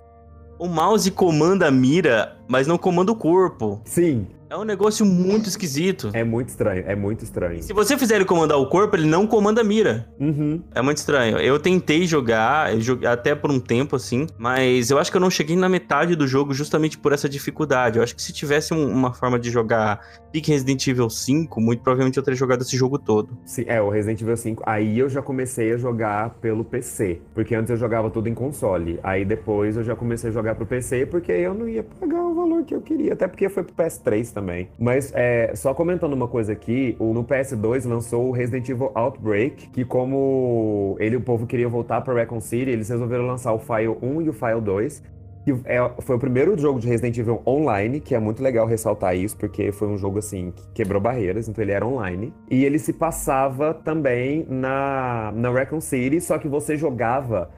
O 0.59 0.69
mouse 0.69 1.11
comanda 1.11 1.67
a 1.67 1.71
mira, 1.71 2.37
mas 2.47 2.67
não 2.67 2.77
comanda 2.77 3.11
o 3.11 3.17
corpo. 3.17 3.81
Sim, 3.87 4.27
É 4.51 4.57
um 4.57 4.65
negócio 4.65 5.07
muito 5.07 5.49
esquisito. 5.49 6.11
é 6.13 6.25
muito 6.25 6.49
estranho, 6.49 6.83
é 6.85 6.97
muito 6.97 7.23
estranho. 7.23 7.63
Se 7.63 7.73
você 7.73 7.97
fizer 7.97 8.17
ele 8.17 8.25
comandar 8.25 8.59
o 8.59 8.67
corpo, 8.69 8.97
ele 8.97 9.07
não 9.07 9.25
comanda 9.25 9.61
a 9.61 9.65
mira. 9.65 10.09
Uhum. 10.19 10.61
É 10.75 10.83
muito 10.83 10.97
estranho. 10.97 11.39
Eu 11.39 11.57
tentei 11.61 12.05
jogar, 12.05 12.69
até 13.09 13.33
por 13.37 13.49
um 13.49 13.61
tempo 13.61 13.95
assim, 13.95 14.27
mas 14.37 14.91
eu 14.91 14.99
acho 14.99 15.09
que 15.09 15.17
eu 15.17 15.21
não 15.21 15.31
cheguei 15.31 15.55
na 15.55 15.69
metade 15.69 16.17
do 16.17 16.27
jogo 16.27 16.53
justamente 16.53 16.99
por 16.99 17.13
essa 17.13 17.29
dificuldade. 17.29 17.99
Eu 17.99 18.03
acho 18.03 18.17
que 18.17 18.21
se 18.21 18.33
tivesse 18.33 18.75
um- 18.75 18.91
uma 18.91 19.13
forma 19.15 19.39
de 19.39 19.51
jogar 19.53 20.01
pique 20.33 20.51
Resident 20.51 20.85
Evil 20.85 21.09
5, 21.09 21.61
muito 21.61 21.85
provavelmente 21.85 22.17
eu 22.17 22.23
teria 22.25 22.37
jogado 22.37 22.63
esse 22.63 22.77
jogo 22.77 22.99
todo. 22.99 23.39
Sim, 23.47 23.65
é, 23.69 23.81
o 23.81 23.89
Resident 23.89 24.21
Evil 24.21 24.37
5. 24.37 24.65
Aí 24.67 24.99
eu 24.99 25.09
já 25.09 25.23
comecei 25.23 25.73
a 25.73 25.77
jogar 25.77 26.31
pelo 26.41 26.65
PC. 26.65 27.21
Porque 27.35 27.55
antes 27.55 27.71
eu 27.71 27.77
jogava 27.77 28.11
tudo 28.11 28.29
em 28.29 28.35
console. 28.35 28.99
Aí 29.05 29.25
depois 29.25 29.77
eu 29.77 29.85
já 29.85 29.95
comecei 29.95 30.31
a 30.31 30.33
jogar 30.33 30.57
pro 30.57 30.67
PC 30.67 31.07
porque 31.07 31.31
eu 31.31 31.55
não 31.55 31.69
ia 31.69 31.85
pagar 31.85 32.21
o 32.21 32.35
valor 32.35 32.65
que 32.65 32.75
eu 32.75 32.81
queria. 32.81 33.13
Até 33.13 33.29
porque 33.29 33.49
foi 33.49 33.63
pro 33.63 33.73
PS3 33.75 34.33
também. 34.33 34.40
Mas 34.79 35.13
é, 35.15 35.53
só 35.55 35.75
comentando 35.75 36.13
uma 36.13 36.29
coisa 36.29 36.53
aqui, 36.53 36.97
no 36.99 37.25
PS2 37.25 37.87
lançou 37.89 38.29
o 38.29 38.33
Resident 38.33 38.69
Evil 38.69 38.91
Outbreak, 38.95 39.69
que 39.71 39.85
como 39.85 40.97
ele 40.99 41.17
o 41.17 41.21
povo 41.21 41.47
queria 41.47 41.69
voltar 41.69 42.01
pra 42.01 42.15
Recon 42.15 42.41
City, 42.41 42.71
eles 42.71 42.89
resolveram 42.89 43.27
lançar 43.27 43.53
o 43.53 43.59
File 43.59 43.97
1 44.03 44.23
e 44.23 44.29
o 44.29 44.33
File 44.33 44.61
2. 44.61 45.03
Que 45.43 45.53
é- 45.65 45.91
foi 46.01 46.17
o 46.17 46.19
primeiro 46.19 46.57
jogo 46.59 46.79
de 46.79 46.87
Resident 46.87 47.17
Evil 47.17 47.41
online, 47.47 47.99
que 47.99 48.15
é 48.15 48.19
muito 48.19 48.43
legal 48.43 48.67
ressaltar 48.67 49.17
isso, 49.17 49.37
porque 49.39 49.73
foi 49.73 49.89
um 49.89 49.97
jogo 49.97 50.19
assim 50.19 50.53
que 50.55 50.63
quebrou 50.75 51.01
barreiras, 51.01 51.49
então 51.49 51.65
ele 51.65 51.73
era 51.73 51.87
online. 51.87 52.31
E 52.51 52.63
ele 52.63 52.79
se 52.79 52.93
passava 52.93 53.73
também 53.73 54.47
na, 54.51 55.33
na 55.35 55.51
Raccoon 55.51 55.81
City, 55.81 56.21
só 56.21 56.37
que 56.37 56.47
você 56.47 56.77
jogava 56.77 57.49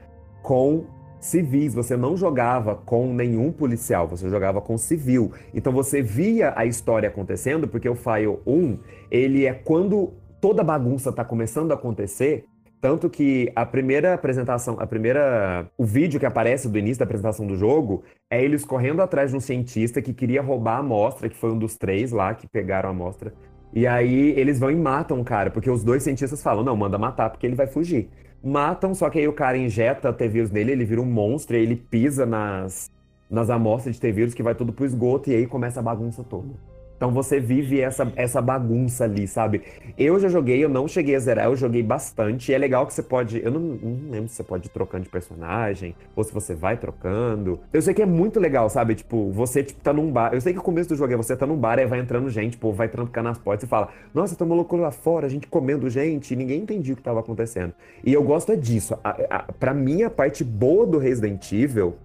com 0.41 0.85
civis, 1.23 1.73
você 1.73 1.95
não 1.95 2.17
jogava 2.17 2.75
com 2.75 3.13
nenhum 3.13 3.51
policial, 3.51 4.07
você 4.07 4.29
jogava 4.29 4.59
com 4.61 4.77
civil. 4.77 5.31
Então 5.53 5.71
você 5.71 6.01
via 6.01 6.53
a 6.55 6.65
história 6.65 7.07
acontecendo, 7.07 7.67
porque 7.67 7.87
o 7.87 7.95
File 7.95 8.39
1, 8.45 8.77
ele 9.09 9.45
é 9.45 9.53
quando 9.53 10.13
toda 10.41 10.63
bagunça 10.63 11.11
tá 11.11 11.23
começando 11.23 11.71
a 11.71 11.75
acontecer, 11.75 12.45
tanto 12.81 13.09
que 13.09 13.49
a 13.55 13.65
primeira 13.65 14.13
apresentação, 14.13 14.75
a 14.77 14.85
primeira. 14.85 15.65
O 15.77 15.85
vídeo 15.85 16.19
que 16.19 16.25
aparece 16.25 16.67
do 16.67 16.77
início 16.77 16.99
da 16.99 17.05
apresentação 17.05 17.47
do 17.47 17.55
jogo 17.55 18.03
é 18.29 18.43
eles 18.43 18.65
correndo 18.65 19.01
atrás 19.01 19.31
de 19.31 19.37
um 19.37 19.39
cientista 19.39 20.01
que 20.01 20.13
queria 20.13 20.41
roubar 20.41 20.75
a 20.75 20.79
amostra, 20.79 21.29
que 21.29 21.37
foi 21.37 21.53
um 21.53 21.57
dos 21.57 21.77
três 21.77 22.11
lá 22.11 22.33
que 22.33 22.45
pegaram 22.45 22.89
a 22.89 22.91
amostra. 22.91 23.33
E 23.73 23.87
aí 23.87 24.31
eles 24.37 24.59
vão 24.59 24.69
e 24.69 24.75
matam 24.75 25.21
o 25.21 25.23
cara, 25.23 25.49
porque 25.49 25.69
os 25.69 25.81
dois 25.81 26.03
cientistas 26.03 26.43
falam: 26.43 26.61
não, 26.61 26.75
manda 26.75 26.97
matar, 26.97 27.29
porque 27.29 27.47
ele 27.47 27.55
vai 27.55 27.67
fugir. 27.67 28.09
Matam, 28.43 28.93
só 28.93 29.09
que 29.09 29.19
aí 29.19 29.27
o 29.27 29.33
cara 29.33 29.57
injeta 29.57 30.11
T-vírus 30.11 30.51
nele, 30.51 30.73
ele 30.73 30.83
vira 30.83 31.01
um 31.01 31.05
monstro, 31.05 31.55
e 31.55 31.61
ele 31.61 31.77
pisa 31.77 32.25
nas, 32.25 32.91
nas 33.29 33.49
amostras 33.49 33.95
de 33.95 34.01
T-vírus 34.01 34.33
que 34.33 34.43
vai 34.43 34.53
tudo 34.53 34.73
pro 34.73 34.85
esgoto, 34.85 35.29
e 35.29 35.35
aí 35.35 35.47
começa 35.47 35.79
a 35.79 35.83
bagunça 35.83 36.23
toda. 36.23 36.72
Então 37.03 37.11
você 37.11 37.37
vive 37.37 37.81
essa, 37.81 38.09
essa 38.15 38.41
bagunça 38.41 39.03
ali, 39.03 39.27
sabe? 39.27 39.61
Eu 39.97 40.17
já 40.21 40.29
joguei, 40.29 40.63
eu 40.63 40.69
não 40.69 40.87
cheguei 40.87 41.17
a 41.17 41.19
zerar, 41.19 41.47
eu 41.47 41.55
joguei 41.57 41.83
bastante. 41.83 42.49
E 42.49 42.55
é 42.55 42.57
legal 42.57 42.87
que 42.87 42.93
você 42.93 43.03
pode. 43.03 43.43
Eu 43.43 43.51
não, 43.51 43.59
não 43.59 44.09
lembro 44.09 44.29
se 44.29 44.35
você 44.35 44.43
pode 44.43 44.67
ir 44.67 44.69
trocando 44.69 45.03
de 45.03 45.09
personagem, 45.09 45.93
ou 46.15 46.23
se 46.23 46.33
você 46.33 46.55
vai 46.55 46.77
trocando. 46.77 47.59
Eu 47.73 47.81
sei 47.81 47.93
que 47.93 48.01
é 48.01 48.05
muito 48.05 48.39
legal, 48.39 48.69
sabe? 48.69 48.95
Tipo, 48.95 49.29
você 49.31 49.61
tipo, 49.65 49.81
tá 49.81 49.91
num 49.91 50.09
bar. 50.09 50.33
Eu 50.33 50.39
sei 50.39 50.53
que 50.53 50.59
o 50.59 50.61
começo 50.63 50.87
do 50.87 50.95
jogo 50.95 51.11
é 51.11 51.17
você 51.17 51.35
tá 51.35 51.45
num 51.45 51.57
bar 51.57 51.77
e 51.77 51.85
vai 51.85 51.99
entrando 51.99 52.29
gente, 52.29 52.51
tipo, 52.51 52.71
vai 52.71 52.87
trancando 52.87 53.27
nas 53.27 53.37
portas 53.37 53.65
e 53.65 53.67
fala: 53.67 53.89
Nossa, 54.13 54.33
tem 54.37 54.47
uma 54.47 54.55
loucura 54.55 54.83
lá 54.83 54.91
fora, 54.91 55.25
a 55.25 55.29
gente 55.29 55.45
comendo 55.47 55.89
gente, 55.89 56.37
ninguém 56.37 56.61
entendia 56.61 56.93
o 56.93 56.95
que 56.95 57.03
tava 57.03 57.19
acontecendo. 57.19 57.73
E 58.01 58.13
eu 58.13 58.23
gosto 58.23 58.53
é 58.53 58.55
disso. 58.55 58.97
A, 59.03 59.09
a, 59.29 59.39
pra 59.51 59.73
mim, 59.73 60.03
a 60.03 60.09
parte 60.09 60.41
boa 60.41 60.87
do 60.87 60.99
Resident 60.99 61.51
Evil. 61.51 61.95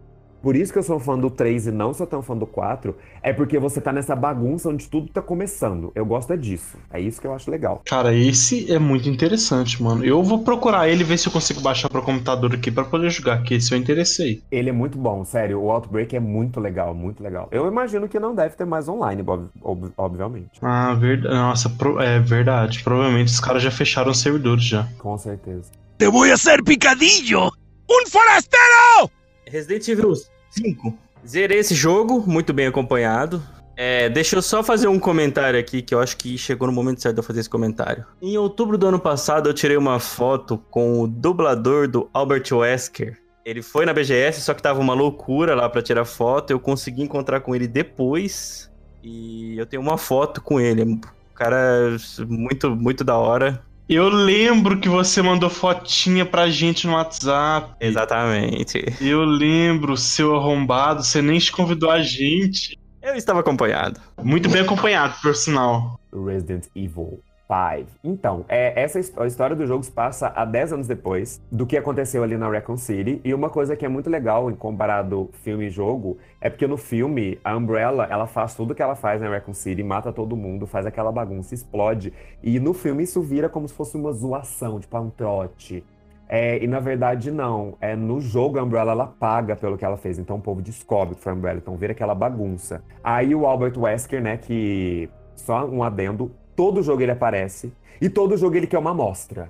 Por 0.43 0.55
isso 0.55 0.73
que 0.73 0.79
eu 0.79 0.83
sou 0.83 1.01
fã 1.01 1.19
do 1.19 1.29
3 1.31 1.67
e 1.67 1.71
não 1.73 1.93
sou 1.93 2.07
tão 2.07 2.23
fã 2.23 2.37
do 2.37 2.47
4, 2.47 2.97
é 3.23 3.33
porque 3.33 3.59
você 3.59 3.81
tá 3.81 3.93
nessa 3.93 4.15
bagunça 4.15 4.69
onde 4.69 4.87
tudo 4.89 5.09
tá 5.09 5.21
começando. 5.21 5.91
Eu 5.95 6.07
gosto 6.07 6.33
é 6.33 6.37
disso. 6.37 6.77
É 6.93 7.01
isso 7.01 7.21
que 7.21 7.27
eu 7.27 7.35
acho 7.35 7.51
legal. 7.51 7.83
Cara, 7.85 8.15
esse 8.15 8.71
é 8.73 8.79
muito 8.79 9.09
interessante, 9.09 9.83
mano. 9.83 10.05
Eu 10.05 10.23
vou 10.23 10.45
procurar 10.45 10.89
ele 10.89 11.03
ver 11.03 11.19
se 11.19 11.27
eu 11.29 11.33
consigo 11.33 11.61
baixar 11.61 11.89
pro 11.89 12.03
computador 12.03 12.55
aqui 12.55 12.71
pra 12.71 12.85
poder 12.85 13.11
jogar, 13.11 13.43
que 13.43 13.55
esse 13.55 13.73
eu 13.75 13.79
interessei. 13.79 14.43
Ele 14.51 14.71
é 14.71 14.73
muito 14.73 14.97
bom, 14.97 15.25
sério. 15.25 15.61
O 15.61 15.71
Outbreak 15.73 16.15
é 16.15 16.21
muito 16.21 16.61
legal, 16.61 16.95
muito 16.95 17.23
legal. 17.23 17.49
Eu 17.51 17.67
imagino 17.67 18.09
que 18.09 18.19
não 18.21 18.35
deve 18.35 18.55
ter 18.55 18.65
mais 18.65 18.89
online, 18.89 19.23
ob- 19.27 19.49
ob- 19.61 19.93
obviamente. 19.97 20.51
Ah, 20.63 20.95
verdade. 20.95 21.35
Nossa, 21.35 21.69
pro- 21.69 22.01
é 22.01 22.21
verdade. 22.21 22.83
Provavelmente 22.85 23.29
os 23.33 23.41
caras 23.41 23.63
já 23.63 23.71
fecharam 23.71 24.11
os 24.13 24.21
servidores 24.21 24.65
já. 24.65 24.89
Com 24.99 25.19
certeza. 25.19 25.71
Te 25.99 26.07
voy 26.09 26.31
a 26.31 26.35
hacer 26.35 26.63
picadillo. 26.63 27.51
¡Un 27.91 28.07
forastero! 28.09 29.11
Resident 29.49 29.87
Evil 29.89 30.15
5. 30.51 30.99
Zerei 31.27 31.59
esse 31.59 31.75
jogo, 31.75 32.23
muito 32.27 32.53
bem 32.53 32.67
acompanhado. 32.67 33.43
É, 33.77 34.09
deixa 34.09 34.35
eu 34.35 34.43
só 34.43 34.63
fazer 34.63 34.89
um 34.89 34.99
comentário 34.99 35.59
aqui, 35.59 35.83
que 35.83 35.95
eu 35.95 36.01
acho 36.01 36.17
que 36.17 36.37
chegou 36.37 36.67
no 36.67 36.73
momento 36.73 37.01
certo 37.01 37.15
de 37.15 37.21
eu 37.21 37.25
fazer 37.25 37.41
esse 37.41 37.49
comentário. 37.49 38.05
Em 38.21 38.37
outubro 38.37 38.77
do 38.77 38.89
ano 38.89 38.99
passado, 38.99 39.49
eu 39.49 39.55
tirei 39.55 39.77
uma 39.77 40.01
foto 40.01 40.59
com 40.69 41.01
o 41.01 41.07
dublador 41.07 41.87
do 41.87 42.11
Albert 42.13 42.51
Wesker. 42.51 43.17
Ele 43.45 43.63
foi 43.63 43.87
na 43.87 43.95
BGS, 43.95 44.41
só 44.41 44.53
que 44.53 44.61
tava 44.61 44.81
uma 44.81 44.95
loucura 44.95 45.55
lá 45.55 45.69
pra 45.69 45.81
tirar 45.81 46.05
foto. 46.05 46.51
Eu 46.51 46.59
consegui 46.59 47.03
encontrar 47.03 47.41
com 47.41 47.55
ele 47.55 47.69
depois. 47.69 48.69
E 49.03 49.57
eu 49.57 49.65
tenho 49.65 49.81
uma 49.81 49.97
foto 49.97 50.41
com 50.41 50.61
ele. 50.61 50.83
Um 50.83 51.01
cara 51.35 51.97
muito, 52.27 52.75
muito 52.75 53.05
da 53.05 53.17
hora. 53.17 53.63
Eu 53.89 54.11
lembro 54.11 54.79
que 54.79 54.89
você 54.89 55.23
mandou 55.23 55.49
fotinha 55.49 56.27
pra 56.27 56.51
gente 56.51 56.87
no 56.87 56.93
WhatsApp. 56.93 57.75
Exatamente. 57.81 58.85
Eu 59.01 59.25
lembro, 59.25 59.97
seu 59.97 60.37
arrombado, 60.37 61.03
você 61.03 61.23
nem 61.23 61.39
te 61.39 61.51
convidou 61.51 61.91
a 61.91 62.03
gente. 62.03 62.79
Eu 63.01 63.15
estava 63.15 63.41
acompanhado. 63.41 63.99
Muito 64.23 64.51
bem 64.51 64.61
acompanhado, 64.61 65.15
por 65.23 65.35
sinal. 65.35 65.99
Resident 66.13 66.67
Evil 66.77 67.23
5. 67.49 67.91
Então, 68.05 68.45
é, 68.49 68.81
essa 68.81 68.99
a 68.99 69.27
história 69.27 69.57
do 69.57 69.67
jogo 69.67 69.83
se 69.83 69.91
passa 69.91 70.31
há 70.37 70.45
10 70.45 70.75
anos 70.75 70.87
depois 70.87 71.41
do 71.51 71.67
que 71.67 71.77
aconteceu 71.77 72.23
ali 72.23 72.37
na 72.37 72.49
Raccoon 72.49 72.77
City. 72.77 73.21
E 73.25 73.33
uma 73.33 73.49
coisa 73.49 73.75
que 73.75 73.87
é 73.87 73.89
muito 73.89 74.11
legal 74.11 74.51
em 74.51 74.55
comparado 74.55 75.31
filme 75.43 75.67
e 75.67 75.71
jogo 75.71 76.19
é 76.41 76.51
porque 76.51 76.67
no 76.67 76.77
filme 76.77 77.41
a 77.43 77.57
Umbrella 77.57 78.07
ela 78.11 78.27
faz 78.27 78.55
tudo 78.55 78.75
que 78.75 78.83
ela 78.83 78.95
faz 78.95 79.21
na 79.21 79.31
Raccoon 79.31 79.55
City, 79.55 79.83
mata 79.83 80.13
todo 80.13 80.37
mundo, 80.37 80.67
faz 80.67 80.85
aquela 80.85 81.11
bagunça, 81.11 81.55
explode. 81.55 82.13
E 82.43 82.61
no 82.61 82.75
filme 82.75 83.03
isso 83.03 83.23
vira 83.23 83.49
como 83.49 83.67
se 83.67 83.75
fosse 83.75 83.97
uma 83.97 84.13
zoação, 84.13 84.79
tipo 84.79 84.99
um 84.99 85.11
trote. 85.11 85.85
É, 86.29 86.63
e 86.63 86.67
na 86.67 86.79
verdade 86.79 87.31
não. 87.31 87.79
É 87.81 87.97
no 87.97 88.21
jogo 88.21 88.59
a 88.59 88.63
Umbrella 88.63 88.93
ela 88.93 89.07
paga 89.07 89.57
pelo 89.57 89.79
que 89.79 89.85
ela 89.85 89.97
fez. 89.97 90.19
Então 90.19 90.37
o 90.37 90.41
povo 90.41 90.61
descobre 90.61 91.15
que 91.15 91.23
foi 91.23 91.33
a 91.33 91.35
Umbrella. 91.35 91.59
Então 91.59 91.77
vira 91.77 91.93
aquela 91.93 92.15
bagunça. 92.15 92.83
Aí 93.03 93.35
o 93.35 93.47
Albert 93.47 93.79
Wesker, 93.79 94.23
né, 94.23 94.37
que 94.37 95.09
só 95.35 95.65
um 95.65 95.83
adendo, 95.83 96.31
todo 96.59 96.83
jogo 96.83 97.01
ele 97.01 97.13
aparece 97.13 97.73
e 98.01 98.09
todo 98.09 98.37
jogo 98.37 98.57
ele 98.57 98.67
quer 98.67 98.79
uma 98.79 98.91
amostra. 98.91 99.49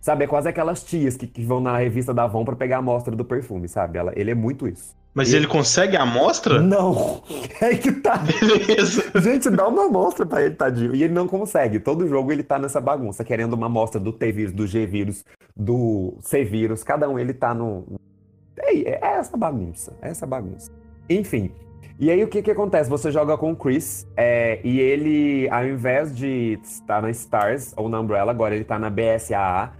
Sabe, 0.00 0.24
é 0.24 0.26
quase 0.26 0.48
aquelas 0.48 0.82
tias 0.82 1.16
que, 1.16 1.26
que 1.28 1.44
vão 1.44 1.60
na 1.60 1.76
revista 1.76 2.12
da 2.12 2.24
Avon 2.24 2.44
pra 2.44 2.56
pegar 2.56 2.76
a 2.76 2.78
amostra 2.80 3.14
do 3.14 3.24
perfume, 3.24 3.68
sabe? 3.68 3.98
Ela, 3.98 4.12
ele 4.16 4.32
é 4.32 4.34
muito 4.34 4.66
isso. 4.66 4.96
Mas 5.14 5.32
E- 5.32 5.36
ele 5.36 5.46
consegue 5.46 5.96
a 5.96 6.02
amostra? 6.02 6.60
Não! 6.60 7.22
É 7.60 7.74
que 7.76 7.92
tá. 7.92 8.16
Beleza. 8.16 9.04
Gente, 9.20 9.48
dá 9.50 9.68
uma 9.68 9.84
amostra 9.84 10.24
pra 10.26 10.42
ele, 10.42 10.54
tadinho. 10.56 10.92
E 10.94 11.04
ele 11.04 11.12
não 11.12 11.28
consegue. 11.28 11.78
Todo 11.78 12.08
jogo 12.08 12.32
ele 12.32 12.42
tá 12.42 12.58
nessa 12.58 12.80
bagunça, 12.80 13.22
querendo 13.22 13.52
uma 13.52 13.66
amostra 13.66 14.00
do 14.00 14.12
T-vírus, 14.12 14.52
do 14.52 14.66
G-vírus, 14.66 15.22
do 15.54 16.14
C-vírus. 16.22 16.82
Cada 16.82 17.08
um 17.08 17.16
ele 17.18 17.34
tá 17.34 17.52
no. 17.54 17.84
É, 18.58 18.74
é 19.06 19.18
essa 19.18 19.36
bagunça. 19.36 19.92
É 20.02 20.08
essa 20.08 20.26
bagunça. 20.26 20.72
Enfim. 21.08 21.52
E 22.00 22.10
aí 22.10 22.24
o 22.24 22.28
que 22.28 22.40
que 22.40 22.50
acontece? 22.50 22.88
Você 22.88 23.10
joga 23.12 23.36
com 23.36 23.52
o 23.52 23.56
Chris 23.56 24.06
é, 24.16 24.58
e 24.64 24.80
ele, 24.80 25.46
ao 25.50 25.66
invés 25.66 26.16
de 26.16 26.58
estar 26.62 27.02
na 27.02 27.10
Stars 27.10 27.74
ou 27.76 27.90
na 27.90 28.00
Umbrella, 28.00 28.30
agora 28.30 28.54
ele 28.54 28.64
tá 28.64 28.78
na 28.78 28.88
BSAA, 28.88 29.72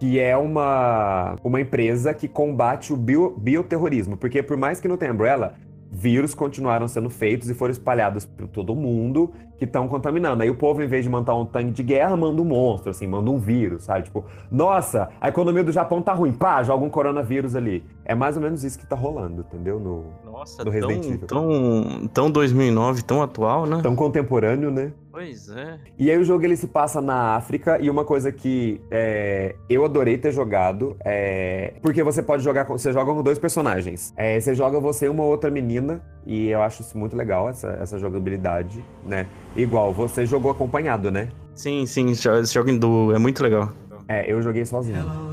que 0.00 0.18
é 0.18 0.34
uma, 0.38 1.36
uma 1.44 1.60
empresa 1.60 2.14
que 2.14 2.28
combate 2.28 2.94
o 2.94 2.96
bio- 2.96 3.36
bioterrorismo. 3.36 4.16
Porque 4.16 4.42
por 4.42 4.56
mais 4.56 4.80
que 4.80 4.88
não 4.88 4.96
tenha 4.96 5.12
Umbrella, 5.12 5.52
vírus 5.92 6.34
continuaram 6.34 6.88
sendo 6.88 7.10
feitos 7.10 7.50
e 7.50 7.54
foram 7.54 7.72
espalhados 7.72 8.24
por 8.24 8.48
todo 8.48 8.74
mundo 8.74 9.34
que 9.58 9.64
estão 9.64 9.88
contaminando. 9.88 10.42
Aí 10.42 10.50
o 10.50 10.54
povo, 10.54 10.82
em 10.82 10.86
vez 10.86 11.04
de 11.04 11.10
mandar 11.10 11.34
um 11.34 11.44
tanque 11.44 11.70
de 11.70 11.82
guerra, 11.82 12.16
manda 12.16 12.40
um 12.40 12.44
monstro, 12.44 12.90
assim, 12.90 13.06
manda 13.06 13.30
um 13.30 13.38
vírus, 13.38 13.84
sabe? 13.84 14.04
Tipo, 14.04 14.24
nossa, 14.50 15.08
a 15.20 15.28
economia 15.28 15.64
do 15.64 15.72
Japão 15.72 16.02
tá 16.02 16.12
ruim, 16.12 16.32
pá, 16.32 16.62
joga 16.62 16.84
um 16.84 16.90
coronavírus 16.90 17.54
ali. 17.56 17.84
É 18.04 18.14
mais 18.14 18.36
ou 18.36 18.42
menos 18.42 18.62
isso 18.62 18.78
que 18.78 18.86
tá 18.86 18.94
rolando, 18.94 19.44
entendeu? 19.48 19.80
No, 19.80 20.04
Nossa, 20.24 20.64
Do 20.64 20.70
Resident 20.70 21.02
tão, 21.02 21.12
Evil. 21.12 21.26
tão, 21.26 22.08
tão 22.08 22.30
2009, 22.30 23.02
tão 23.02 23.22
atual, 23.22 23.66
né? 23.66 23.80
tão 23.82 23.96
contemporâneo, 23.96 24.70
né? 24.70 24.92
Pois 25.10 25.48
é. 25.48 25.78
E 25.98 26.10
aí 26.10 26.18
o 26.18 26.24
jogo 26.24 26.44
ele 26.44 26.56
se 26.56 26.66
passa 26.66 27.00
na 27.00 27.36
África 27.36 27.80
e 27.80 27.88
uma 27.88 28.04
coisa 28.04 28.30
que 28.30 28.82
é, 28.90 29.56
eu 29.66 29.82
adorei 29.82 30.18
ter 30.18 30.30
jogado 30.30 30.94
é 31.02 31.72
porque 31.80 32.02
você 32.02 32.22
pode 32.22 32.44
jogar 32.44 32.66
com, 32.66 32.76
você 32.76 32.92
joga 32.92 33.14
com 33.14 33.22
dois 33.22 33.38
personagens. 33.38 34.12
É, 34.14 34.38
você 34.38 34.54
joga 34.54 34.78
você 34.78 35.06
e 35.06 35.08
uma 35.08 35.24
outra 35.24 35.50
menina 35.50 36.02
e 36.26 36.48
eu 36.48 36.60
acho 36.60 36.82
isso 36.82 36.98
muito 36.98 37.16
legal 37.16 37.48
essa, 37.48 37.68
essa 37.80 37.98
jogabilidade, 37.98 38.84
né? 39.06 39.26
Igual 39.56 39.92
você 39.92 40.26
jogou 40.26 40.50
acompanhado, 40.50 41.10
né? 41.10 41.28
Sim, 41.54 41.86
sim, 41.86 42.10
esse 42.10 42.22
jo- 42.22 42.34
esse 42.36 42.52
jogo 42.52 42.68
em 42.70 42.78
duo 42.78 43.12
é 43.12 43.18
muito 43.18 43.42
legal. 43.42 43.72
É, 44.08 44.30
eu 44.30 44.40
joguei 44.42 44.64
sozinho. 44.64 44.98
Hello, 44.98 45.32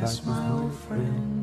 darkness, 0.00 0.22
my 0.24 0.70
friend. 0.88 1.38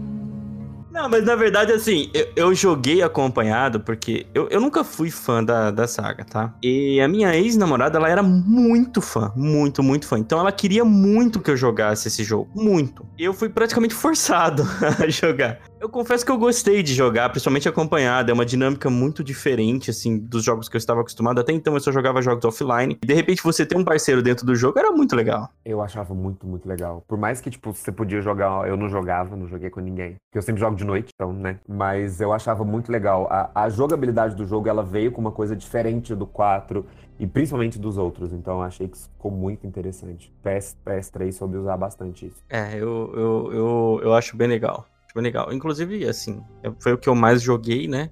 Não, 0.91 1.09
mas 1.09 1.25
na 1.25 1.35
verdade, 1.35 1.73
assim, 1.73 2.09
eu, 2.13 2.25
eu 2.37 2.55
joguei 2.55 3.01
acompanhado 3.03 3.81
porque 3.81 4.25
eu, 4.33 4.47
eu 4.49 4.61
nunca 4.61 4.81
fui 4.81 5.11
fã 5.11 5.43
da, 5.43 5.69
da 5.69 5.87
saga, 5.87 6.23
tá? 6.23 6.53
E 6.63 7.01
a 7.01 7.07
minha 7.07 7.35
ex-namorada, 7.35 7.97
ela 7.97 8.09
era 8.09 8.23
muito 8.23 9.01
fã, 9.01 9.29
muito, 9.35 9.83
muito 9.83 10.07
fã. 10.07 10.17
Então 10.17 10.39
ela 10.39 10.53
queria 10.53 10.85
muito 10.85 11.41
que 11.41 11.51
eu 11.51 11.57
jogasse 11.57 12.07
esse 12.07 12.23
jogo, 12.23 12.49
muito. 12.55 13.05
Eu 13.19 13.33
fui 13.33 13.49
praticamente 13.49 13.93
forçado 13.93 14.63
a 15.03 15.07
jogar. 15.09 15.59
Eu 15.85 15.89
confesso 15.89 16.25
que 16.25 16.31
eu 16.31 16.37
gostei 16.39 16.81
de 16.81 16.95
jogar, 16.95 17.29
principalmente 17.29 17.69
acompanhado. 17.69 18.31
É 18.31 18.33
uma 18.33 18.43
dinâmica 18.43 18.89
muito 18.89 19.23
diferente, 19.23 19.91
assim, 19.91 20.17
dos 20.17 20.43
jogos 20.43 20.67
que 20.67 20.75
eu 20.75 20.79
estava 20.79 21.01
acostumado. 21.01 21.39
Até 21.39 21.53
então 21.53 21.75
eu 21.75 21.79
só 21.79 21.91
jogava 21.91 22.23
jogos 22.23 22.43
offline. 22.43 22.97
E 23.03 23.05
de 23.05 23.13
repente 23.13 23.43
você 23.43 23.63
ter 23.63 23.77
um 23.77 23.83
parceiro 23.83 24.23
dentro 24.23 24.47
do 24.47 24.55
jogo 24.55 24.79
era 24.79 24.91
muito 24.91 25.15
legal. 25.15 25.47
Eu 25.63 25.83
achava 25.83 26.15
muito, 26.15 26.47
muito 26.47 26.67
legal. 26.67 27.03
Por 27.07 27.19
mais 27.19 27.39
que, 27.39 27.51
tipo, 27.51 27.71
você 27.71 27.91
podia 27.91 28.19
jogar, 28.19 28.67
eu 28.67 28.75
não 28.75 28.89
jogava, 28.89 29.35
não 29.35 29.47
joguei 29.47 29.69
com 29.69 29.79
ninguém. 29.79 30.15
Porque 30.27 30.39
eu 30.39 30.41
sempre 30.41 30.59
jogo 30.59 30.75
de 30.75 30.83
noite, 30.83 31.11
então, 31.13 31.31
né? 31.31 31.59
Mas 31.69 32.19
eu 32.19 32.33
achava 32.33 32.65
muito 32.65 32.91
legal. 32.91 33.27
A, 33.29 33.51
a 33.53 33.69
jogabilidade 33.69 34.35
do 34.35 34.43
jogo, 34.43 34.67
ela 34.67 34.81
veio 34.81 35.11
com 35.11 35.21
uma 35.21 35.31
coisa 35.31 35.55
diferente 35.55 36.15
do 36.15 36.25
4 36.25 36.83
e 37.19 37.27
principalmente 37.27 37.77
dos 37.77 37.95
outros. 37.95 38.33
Então 38.33 38.55
eu 38.55 38.61
achei 38.63 38.87
que 38.87 38.97
isso 38.97 39.07
ficou 39.11 39.29
muito 39.29 39.67
interessante. 39.67 40.33
PS, 40.41 40.75
PS3 40.83 41.31
soube 41.31 41.57
usar 41.57 41.77
bastante 41.77 42.25
isso. 42.25 42.43
É, 42.49 42.73
eu, 42.73 43.13
eu, 43.15 43.53
eu, 43.53 43.99
eu 44.01 44.13
acho 44.15 44.35
bem 44.35 44.47
legal. 44.47 44.87
Bem 45.15 45.23
legal. 45.23 45.53
Inclusive, 45.53 46.05
assim, 46.05 46.41
foi 46.79 46.91
o 46.93 46.97
que 46.97 47.07
eu 47.07 47.15
mais 47.15 47.41
joguei, 47.41 47.87
né? 47.87 48.09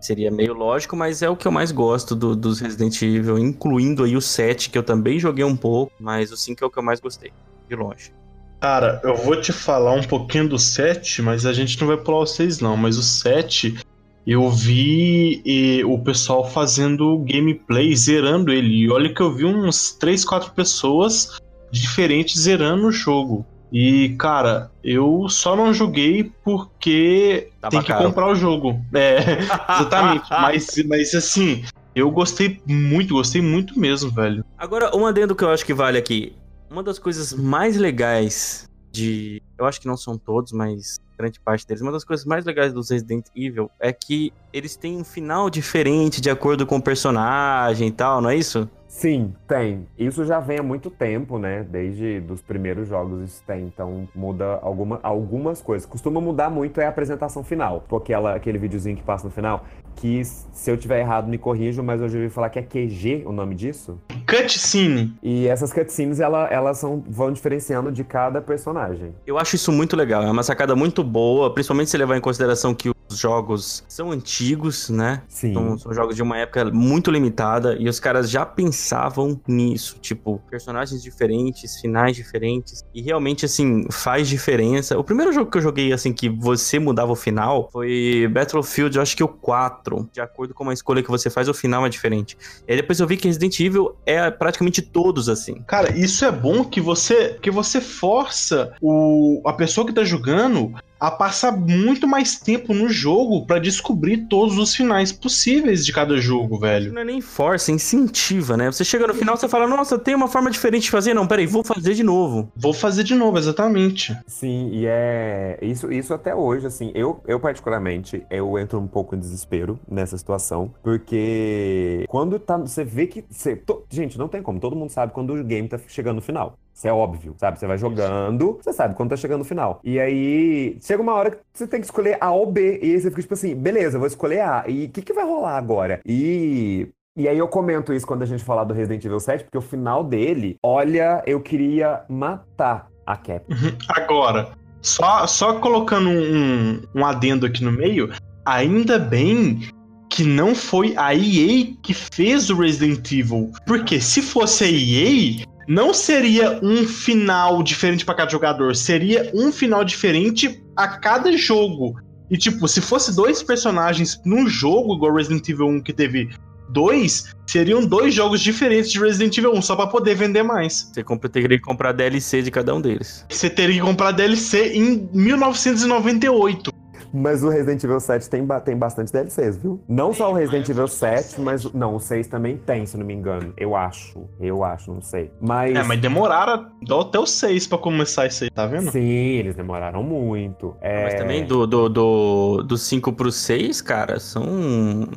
Seria 0.00 0.28
meio 0.28 0.52
lógico, 0.52 0.96
mas 0.96 1.22
é 1.22 1.30
o 1.30 1.36
que 1.36 1.46
eu 1.46 1.52
mais 1.52 1.70
gosto 1.70 2.16
do- 2.16 2.34
dos 2.34 2.58
Resident 2.58 3.00
Evil, 3.00 3.38
incluindo 3.38 4.02
aí 4.02 4.16
o 4.16 4.20
7, 4.20 4.68
que 4.68 4.76
eu 4.76 4.82
também 4.82 5.20
joguei 5.20 5.44
um 5.44 5.56
pouco, 5.56 5.92
mas 6.00 6.32
o 6.32 6.36
5 6.36 6.64
é 6.64 6.66
o 6.66 6.70
que 6.70 6.78
eu 6.78 6.82
mais 6.82 6.98
gostei, 6.98 7.32
de 7.68 7.76
longe. 7.76 8.12
Cara, 8.60 9.00
eu 9.04 9.16
vou 9.16 9.40
te 9.40 9.52
falar 9.52 9.92
um 9.92 10.02
pouquinho 10.02 10.48
do 10.48 10.58
7, 10.58 11.22
mas 11.22 11.46
a 11.46 11.52
gente 11.52 11.80
não 11.80 11.86
vai 11.86 11.96
pular 11.96 12.18
o 12.18 12.26
6 12.26 12.58
não. 12.58 12.76
Mas 12.76 12.98
o 12.98 13.02
7, 13.02 13.78
eu 14.26 14.50
vi 14.50 15.40
e, 15.44 15.84
o 15.84 15.98
pessoal 16.00 16.48
fazendo 16.48 17.18
gameplay, 17.18 17.94
zerando 17.94 18.52
ele. 18.52 18.82
E 18.84 18.90
olha 18.90 19.12
que 19.12 19.20
eu 19.20 19.32
vi 19.32 19.44
uns 19.44 19.92
3, 19.92 20.24
4 20.24 20.52
pessoas 20.52 21.40
diferentes 21.70 22.40
zerando 22.40 22.86
o 22.88 22.92
jogo. 22.92 23.46
E, 23.72 24.10
cara, 24.18 24.70
eu 24.84 25.26
só 25.30 25.56
não 25.56 25.72
joguei 25.72 26.30
porque 26.44 27.48
Tava 27.60 27.70
tem 27.70 27.80
que 27.80 27.86
caro. 27.88 28.04
comprar 28.04 28.28
o 28.28 28.34
jogo. 28.34 28.78
É, 28.94 29.38
exatamente. 29.40 30.28
mas, 30.30 30.66
mas 30.86 31.14
assim, 31.14 31.64
eu 31.94 32.10
gostei 32.10 32.60
muito, 32.66 33.14
gostei 33.14 33.40
muito 33.40 33.78
mesmo, 33.78 34.10
velho. 34.10 34.44
Agora, 34.58 34.94
um 34.94 35.06
adendo 35.06 35.34
que 35.34 35.42
eu 35.42 35.50
acho 35.50 35.64
que 35.64 35.72
vale 35.72 35.96
aqui. 35.96 36.34
Uma 36.70 36.82
das 36.82 36.98
coisas 36.98 37.32
mais 37.32 37.76
legais 37.76 38.68
de. 38.90 39.42
Eu 39.58 39.64
acho 39.64 39.80
que 39.80 39.86
não 39.86 39.96
são 39.96 40.18
todos, 40.18 40.52
mas 40.52 41.00
grande 41.16 41.40
parte 41.40 41.66
deles. 41.66 41.82
Uma 41.82 41.92
das 41.92 42.04
coisas 42.04 42.26
mais 42.26 42.44
legais 42.44 42.72
dos 42.72 42.90
Resident 42.90 43.26
Evil 43.34 43.70
é 43.80 43.92
que 43.92 44.32
eles 44.52 44.76
têm 44.76 44.96
um 44.96 45.04
final 45.04 45.48
diferente 45.48 46.20
de 46.20 46.28
acordo 46.28 46.66
com 46.66 46.76
o 46.76 46.82
personagem 46.82 47.88
e 47.88 47.92
tal, 47.92 48.20
não 48.20 48.30
é 48.30 48.36
isso? 48.36 48.68
Sim, 48.92 49.32
tem. 49.48 49.88
Isso 49.98 50.22
já 50.22 50.38
vem 50.38 50.58
há 50.58 50.62
muito 50.62 50.90
tempo, 50.90 51.38
né? 51.38 51.64
Desde 51.68 52.20
dos 52.20 52.42
primeiros 52.42 52.86
jogos 52.86 53.22
isso 53.22 53.42
tem. 53.46 53.62
Então 53.62 54.06
muda 54.14 54.60
alguma, 54.60 55.00
algumas 55.02 55.62
coisas. 55.62 55.86
Costuma 55.86 56.20
mudar 56.20 56.50
muito 56.50 56.78
é 56.78 56.84
a 56.84 56.90
apresentação 56.90 57.42
final. 57.42 57.86
Porque 57.88 58.12
ela, 58.12 58.34
aquele 58.34 58.58
videozinho 58.58 58.94
que 58.94 59.02
passa 59.02 59.24
no 59.24 59.30
final, 59.32 59.64
que 59.96 60.22
se 60.24 60.70
eu 60.70 60.76
tiver 60.76 61.00
errado 61.00 61.26
me 61.26 61.38
corrijo, 61.38 61.82
mas 61.82 62.02
eu 62.02 62.08
já 62.08 62.18
ouvi 62.18 62.28
falar 62.28 62.50
que 62.50 62.58
é 62.58 62.62
QG 62.62 63.22
o 63.24 63.32
nome 63.32 63.54
disso. 63.54 63.98
Cutscene. 64.28 65.16
E 65.22 65.48
essas 65.48 65.72
cutscenes, 65.72 66.20
ela, 66.20 66.46
elas 66.48 66.76
são, 66.76 67.02
vão 67.08 67.32
diferenciando 67.32 67.90
de 67.90 68.04
cada 68.04 68.42
personagem. 68.42 69.14
Eu 69.26 69.38
acho 69.38 69.56
isso 69.56 69.72
muito 69.72 69.96
legal, 69.96 70.22
é 70.22 70.30
uma 70.30 70.42
sacada 70.42 70.76
muito 70.76 71.02
boa, 71.02 71.52
principalmente 71.52 71.90
se 71.90 71.96
levar 71.96 72.16
em 72.16 72.20
consideração 72.20 72.74
que 72.74 72.92
os 73.12 73.18
jogos 73.18 73.84
são 73.88 74.10
antigos, 74.10 74.88
né? 74.88 75.22
Sim. 75.28 75.54
São, 75.54 75.78
são 75.78 75.94
jogos 75.94 76.16
de 76.16 76.22
uma 76.22 76.38
época 76.38 76.64
muito 76.66 77.10
limitada 77.10 77.76
e 77.78 77.88
os 77.88 78.00
caras 78.00 78.30
já 78.30 78.44
pensavam 78.44 79.40
nisso, 79.46 79.98
tipo, 80.00 80.40
personagens 80.50 81.02
diferentes, 81.02 81.80
finais 81.80 82.16
diferentes. 82.16 82.84
E 82.94 83.02
realmente, 83.02 83.44
assim, 83.44 83.86
faz 83.90 84.28
diferença. 84.28 84.98
O 84.98 85.04
primeiro 85.04 85.32
jogo 85.32 85.50
que 85.50 85.58
eu 85.58 85.62
joguei, 85.62 85.92
assim, 85.92 86.12
que 86.12 86.28
você 86.28 86.78
mudava 86.78 87.12
o 87.12 87.16
final 87.16 87.68
foi 87.72 88.28
Battlefield, 88.32 88.96
eu 88.96 89.02
acho 89.02 89.16
que 89.16 89.22
o 89.22 89.28
4. 89.28 90.08
De 90.12 90.20
acordo 90.20 90.54
com 90.54 90.68
a 90.68 90.72
escolha 90.72 91.02
que 91.02 91.10
você 91.10 91.30
faz, 91.30 91.48
o 91.48 91.54
final 91.54 91.84
é 91.86 91.88
diferente. 91.88 92.36
E 92.66 92.72
aí 92.72 92.76
depois 92.76 92.98
eu 93.00 93.06
vi 93.06 93.16
que 93.16 93.28
Resident 93.28 93.58
Evil 93.60 93.96
é 94.06 94.30
praticamente 94.30 94.82
todos 94.82 95.28
assim. 95.28 95.62
Cara, 95.66 95.96
isso 95.96 96.24
é 96.24 96.30
bom 96.30 96.64
que 96.64 96.80
você 96.80 97.38
que 97.40 97.50
você 97.50 97.80
força 97.80 98.74
o, 98.80 99.42
a 99.46 99.52
pessoa 99.52 99.86
que 99.86 99.92
tá 99.92 100.04
jogando 100.04 100.72
a 101.02 101.10
passar 101.10 101.50
muito 101.50 102.06
mais 102.06 102.38
tempo 102.38 102.72
no 102.72 102.88
jogo 102.88 103.44
pra 103.44 103.58
descobrir 103.58 104.18
todos 104.28 104.56
os 104.56 104.72
finais 104.72 105.10
possíveis 105.10 105.84
de 105.84 105.92
cada 105.92 106.16
jogo, 106.18 106.60
velho. 106.60 106.92
Não 106.92 107.00
é 107.00 107.04
nem 107.04 107.20
força, 107.20 107.72
é 107.72 107.74
incentiva, 107.74 108.56
né? 108.56 108.70
Você 108.70 108.84
chega 108.84 109.08
no 109.08 109.12
final, 109.12 109.36
você 109.36 109.48
fala, 109.48 109.66
nossa, 109.66 109.98
tem 109.98 110.14
uma 110.14 110.28
forma 110.28 110.48
diferente 110.48 110.84
de 110.84 110.92
fazer. 110.92 111.12
Não, 111.12 111.26
peraí, 111.26 111.44
vou 111.44 111.64
fazer 111.64 111.94
de 111.94 112.04
novo. 112.04 112.52
Vou 112.54 112.72
fazer 112.72 113.02
de 113.02 113.16
novo, 113.16 113.36
exatamente. 113.36 114.16
Sim, 114.28 114.70
e 114.72 114.86
é 114.86 115.58
isso, 115.60 115.90
isso 115.92 116.14
até 116.14 116.32
hoje, 116.36 116.68
assim, 116.68 116.92
eu, 116.94 117.20
eu 117.26 117.40
particularmente, 117.40 118.24
eu 118.30 118.56
entro 118.56 118.78
um 118.78 118.86
pouco 118.86 119.16
em 119.16 119.18
desespero 119.18 119.80
nessa 119.90 120.16
situação, 120.16 120.72
porque 120.84 122.04
quando 122.08 122.38
tá, 122.38 122.56
você 122.56 122.84
vê 122.84 123.08
que, 123.08 123.24
você, 123.28 123.56
to- 123.56 123.84
gente, 123.90 124.16
não 124.16 124.28
tem 124.28 124.40
como, 124.40 124.60
todo 124.60 124.76
mundo 124.76 124.90
sabe 124.90 125.12
quando 125.12 125.34
o 125.34 125.42
game 125.42 125.68
tá 125.68 125.80
chegando 125.88 126.16
no 126.16 126.22
final. 126.22 126.56
Isso 126.74 126.88
é 126.88 126.92
óbvio, 126.92 127.34
sabe? 127.38 127.58
Você 127.58 127.66
vai 127.66 127.78
jogando, 127.78 128.58
você 128.62 128.72
sabe 128.72 128.94
quando 128.94 129.10
tá 129.10 129.16
chegando 129.16 129.40
no 129.40 129.44
final. 129.44 129.80
E 129.84 130.00
aí, 130.00 130.76
chega 130.80 131.02
uma 131.02 131.14
hora 131.14 131.30
que 131.30 131.38
você 131.52 131.66
tem 131.66 131.80
que 131.80 131.86
escolher 131.86 132.16
A 132.20 132.30
ou 132.30 132.50
B, 132.50 132.80
e 132.82 132.92
aí 132.92 133.00
você 133.00 133.10
fica 133.10 133.22
tipo 133.22 133.34
assim, 133.34 133.54
beleza, 133.54 133.98
vou 133.98 134.06
escolher 134.06 134.40
A, 134.40 134.64
e 134.66 134.86
o 134.86 134.88
que 134.88 135.02
que 135.02 135.12
vai 135.12 135.24
rolar 135.24 135.56
agora? 135.56 136.00
E 136.06 136.88
e 137.14 137.28
aí 137.28 137.36
eu 137.36 137.46
comento 137.46 137.92
isso 137.92 138.06
quando 138.06 138.22
a 138.22 138.26
gente 138.26 138.42
falar 138.42 138.64
do 138.64 138.72
Resident 138.72 139.04
Evil 139.04 139.20
7, 139.20 139.44
porque 139.44 139.58
o 139.58 139.60
final 139.60 140.02
dele, 140.02 140.56
olha, 140.62 141.22
eu 141.26 141.42
queria 141.42 142.04
matar 142.08 142.88
a 143.06 143.16
Cap. 143.18 143.44
Agora, 143.90 144.52
só, 144.80 145.26
só 145.26 145.60
colocando 145.60 146.08
um, 146.08 146.80
um 146.94 147.04
adendo 147.04 147.44
aqui 147.44 147.62
no 147.62 147.70
meio, 147.70 148.10
ainda 148.46 148.98
bem 148.98 149.60
que 150.08 150.24
não 150.24 150.54
foi 150.54 150.94
a 150.96 151.14
EA 151.14 151.74
que 151.82 151.92
fez 151.92 152.48
o 152.48 152.56
Resident 152.56 153.10
Evil. 153.12 153.50
Porque 153.66 154.00
se 154.00 154.22
fosse 154.22 154.64
a 154.64 154.70
EA, 154.70 155.46
não 155.68 155.94
seria 155.94 156.58
um 156.62 156.86
final 156.86 157.62
diferente 157.62 158.04
para 158.04 158.14
cada 158.14 158.30
jogador, 158.30 158.74
seria 158.74 159.30
um 159.34 159.52
final 159.52 159.84
diferente 159.84 160.62
a 160.76 160.88
cada 160.88 161.36
jogo. 161.36 161.94
E 162.30 162.36
tipo, 162.36 162.66
se 162.66 162.80
fosse 162.80 163.14
dois 163.14 163.42
personagens 163.42 164.20
num 164.24 164.48
jogo, 164.48 164.96
igual 164.96 165.14
Resident 165.14 165.48
Evil 165.48 165.66
1 165.66 165.82
que 165.82 165.92
teve 165.92 166.30
dois, 166.70 167.34
seriam 167.46 167.84
dois 167.84 168.14
jogos 168.14 168.40
diferentes 168.40 168.90
de 168.90 168.98
Resident 168.98 169.36
Evil 169.36 169.52
1, 169.52 169.62
só 169.62 169.76
pra 169.76 169.86
poder 169.86 170.14
vender 170.14 170.42
mais. 170.42 170.90
Você 170.94 171.28
teria 171.28 171.58
que 171.58 171.64
comprar 171.64 171.92
DLC 171.92 172.42
de 172.42 172.50
cada 172.50 172.74
um 172.74 172.80
deles. 172.80 173.26
Você 173.28 173.50
teria 173.50 173.76
que 173.76 173.86
comprar 173.86 174.12
DLC 174.12 174.72
em 174.72 175.08
1998. 175.12 176.72
Mas 177.12 177.42
o 177.44 177.48
Resident 177.48 177.82
Evil 177.84 178.00
7 178.00 178.28
tem, 178.30 178.46
tem 178.64 178.76
bastante 178.76 179.12
DLCs, 179.12 179.56
viu? 179.58 179.80
Não 179.88 180.12
só 180.14 180.30
o 180.30 180.34
Resident 180.34 180.68
Evil 180.68 180.88
7, 180.88 181.40
mas. 181.40 181.64
o- 181.64 181.70
Não, 181.76 181.94
o 181.96 182.00
6 182.00 182.26
também 182.26 182.56
tem, 182.56 182.86
se 182.86 182.96
não 182.96 183.04
me 183.04 183.12
engano. 183.14 183.52
Eu 183.56 183.76
acho. 183.76 184.20
Eu 184.40 184.64
acho, 184.64 184.92
não 184.92 185.02
sei. 185.02 185.30
Mas. 185.40 185.76
É, 185.76 185.82
mas 185.82 186.00
demoraram 186.00 186.66
até 187.00 187.18
o 187.18 187.26
6 187.26 187.66
pra 187.66 187.78
começar 187.78 188.26
isso 188.26 188.44
aí, 188.44 188.50
tá 188.50 188.66
vendo? 188.66 188.90
Sim, 188.90 189.00
eles 189.00 189.54
demoraram 189.54 190.02
muito. 190.02 190.74
É... 190.80 191.04
Mas 191.04 191.14
também 191.14 191.44
do, 191.46 191.66
do, 191.66 191.88
do, 191.88 192.62
do 192.62 192.76
5 192.78 193.12
pro 193.12 193.30
6, 193.30 193.80
cara, 193.82 194.18
são 194.18 194.44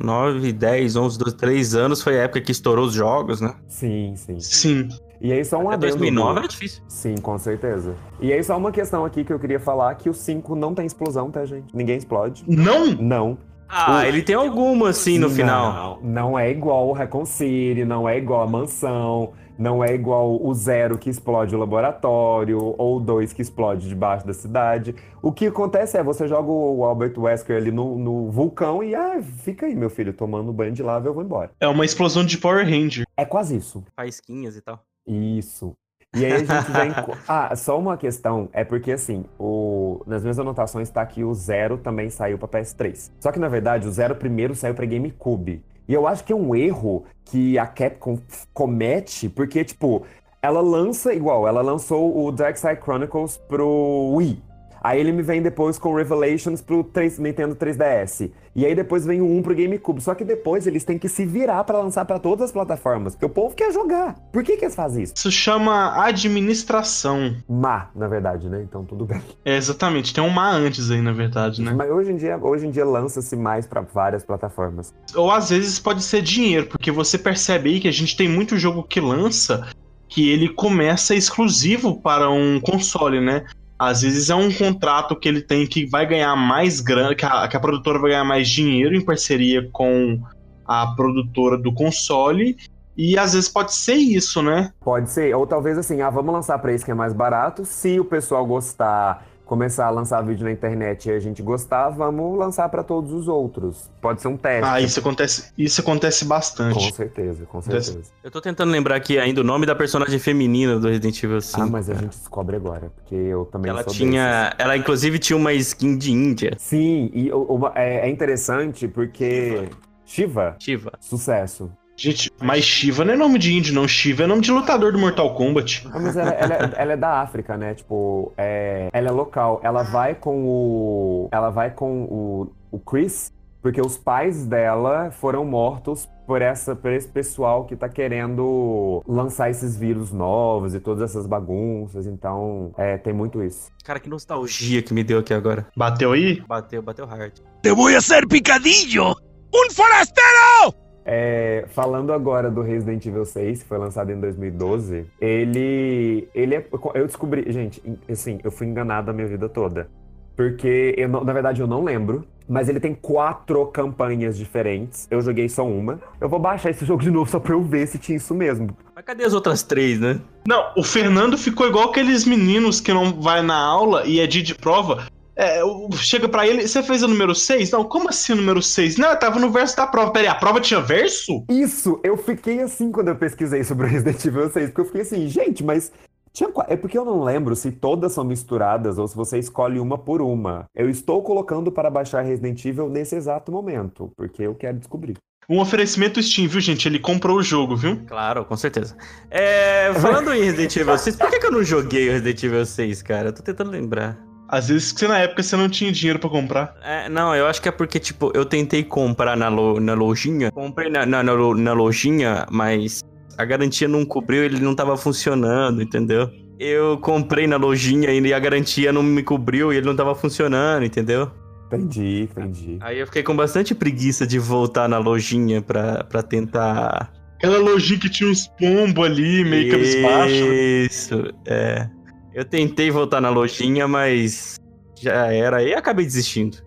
9, 0.02 0.52
10, 0.52 0.96
11, 0.96 1.18
12, 1.18 1.36
3 1.36 1.74
anos. 1.74 2.02
Foi 2.02 2.18
a 2.18 2.24
época 2.24 2.40
que 2.40 2.52
estourou 2.52 2.86
os 2.86 2.92
jogos, 2.92 3.40
né? 3.40 3.54
Sim, 3.68 4.14
sim. 4.16 4.38
Sim. 4.40 4.88
E 5.20 5.32
aí 5.32 5.44
só 5.44 5.56
um 5.58 5.68
Até 5.68 5.74
adendo. 5.86 5.92
2009 5.98 6.32
do- 6.32 6.38
era 6.38 6.48
difícil. 6.48 6.82
Sim, 6.88 7.14
com 7.16 7.36
certeza. 7.38 7.94
E 8.20 8.32
aí 8.32 8.42
só 8.42 8.56
uma 8.56 8.70
questão 8.72 9.04
aqui 9.04 9.24
que 9.24 9.32
eu 9.32 9.38
queria 9.38 9.60
falar, 9.60 9.94
que 9.94 10.08
o 10.10 10.14
5 10.14 10.54
não 10.54 10.74
tem 10.74 10.86
explosão, 10.86 11.30
tá, 11.30 11.44
gente? 11.44 11.74
Ninguém 11.76 11.96
explode. 11.96 12.44
Não! 12.46 12.86
Não. 12.94 13.38
Ah, 13.68 14.06
ele 14.06 14.22
tem 14.22 14.36
alguma 14.36 14.90
assim 14.90 15.18
no 15.18 15.28
final. 15.28 15.98
Não, 16.00 16.30
não 16.30 16.38
é 16.38 16.48
igual 16.50 16.88
o 16.88 16.92
Recon 16.92 17.24
City, 17.24 17.84
não 17.84 18.08
é 18.08 18.16
igual 18.16 18.42
a 18.42 18.46
mansão, 18.46 19.32
não 19.58 19.82
é 19.82 19.92
igual 19.92 20.40
o 20.40 20.54
zero 20.54 20.96
que 20.96 21.10
explode 21.10 21.52
o 21.52 21.58
laboratório, 21.58 22.58
ou 22.78 22.98
o 22.98 23.00
dois 23.00 23.32
que 23.32 23.42
explode 23.42 23.88
debaixo 23.88 24.24
da 24.24 24.32
cidade. 24.32 24.94
O 25.20 25.32
que 25.32 25.46
acontece 25.46 25.98
é, 25.98 26.02
você 26.04 26.28
joga 26.28 26.48
o 26.48 26.84
Albert 26.84 27.14
Wesker 27.18 27.56
ali 27.56 27.72
no, 27.72 27.98
no 27.98 28.30
vulcão 28.30 28.84
e, 28.84 28.94
ah, 28.94 29.20
fica 29.42 29.66
aí, 29.66 29.74
meu 29.74 29.90
filho, 29.90 30.12
tomando 30.12 30.52
banho 30.52 30.70
de 30.72 30.82
lava, 30.84 31.08
eu 31.08 31.14
vou 31.14 31.24
embora. 31.24 31.50
É 31.58 31.66
uma 31.66 31.84
explosão 31.84 32.24
de 32.24 32.38
Power 32.38 32.64
Ranger. 32.64 33.04
É 33.16 33.24
quase 33.24 33.56
isso. 33.56 33.82
Faísquinhas 33.96 34.56
e 34.56 34.60
tal. 34.60 34.80
Isso. 35.06 35.74
E 36.16 36.24
aí 36.24 36.32
a 36.32 36.38
gente 36.38 36.70
vem. 36.72 36.90
Ah, 37.28 37.54
só 37.56 37.78
uma 37.78 37.96
questão, 37.96 38.48
é 38.52 38.64
porque 38.64 38.92
assim, 38.92 39.24
o... 39.38 40.02
nas 40.06 40.22
minhas 40.22 40.38
anotações 40.38 40.88
tá 40.90 41.04
que 41.04 41.24
o 41.24 41.34
Zero 41.34 41.76
também 41.78 42.08
saiu 42.10 42.38
pra 42.38 42.48
PS3. 42.48 43.10
Só 43.20 43.32
que 43.32 43.38
na 43.38 43.48
verdade 43.48 43.86
o 43.86 43.92
Zero 43.92 44.14
primeiro 44.16 44.54
saiu 44.54 44.74
pra 44.74 44.86
GameCube. 44.86 45.62
E 45.88 45.92
eu 45.94 46.06
acho 46.06 46.24
que 46.24 46.32
é 46.32 46.36
um 46.36 46.54
erro 46.54 47.04
que 47.24 47.58
a 47.58 47.66
Capcom 47.66 48.18
comete, 48.52 49.28
porque, 49.28 49.64
tipo, 49.64 50.04
ela 50.42 50.60
lança 50.60 51.14
igual, 51.14 51.46
ela 51.46 51.62
lançou 51.62 52.24
o 52.24 52.32
Dark 52.32 52.56
Side 52.56 52.80
Chronicles 52.82 53.36
pro 53.36 54.12
Wii. 54.16 54.42
Aí 54.86 55.00
ele 55.00 55.10
me 55.10 55.20
vem 55.20 55.42
depois 55.42 55.80
com 55.80 55.92
Revelations 55.96 56.62
pro 56.62 56.84
3 56.84 57.18
Nintendo 57.18 57.56
3DS. 57.56 58.30
E 58.54 58.64
aí 58.64 58.72
depois 58.72 59.04
vem 59.04 59.20
o 59.20 59.28
1 59.36 59.42
pro 59.42 59.52
GameCube. 59.52 60.00
Só 60.00 60.14
que 60.14 60.24
depois 60.24 60.64
eles 60.64 60.84
têm 60.84 60.96
que 60.96 61.08
se 61.08 61.26
virar 61.26 61.64
pra 61.64 61.78
lançar 61.78 62.04
pra 62.04 62.20
todas 62.20 62.44
as 62.44 62.52
plataformas. 62.52 63.16
Porque 63.16 63.26
o 63.26 63.28
povo 63.28 63.56
quer 63.56 63.72
jogar. 63.72 64.14
Por 64.32 64.44
que, 64.44 64.56
que 64.56 64.64
eles 64.64 64.76
fazem 64.76 65.02
isso? 65.02 65.14
Isso 65.16 65.28
chama 65.32 66.00
administração. 66.06 67.34
Má, 67.48 67.90
na 67.96 68.06
verdade, 68.06 68.48
né? 68.48 68.62
Então 68.62 68.84
tudo 68.84 69.04
bem. 69.04 69.20
É, 69.44 69.56
exatamente. 69.56 70.14
Tem 70.14 70.22
um 70.22 70.30
má 70.30 70.52
antes 70.52 70.88
aí, 70.88 71.02
na 71.02 71.12
verdade, 71.12 71.60
né? 71.62 71.74
Mas 71.76 71.90
hoje 71.90 72.12
em 72.12 72.16
dia, 72.16 72.38
hoje 72.38 72.68
em 72.68 72.70
dia 72.70 72.84
lança-se 72.84 73.34
mais 73.34 73.66
pra 73.66 73.80
várias 73.80 74.24
plataformas. 74.24 74.94
Ou 75.16 75.32
às 75.32 75.50
vezes 75.50 75.80
pode 75.80 76.04
ser 76.04 76.22
dinheiro, 76.22 76.66
porque 76.66 76.92
você 76.92 77.18
percebe 77.18 77.70
aí 77.70 77.80
que 77.80 77.88
a 77.88 77.92
gente 77.92 78.16
tem 78.16 78.28
muito 78.28 78.56
jogo 78.56 78.84
que 78.84 79.00
lança 79.00 79.66
que 80.08 80.30
ele 80.30 80.48
começa 80.48 81.12
exclusivo 81.12 82.00
para 82.00 82.30
um 82.30 82.60
console, 82.60 83.20
né? 83.20 83.44
Às 83.78 84.02
vezes 84.02 84.30
é 84.30 84.34
um 84.34 84.52
contrato 84.52 85.14
que 85.14 85.28
ele 85.28 85.42
tem 85.42 85.66
que 85.66 85.86
vai 85.86 86.06
ganhar 86.06 86.34
mais 86.34 86.80
grana, 86.80 87.14
que 87.14 87.26
a, 87.26 87.46
que 87.46 87.56
a 87.56 87.60
produtora 87.60 87.98
vai 87.98 88.10
ganhar 88.10 88.24
mais 88.24 88.48
dinheiro 88.48 88.94
em 88.94 89.04
parceria 89.04 89.68
com 89.70 90.20
a 90.66 90.86
produtora 90.88 91.58
do 91.58 91.72
console. 91.72 92.56
E 92.96 93.18
às 93.18 93.34
vezes 93.34 93.48
pode 93.48 93.74
ser 93.74 93.94
isso, 93.94 94.42
né? 94.42 94.72
Pode 94.80 95.10
ser, 95.10 95.34
ou 95.36 95.46
talvez 95.46 95.76
assim, 95.76 96.00
ah, 96.00 96.08
vamos 96.08 96.32
lançar 96.32 96.58
pra 96.58 96.72
esse 96.72 96.84
que 96.84 96.90
é 96.90 96.94
mais 96.94 97.12
barato. 97.12 97.64
Se 97.66 98.00
o 98.00 98.04
pessoal 98.04 98.46
gostar, 98.46 99.26
começar 99.46 99.86
a 99.86 99.90
lançar 99.90 100.20
vídeo 100.22 100.44
na 100.44 100.50
internet 100.52 101.08
e 101.08 101.12
a 101.12 101.18
gente 101.20 101.40
gostar, 101.40 101.88
vamos 101.90 102.36
lançar 102.38 102.68
pra 102.68 102.82
todos 102.82 103.12
os 103.12 103.28
outros. 103.28 103.88
Pode 104.00 104.20
ser 104.20 104.28
um 104.28 104.36
teste. 104.36 104.68
Ah, 104.68 104.80
isso 104.80 104.98
acontece, 105.00 105.52
isso 105.56 105.80
acontece 105.80 106.24
Com 106.24 106.28
bastante. 106.28 106.92
certeza, 106.94 107.46
com 107.46 107.62
certeza. 107.62 108.00
Eu 108.24 108.30
tô 108.30 108.40
tentando 108.40 108.70
lembrar 108.72 108.96
aqui 108.96 109.18
ainda 109.18 109.40
o 109.40 109.44
nome 109.44 109.64
da 109.64 109.74
personagem 109.74 110.18
feminina 110.18 110.78
do 110.78 110.88
Resident 110.88 111.22
Evil 111.22 111.40
5. 111.40 111.62
Ah, 111.62 111.66
mas 111.66 111.88
a 111.88 111.94
gente 111.94 112.08
descobre 112.18 112.56
agora, 112.56 112.90
porque 112.96 113.14
eu 113.14 113.44
também 113.46 113.70
Ela 113.70 113.84
sou 113.84 113.92
tinha. 113.92 114.52
Ela 114.58 114.76
inclusive 114.76 115.18
tinha 115.18 115.36
uma 115.36 115.52
skin 115.52 115.96
de 115.96 116.12
Índia. 116.12 116.50
desses. 116.50 116.66
Sim, 116.68 117.10
e 117.14 117.32
uma- 117.32 117.72
é, 117.76 118.06
é 118.06 118.10
interessante 118.10 118.88
porque 118.88 119.68
Shiva, 120.04 120.56
Shiva. 120.58 120.92
sucesso. 121.00 121.70
Gente, 121.96 122.30
mas 122.42 122.62
Shiva 122.64 123.04
não 123.04 123.14
é 123.14 123.16
nome 123.16 123.38
de 123.38 123.54
índio, 123.54 123.74
não. 123.74 123.88
Shiva 123.88 124.24
é 124.24 124.26
nome 124.26 124.42
de 124.42 124.52
lutador 124.52 124.92
do 124.92 124.98
Mortal 124.98 125.34
Kombat. 125.34 125.88
Ah, 125.92 125.98
mas 125.98 126.16
ela, 126.16 126.30
ela 126.30 126.54
é- 126.54 126.72
ela 126.76 126.92
é 126.92 126.96
da 126.96 127.20
África, 127.22 127.56
né? 127.56 127.74
Tipo, 127.74 128.32
é, 128.36 128.90
ela 128.92 129.08
é 129.08 129.10
local. 129.10 129.60
Ela 129.64 129.82
vai 129.82 130.14
com 130.14 130.44
o. 130.44 131.28
Ela 131.32 131.48
vai 131.50 131.70
com 131.70 132.02
o, 132.04 132.52
o 132.70 132.78
Chris, 132.78 133.32
porque 133.62 133.80
os 133.80 133.96
pais 133.96 134.44
dela 134.46 135.10
foram 135.10 135.42
mortos 135.44 136.06
por, 136.26 136.42
essa, 136.42 136.76
por 136.76 136.92
esse 136.92 137.08
pessoal 137.08 137.64
que 137.64 137.74
tá 137.74 137.88
querendo 137.88 139.02
lançar 139.08 139.48
esses 139.48 139.76
vírus 139.76 140.12
novos 140.12 140.74
e 140.74 140.80
todas 140.80 141.02
essas 141.10 141.26
bagunças. 141.26 142.06
Então, 142.06 142.72
é, 142.76 142.98
tem 142.98 143.14
muito 143.14 143.42
isso. 143.42 143.70
Cara, 143.84 143.98
que 143.98 144.10
nostalgia 144.10 144.82
que 144.82 144.92
me 144.92 145.02
deu 145.02 145.20
aqui 145.20 145.32
agora. 145.32 145.66
Bateu 145.74 146.12
aí? 146.12 146.42
Bateu, 146.46 146.82
bateu 146.82 147.06
hard. 147.06 147.32
Te 147.62 147.70
voy 147.72 147.94
a 147.94 147.98
hacer 147.98 148.26
picadillo. 148.28 149.16
¡Un 149.54 149.70
forastero! 149.72 150.85
É, 151.08 151.64
falando 151.68 152.12
agora 152.12 152.50
do 152.50 152.60
Resident 152.62 153.06
Evil 153.06 153.24
6, 153.24 153.62
que 153.62 153.68
foi 153.68 153.78
lançado 153.78 154.10
em 154.10 154.18
2012, 154.18 155.06
ele. 155.20 156.28
ele 156.34 156.54
é, 156.56 156.66
eu 156.94 157.06
descobri. 157.06 157.44
Gente, 157.52 157.80
assim, 158.10 158.40
eu 158.42 158.50
fui 158.50 158.66
enganado 158.66 159.08
a 159.10 159.14
minha 159.14 159.28
vida 159.28 159.48
toda. 159.48 159.88
Porque, 160.34 160.94
eu 160.98 161.08
não- 161.08 161.22
na 161.24 161.32
verdade, 161.32 161.60
eu 161.60 161.66
não 161.66 161.82
lembro. 161.84 162.24
Mas 162.48 162.68
ele 162.68 162.78
tem 162.78 162.94
quatro 162.94 163.66
campanhas 163.66 164.36
diferentes. 164.38 165.08
Eu 165.10 165.20
joguei 165.20 165.48
só 165.48 165.66
uma. 165.66 165.98
Eu 166.20 166.28
vou 166.28 166.38
baixar 166.38 166.70
esse 166.70 166.84
jogo 166.86 167.02
de 167.02 167.10
novo 167.10 167.28
só 167.30 167.40
pra 167.40 167.52
eu 167.54 167.62
ver 167.62 167.86
se 167.88 167.98
tinha 167.98 168.16
isso 168.16 168.34
mesmo. 168.34 168.68
Mas 168.94 169.04
cadê 169.04 169.24
as 169.24 169.32
outras 169.34 169.62
três, 169.64 169.98
né? 169.98 170.20
Não, 170.46 170.70
o 170.76 170.82
Fernando 170.84 171.36
ficou 171.36 171.66
igual 171.66 171.88
aqueles 171.88 172.24
meninos 172.24 172.80
que 172.80 172.92
não 172.92 173.20
vai 173.20 173.42
na 173.42 173.56
aula 173.56 174.04
e 174.06 174.20
é 174.20 174.26
dia 174.28 174.42
de 174.44 174.54
prova. 174.54 175.06
É, 175.36 175.60
chega 175.92 176.28
pra 176.28 176.46
ele, 176.46 176.66
você 176.66 176.82
fez 176.82 177.02
o 177.02 177.08
número 177.08 177.34
6? 177.34 177.70
Não, 177.70 177.84
como 177.84 178.08
assim 178.08 178.32
o 178.32 178.36
número 178.36 178.62
6? 178.62 178.96
Não, 178.96 179.10
eu 179.10 179.18
tava 179.18 179.38
no 179.38 179.50
verso 179.50 179.76
da 179.76 179.86
prova. 179.86 180.10
Peraí, 180.10 180.28
a 180.28 180.34
prova 180.34 180.60
tinha 180.60 180.80
verso? 180.80 181.44
Isso, 181.50 182.00
eu 182.02 182.16
fiquei 182.16 182.62
assim 182.62 182.90
quando 182.90 183.08
eu 183.08 183.16
pesquisei 183.16 183.62
sobre 183.62 183.86
o 183.86 183.90
Resident 183.90 184.24
Evil 184.24 184.50
6, 184.50 184.70
porque 184.70 184.80
eu 184.80 184.84
fiquei 184.86 185.02
assim, 185.02 185.28
gente, 185.28 185.62
mas 185.62 185.92
tinha 186.32 186.50
é 186.68 186.76
porque 186.76 186.96
eu 186.96 187.04
não 187.04 187.22
lembro 187.22 187.54
se 187.54 187.70
todas 187.70 188.12
são 188.12 188.24
misturadas 188.24 188.98
ou 188.98 189.06
se 189.06 189.14
você 189.14 189.38
escolhe 189.38 189.78
uma 189.78 189.98
por 189.98 190.22
uma. 190.22 190.64
Eu 190.74 190.88
estou 190.88 191.22
colocando 191.22 191.70
para 191.70 191.90
baixar 191.90 192.22
Resident 192.22 192.64
Evil 192.64 192.88
nesse 192.88 193.14
exato 193.14 193.52
momento, 193.52 194.10
porque 194.16 194.42
eu 194.42 194.54
quero 194.54 194.78
descobrir. 194.78 195.16
Um 195.48 195.60
oferecimento 195.60 196.20
Steam, 196.22 196.48
viu, 196.48 196.60
gente? 196.60 196.88
Ele 196.88 196.98
comprou 196.98 197.36
o 197.38 197.42
jogo, 197.42 197.76
viu? 197.76 198.04
Claro, 198.06 198.44
com 198.44 198.56
certeza. 198.56 198.96
É, 199.30 199.94
falando 199.94 200.34
em 200.34 200.42
Resident 200.42 200.76
Evil 200.76 200.98
6, 200.98 201.16
por 201.16 201.30
que, 201.30 201.38
que 201.38 201.46
eu 201.46 201.52
não 201.52 201.62
joguei 201.62 202.08
o 202.08 202.12
Resident 202.12 202.42
Evil 202.42 202.66
6, 202.66 203.02
cara? 203.02 203.28
Eu 203.28 203.32
tô 203.32 203.42
tentando 203.42 203.70
lembrar. 203.70 204.25
Às 204.48 204.68
vezes 204.68 204.92
que 204.92 205.00
você, 205.00 205.08
na 205.08 205.18
época 205.18 205.42
você 205.42 205.56
não 205.56 205.68
tinha 205.68 205.90
dinheiro 205.90 206.18
pra 206.18 206.30
comprar. 206.30 206.74
É, 206.84 207.08
não, 207.08 207.34
eu 207.34 207.46
acho 207.46 207.60
que 207.60 207.68
é 207.68 207.72
porque, 207.72 207.98
tipo, 207.98 208.30
eu 208.34 208.44
tentei 208.44 208.84
comprar 208.84 209.36
na, 209.36 209.48
lo- 209.48 209.80
na 209.80 209.94
lojinha. 209.94 210.50
Comprei 210.52 210.88
na, 210.88 211.04
na, 211.04 211.22
na 211.22 211.32
lo- 211.32 211.54
na 211.56 211.72
lojinha, 211.72 212.46
mas 212.50 213.00
a 213.36 213.44
garantia 213.44 213.88
não 213.88 214.04
cobriu, 214.04 214.44
ele 214.44 214.60
não 214.60 214.74
tava 214.74 214.96
funcionando, 214.96 215.82
entendeu? 215.82 216.30
Eu 216.58 216.96
comprei 216.98 217.46
na 217.46 217.56
lojinha 217.56 218.10
e 218.10 218.32
a 218.32 218.38
garantia 218.38 218.92
não 218.92 219.02
me 219.02 219.22
cobriu 219.22 219.72
e 219.72 219.76
ele 219.76 219.86
não 219.86 219.96
tava 219.96 220.14
funcionando, 220.14 220.84
entendeu? 220.84 221.30
Entendi, 221.66 222.28
entendi. 222.30 222.78
Aí 222.80 222.98
eu 223.00 223.06
fiquei 223.06 223.22
com 223.24 223.34
bastante 223.34 223.74
preguiça 223.74 224.24
de 224.26 224.38
voltar 224.38 224.88
na 224.88 224.98
lojinha 224.98 225.60
pra, 225.60 226.04
pra 226.04 226.22
tentar. 226.22 227.12
Aquela 227.36 227.58
lojinha 227.58 227.98
que 227.98 228.08
tinha 228.08 228.30
uns 228.30 228.46
pombos 228.46 229.04
ali, 229.04 229.44
meio 229.44 229.70
cabisbaixo. 229.72 230.44
Isso, 230.52 231.24
é. 231.44 231.88
Eu 232.36 232.44
tentei 232.44 232.90
voltar 232.90 233.18
na 233.18 233.30
lojinha, 233.30 233.88
mas 233.88 234.60
já 235.00 235.32
era. 235.32 235.62
E 235.62 235.72
acabei 235.72 236.04
desistindo. 236.04 236.58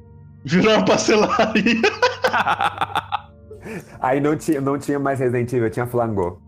Virou 0.43 0.73
uma 0.73 0.83
parcelaria. 0.83 1.79
Aí 4.01 4.19
não 4.19 4.35
tinha, 4.35 4.59
não 4.59 4.79
tinha 4.79 4.97
mais 4.97 5.19
Resident 5.19 5.53
Evil, 5.53 5.69
tinha 5.69 5.85
Flango. 5.85 6.41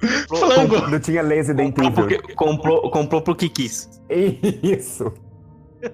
Flango. 0.28 0.88
Não 0.88 1.00
tinha 1.00 1.20
Resident 1.22 1.74
Comprou, 1.74 2.06
Evil. 2.06 2.18
porque, 2.20 2.34
comprou, 2.34 2.90
comprou 2.92 3.22
pro 3.22 3.34
que 3.34 3.48
quis. 3.48 3.90
Isso. 4.62 5.12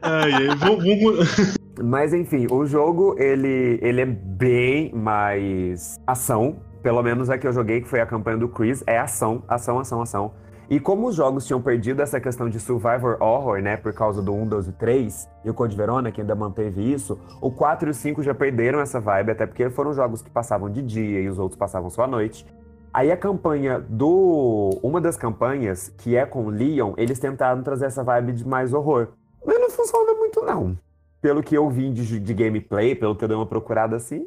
Ai, 0.02 0.30
ai, 0.32 0.56
vou- 0.56 0.76
vou- 0.78 1.24
Mas 1.82 2.12
enfim, 2.12 2.46
o 2.50 2.66
jogo 2.66 3.16
ele, 3.18 3.78
ele 3.80 4.02
é 4.02 4.06
bem 4.06 4.92
mais 4.94 5.96
ação. 6.06 6.60
Pelo 6.82 7.02
menos 7.02 7.30
a 7.30 7.38
que 7.38 7.46
eu 7.46 7.52
joguei, 7.54 7.80
que 7.80 7.88
foi 7.88 8.00
a 8.00 8.06
campanha 8.06 8.36
do 8.36 8.48
Chris, 8.48 8.84
é 8.86 8.98
ação, 8.98 9.42
ação, 9.48 9.78
ação, 9.78 10.02
ação. 10.02 10.32
E 10.70 10.78
como 10.78 11.08
os 11.08 11.16
jogos 11.16 11.44
tinham 11.44 11.60
perdido 11.60 12.00
essa 12.00 12.20
questão 12.20 12.48
de 12.48 12.60
survivor 12.60 13.20
horror, 13.20 13.60
né, 13.60 13.76
por 13.76 13.92
causa 13.92 14.22
do 14.22 14.32
1, 14.32 14.46
2 14.46 14.68
e 14.68 14.72
3, 14.72 15.28
e 15.44 15.50
o 15.50 15.54
Code 15.54 15.76
Verona, 15.76 16.12
que 16.12 16.20
ainda 16.20 16.36
manteve 16.36 16.80
isso, 16.80 17.18
o 17.40 17.50
4 17.50 17.88
e 17.88 17.90
o 17.90 17.94
5 17.94 18.22
já 18.22 18.32
perderam 18.32 18.80
essa 18.80 19.00
vibe, 19.00 19.32
até 19.32 19.46
porque 19.46 19.68
foram 19.68 19.92
jogos 19.92 20.22
que 20.22 20.30
passavam 20.30 20.70
de 20.70 20.80
dia 20.80 21.20
e 21.22 21.28
os 21.28 21.40
outros 21.40 21.58
passavam 21.58 21.90
só 21.90 22.04
à 22.04 22.06
noite. 22.06 22.46
Aí 22.94 23.10
a 23.10 23.16
campanha 23.16 23.80
do. 23.80 24.78
Uma 24.80 25.00
das 25.00 25.16
campanhas, 25.16 25.88
que 25.98 26.14
é 26.16 26.24
com 26.24 26.46
o 26.46 26.50
Leon, 26.50 26.94
eles 26.96 27.18
tentaram 27.18 27.64
trazer 27.64 27.86
essa 27.86 28.04
vibe 28.04 28.32
de 28.32 28.46
mais 28.46 28.72
horror. 28.72 29.08
Mas 29.44 29.58
não 29.60 29.70
funciona 29.70 30.14
muito, 30.14 30.40
não. 30.42 30.78
Pelo 31.20 31.42
que 31.42 31.56
eu 31.56 31.68
vi 31.68 31.90
de, 31.90 32.20
de 32.20 32.34
gameplay, 32.34 32.94
pelo 32.94 33.16
que 33.16 33.24
eu 33.24 33.28
dei 33.28 33.36
uma 33.36 33.46
procurada 33.46 33.96
assim. 33.96 34.24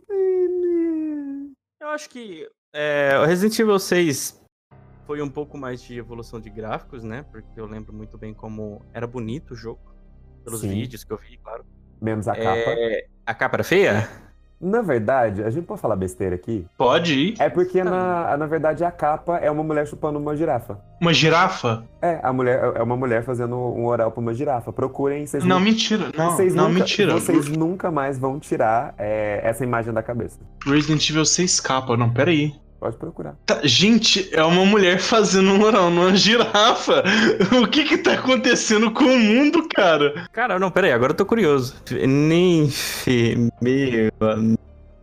Eu 1.82 1.88
acho 1.90 2.10
que 2.10 2.48
é, 2.74 3.18
o 3.22 3.26
Resident 3.26 3.58
Evil 3.60 3.80
6 3.80 4.43
foi 5.06 5.22
um 5.22 5.30
pouco 5.30 5.58
mais 5.58 5.82
de 5.82 5.98
evolução 5.98 6.40
de 6.40 6.50
gráficos, 6.50 7.04
né? 7.04 7.26
Porque 7.32 7.60
eu 7.60 7.66
lembro 7.66 7.94
muito 7.94 8.18
bem 8.18 8.34
como 8.34 8.82
era 8.94 9.06
bonito 9.08 9.52
o 9.52 9.56
jogo. 9.56 9.80
Pelos 10.44 10.62
Sim. 10.62 10.70
vídeos 10.70 11.04
que 11.04 11.12
eu 11.14 11.18
vi, 11.18 11.38
claro. 11.38 11.64
Menos 12.02 12.28
a 12.28 12.36
capa. 12.36 12.48
É, 12.72 13.06
a 13.26 13.34
capa 13.34 13.56
era 13.58 13.64
feia? 13.64 14.10
Na 14.60 14.82
verdade, 14.82 15.44
a 15.44 15.50
gente 15.50 15.66
pode 15.66 15.82
falar 15.82 15.96
besteira 15.98 16.36
aqui? 16.36 16.66
Pode 16.78 17.14
ir. 17.14 17.36
É 17.42 17.50
porque, 17.50 17.84
na, 17.84 18.38
na 18.38 18.46
verdade, 18.46 18.84
a 18.86 18.92
capa 18.92 19.38
é 19.38 19.52
uma 19.52 19.62
mulher 19.64 19.86
chupando 19.86 20.18
uma 20.20 20.36
girafa. 20.38 20.80
Uma 21.02 21.14
girafa? 21.14 21.86
É, 22.02 22.20
a 22.24 22.32
mulher, 22.32 22.72
é 22.76 22.82
uma 22.82 22.96
mulher 22.96 23.24
fazendo 23.24 23.58
um 23.58 23.86
oral 23.86 24.10
pra 24.12 24.22
uma 24.22 24.34
girafa. 24.34 24.72
Procurem, 24.72 25.26
vocês 25.26 25.44
Não, 25.44 25.60
nu- 25.60 25.66
mentira. 25.66 26.12
Não, 26.18 26.32
vocês 26.32 26.56
não 26.56 26.70
nunca, 26.70 26.80
mentira. 26.80 27.14
Vocês 27.14 27.50
nunca 27.50 27.92
mais 27.92 28.18
vão 28.18 28.40
tirar 28.40 28.96
é, 28.98 29.42
essa 29.44 29.66
imagem 29.66 29.94
da 29.94 30.02
cabeça. 30.04 30.40
Resident 30.66 31.10
Evil 31.10 31.26
6 31.26 31.60
capa. 31.60 31.98
Não, 31.98 32.10
peraí. 32.14 32.54
Pode 32.84 32.98
procurar. 32.98 33.36
Tá, 33.46 33.62
gente, 33.64 34.28
é 34.34 34.44
uma 34.44 34.66
mulher 34.66 35.00
fazendo 35.00 35.54
um 35.54 35.64
oral 35.64 35.90
numa 35.90 36.14
girafa. 36.18 37.02
O 37.64 37.66
que 37.66 37.86
que 37.86 37.98
tá 37.98 38.16
acontecendo 38.16 38.92
com 38.92 39.06
o 39.06 39.18
mundo, 39.18 39.66
cara? 39.74 40.28
Cara, 40.34 40.60
não, 40.60 40.70
pera 40.70 40.88
aí, 40.88 40.92
agora 40.94 41.14
eu 41.14 41.16
tô 41.16 41.26
curioso. 41.26 41.76
Ninfe, 42.06 43.38
meu... 43.62 44.12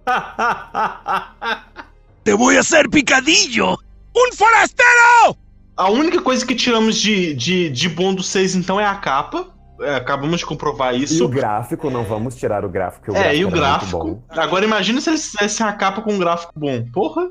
Te 2.22 2.34
voy 2.34 2.58
a 2.58 2.60
hacer 2.60 2.86
picadillo. 2.90 3.78
¡Un 4.14 4.36
forastero! 4.36 5.38
A 5.74 5.88
única 5.90 6.20
coisa 6.20 6.44
que 6.44 6.54
tiramos 6.54 6.96
de, 6.96 7.32
de, 7.32 7.70
de 7.70 7.88
bom 7.88 8.12
do 8.14 8.22
6, 8.22 8.56
então, 8.56 8.78
é 8.78 8.84
a 8.84 8.96
capa. 8.96 9.46
É, 9.80 9.94
acabamos 9.94 10.40
de 10.40 10.44
comprovar 10.44 10.94
E 10.94 11.04
isso. 11.04 11.24
o 11.24 11.28
gráfico, 11.28 11.88
não 11.88 12.04
vamos 12.04 12.34
tirar 12.34 12.62
o 12.62 12.68
gráfico. 12.68 13.12
o 13.12 13.16
É, 13.16 13.34
e 13.34 13.42
o 13.46 13.50
gráfico. 13.50 14.04
bom. 14.04 14.22
Agora 14.28 14.66
imagina 14.66 15.00
se 15.00 15.08
eles 15.08 15.30
fizessem 15.30 15.64
a 15.66 15.72
capa 15.72 16.02
com 16.02 16.12
um 16.12 16.18
gráfico 16.18 16.52
bom. 16.54 16.84
Porra! 16.92 17.30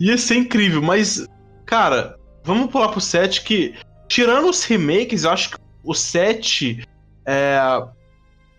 Ia 0.00 0.18
ser 0.18 0.36
incrível, 0.36 0.82
mas, 0.82 1.26
cara, 1.64 2.16
vamos 2.44 2.70
pular 2.70 2.88
pro 2.88 3.00
7 3.00 3.42
que, 3.42 3.74
tirando 4.08 4.48
os 4.48 4.64
remakes, 4.64 5.24
eu 5.24 5.30
acho 5.30 5.50
que 5.50 5.56
o 5.84 5.94
7 5.94 6.86
é, 7.26 7.58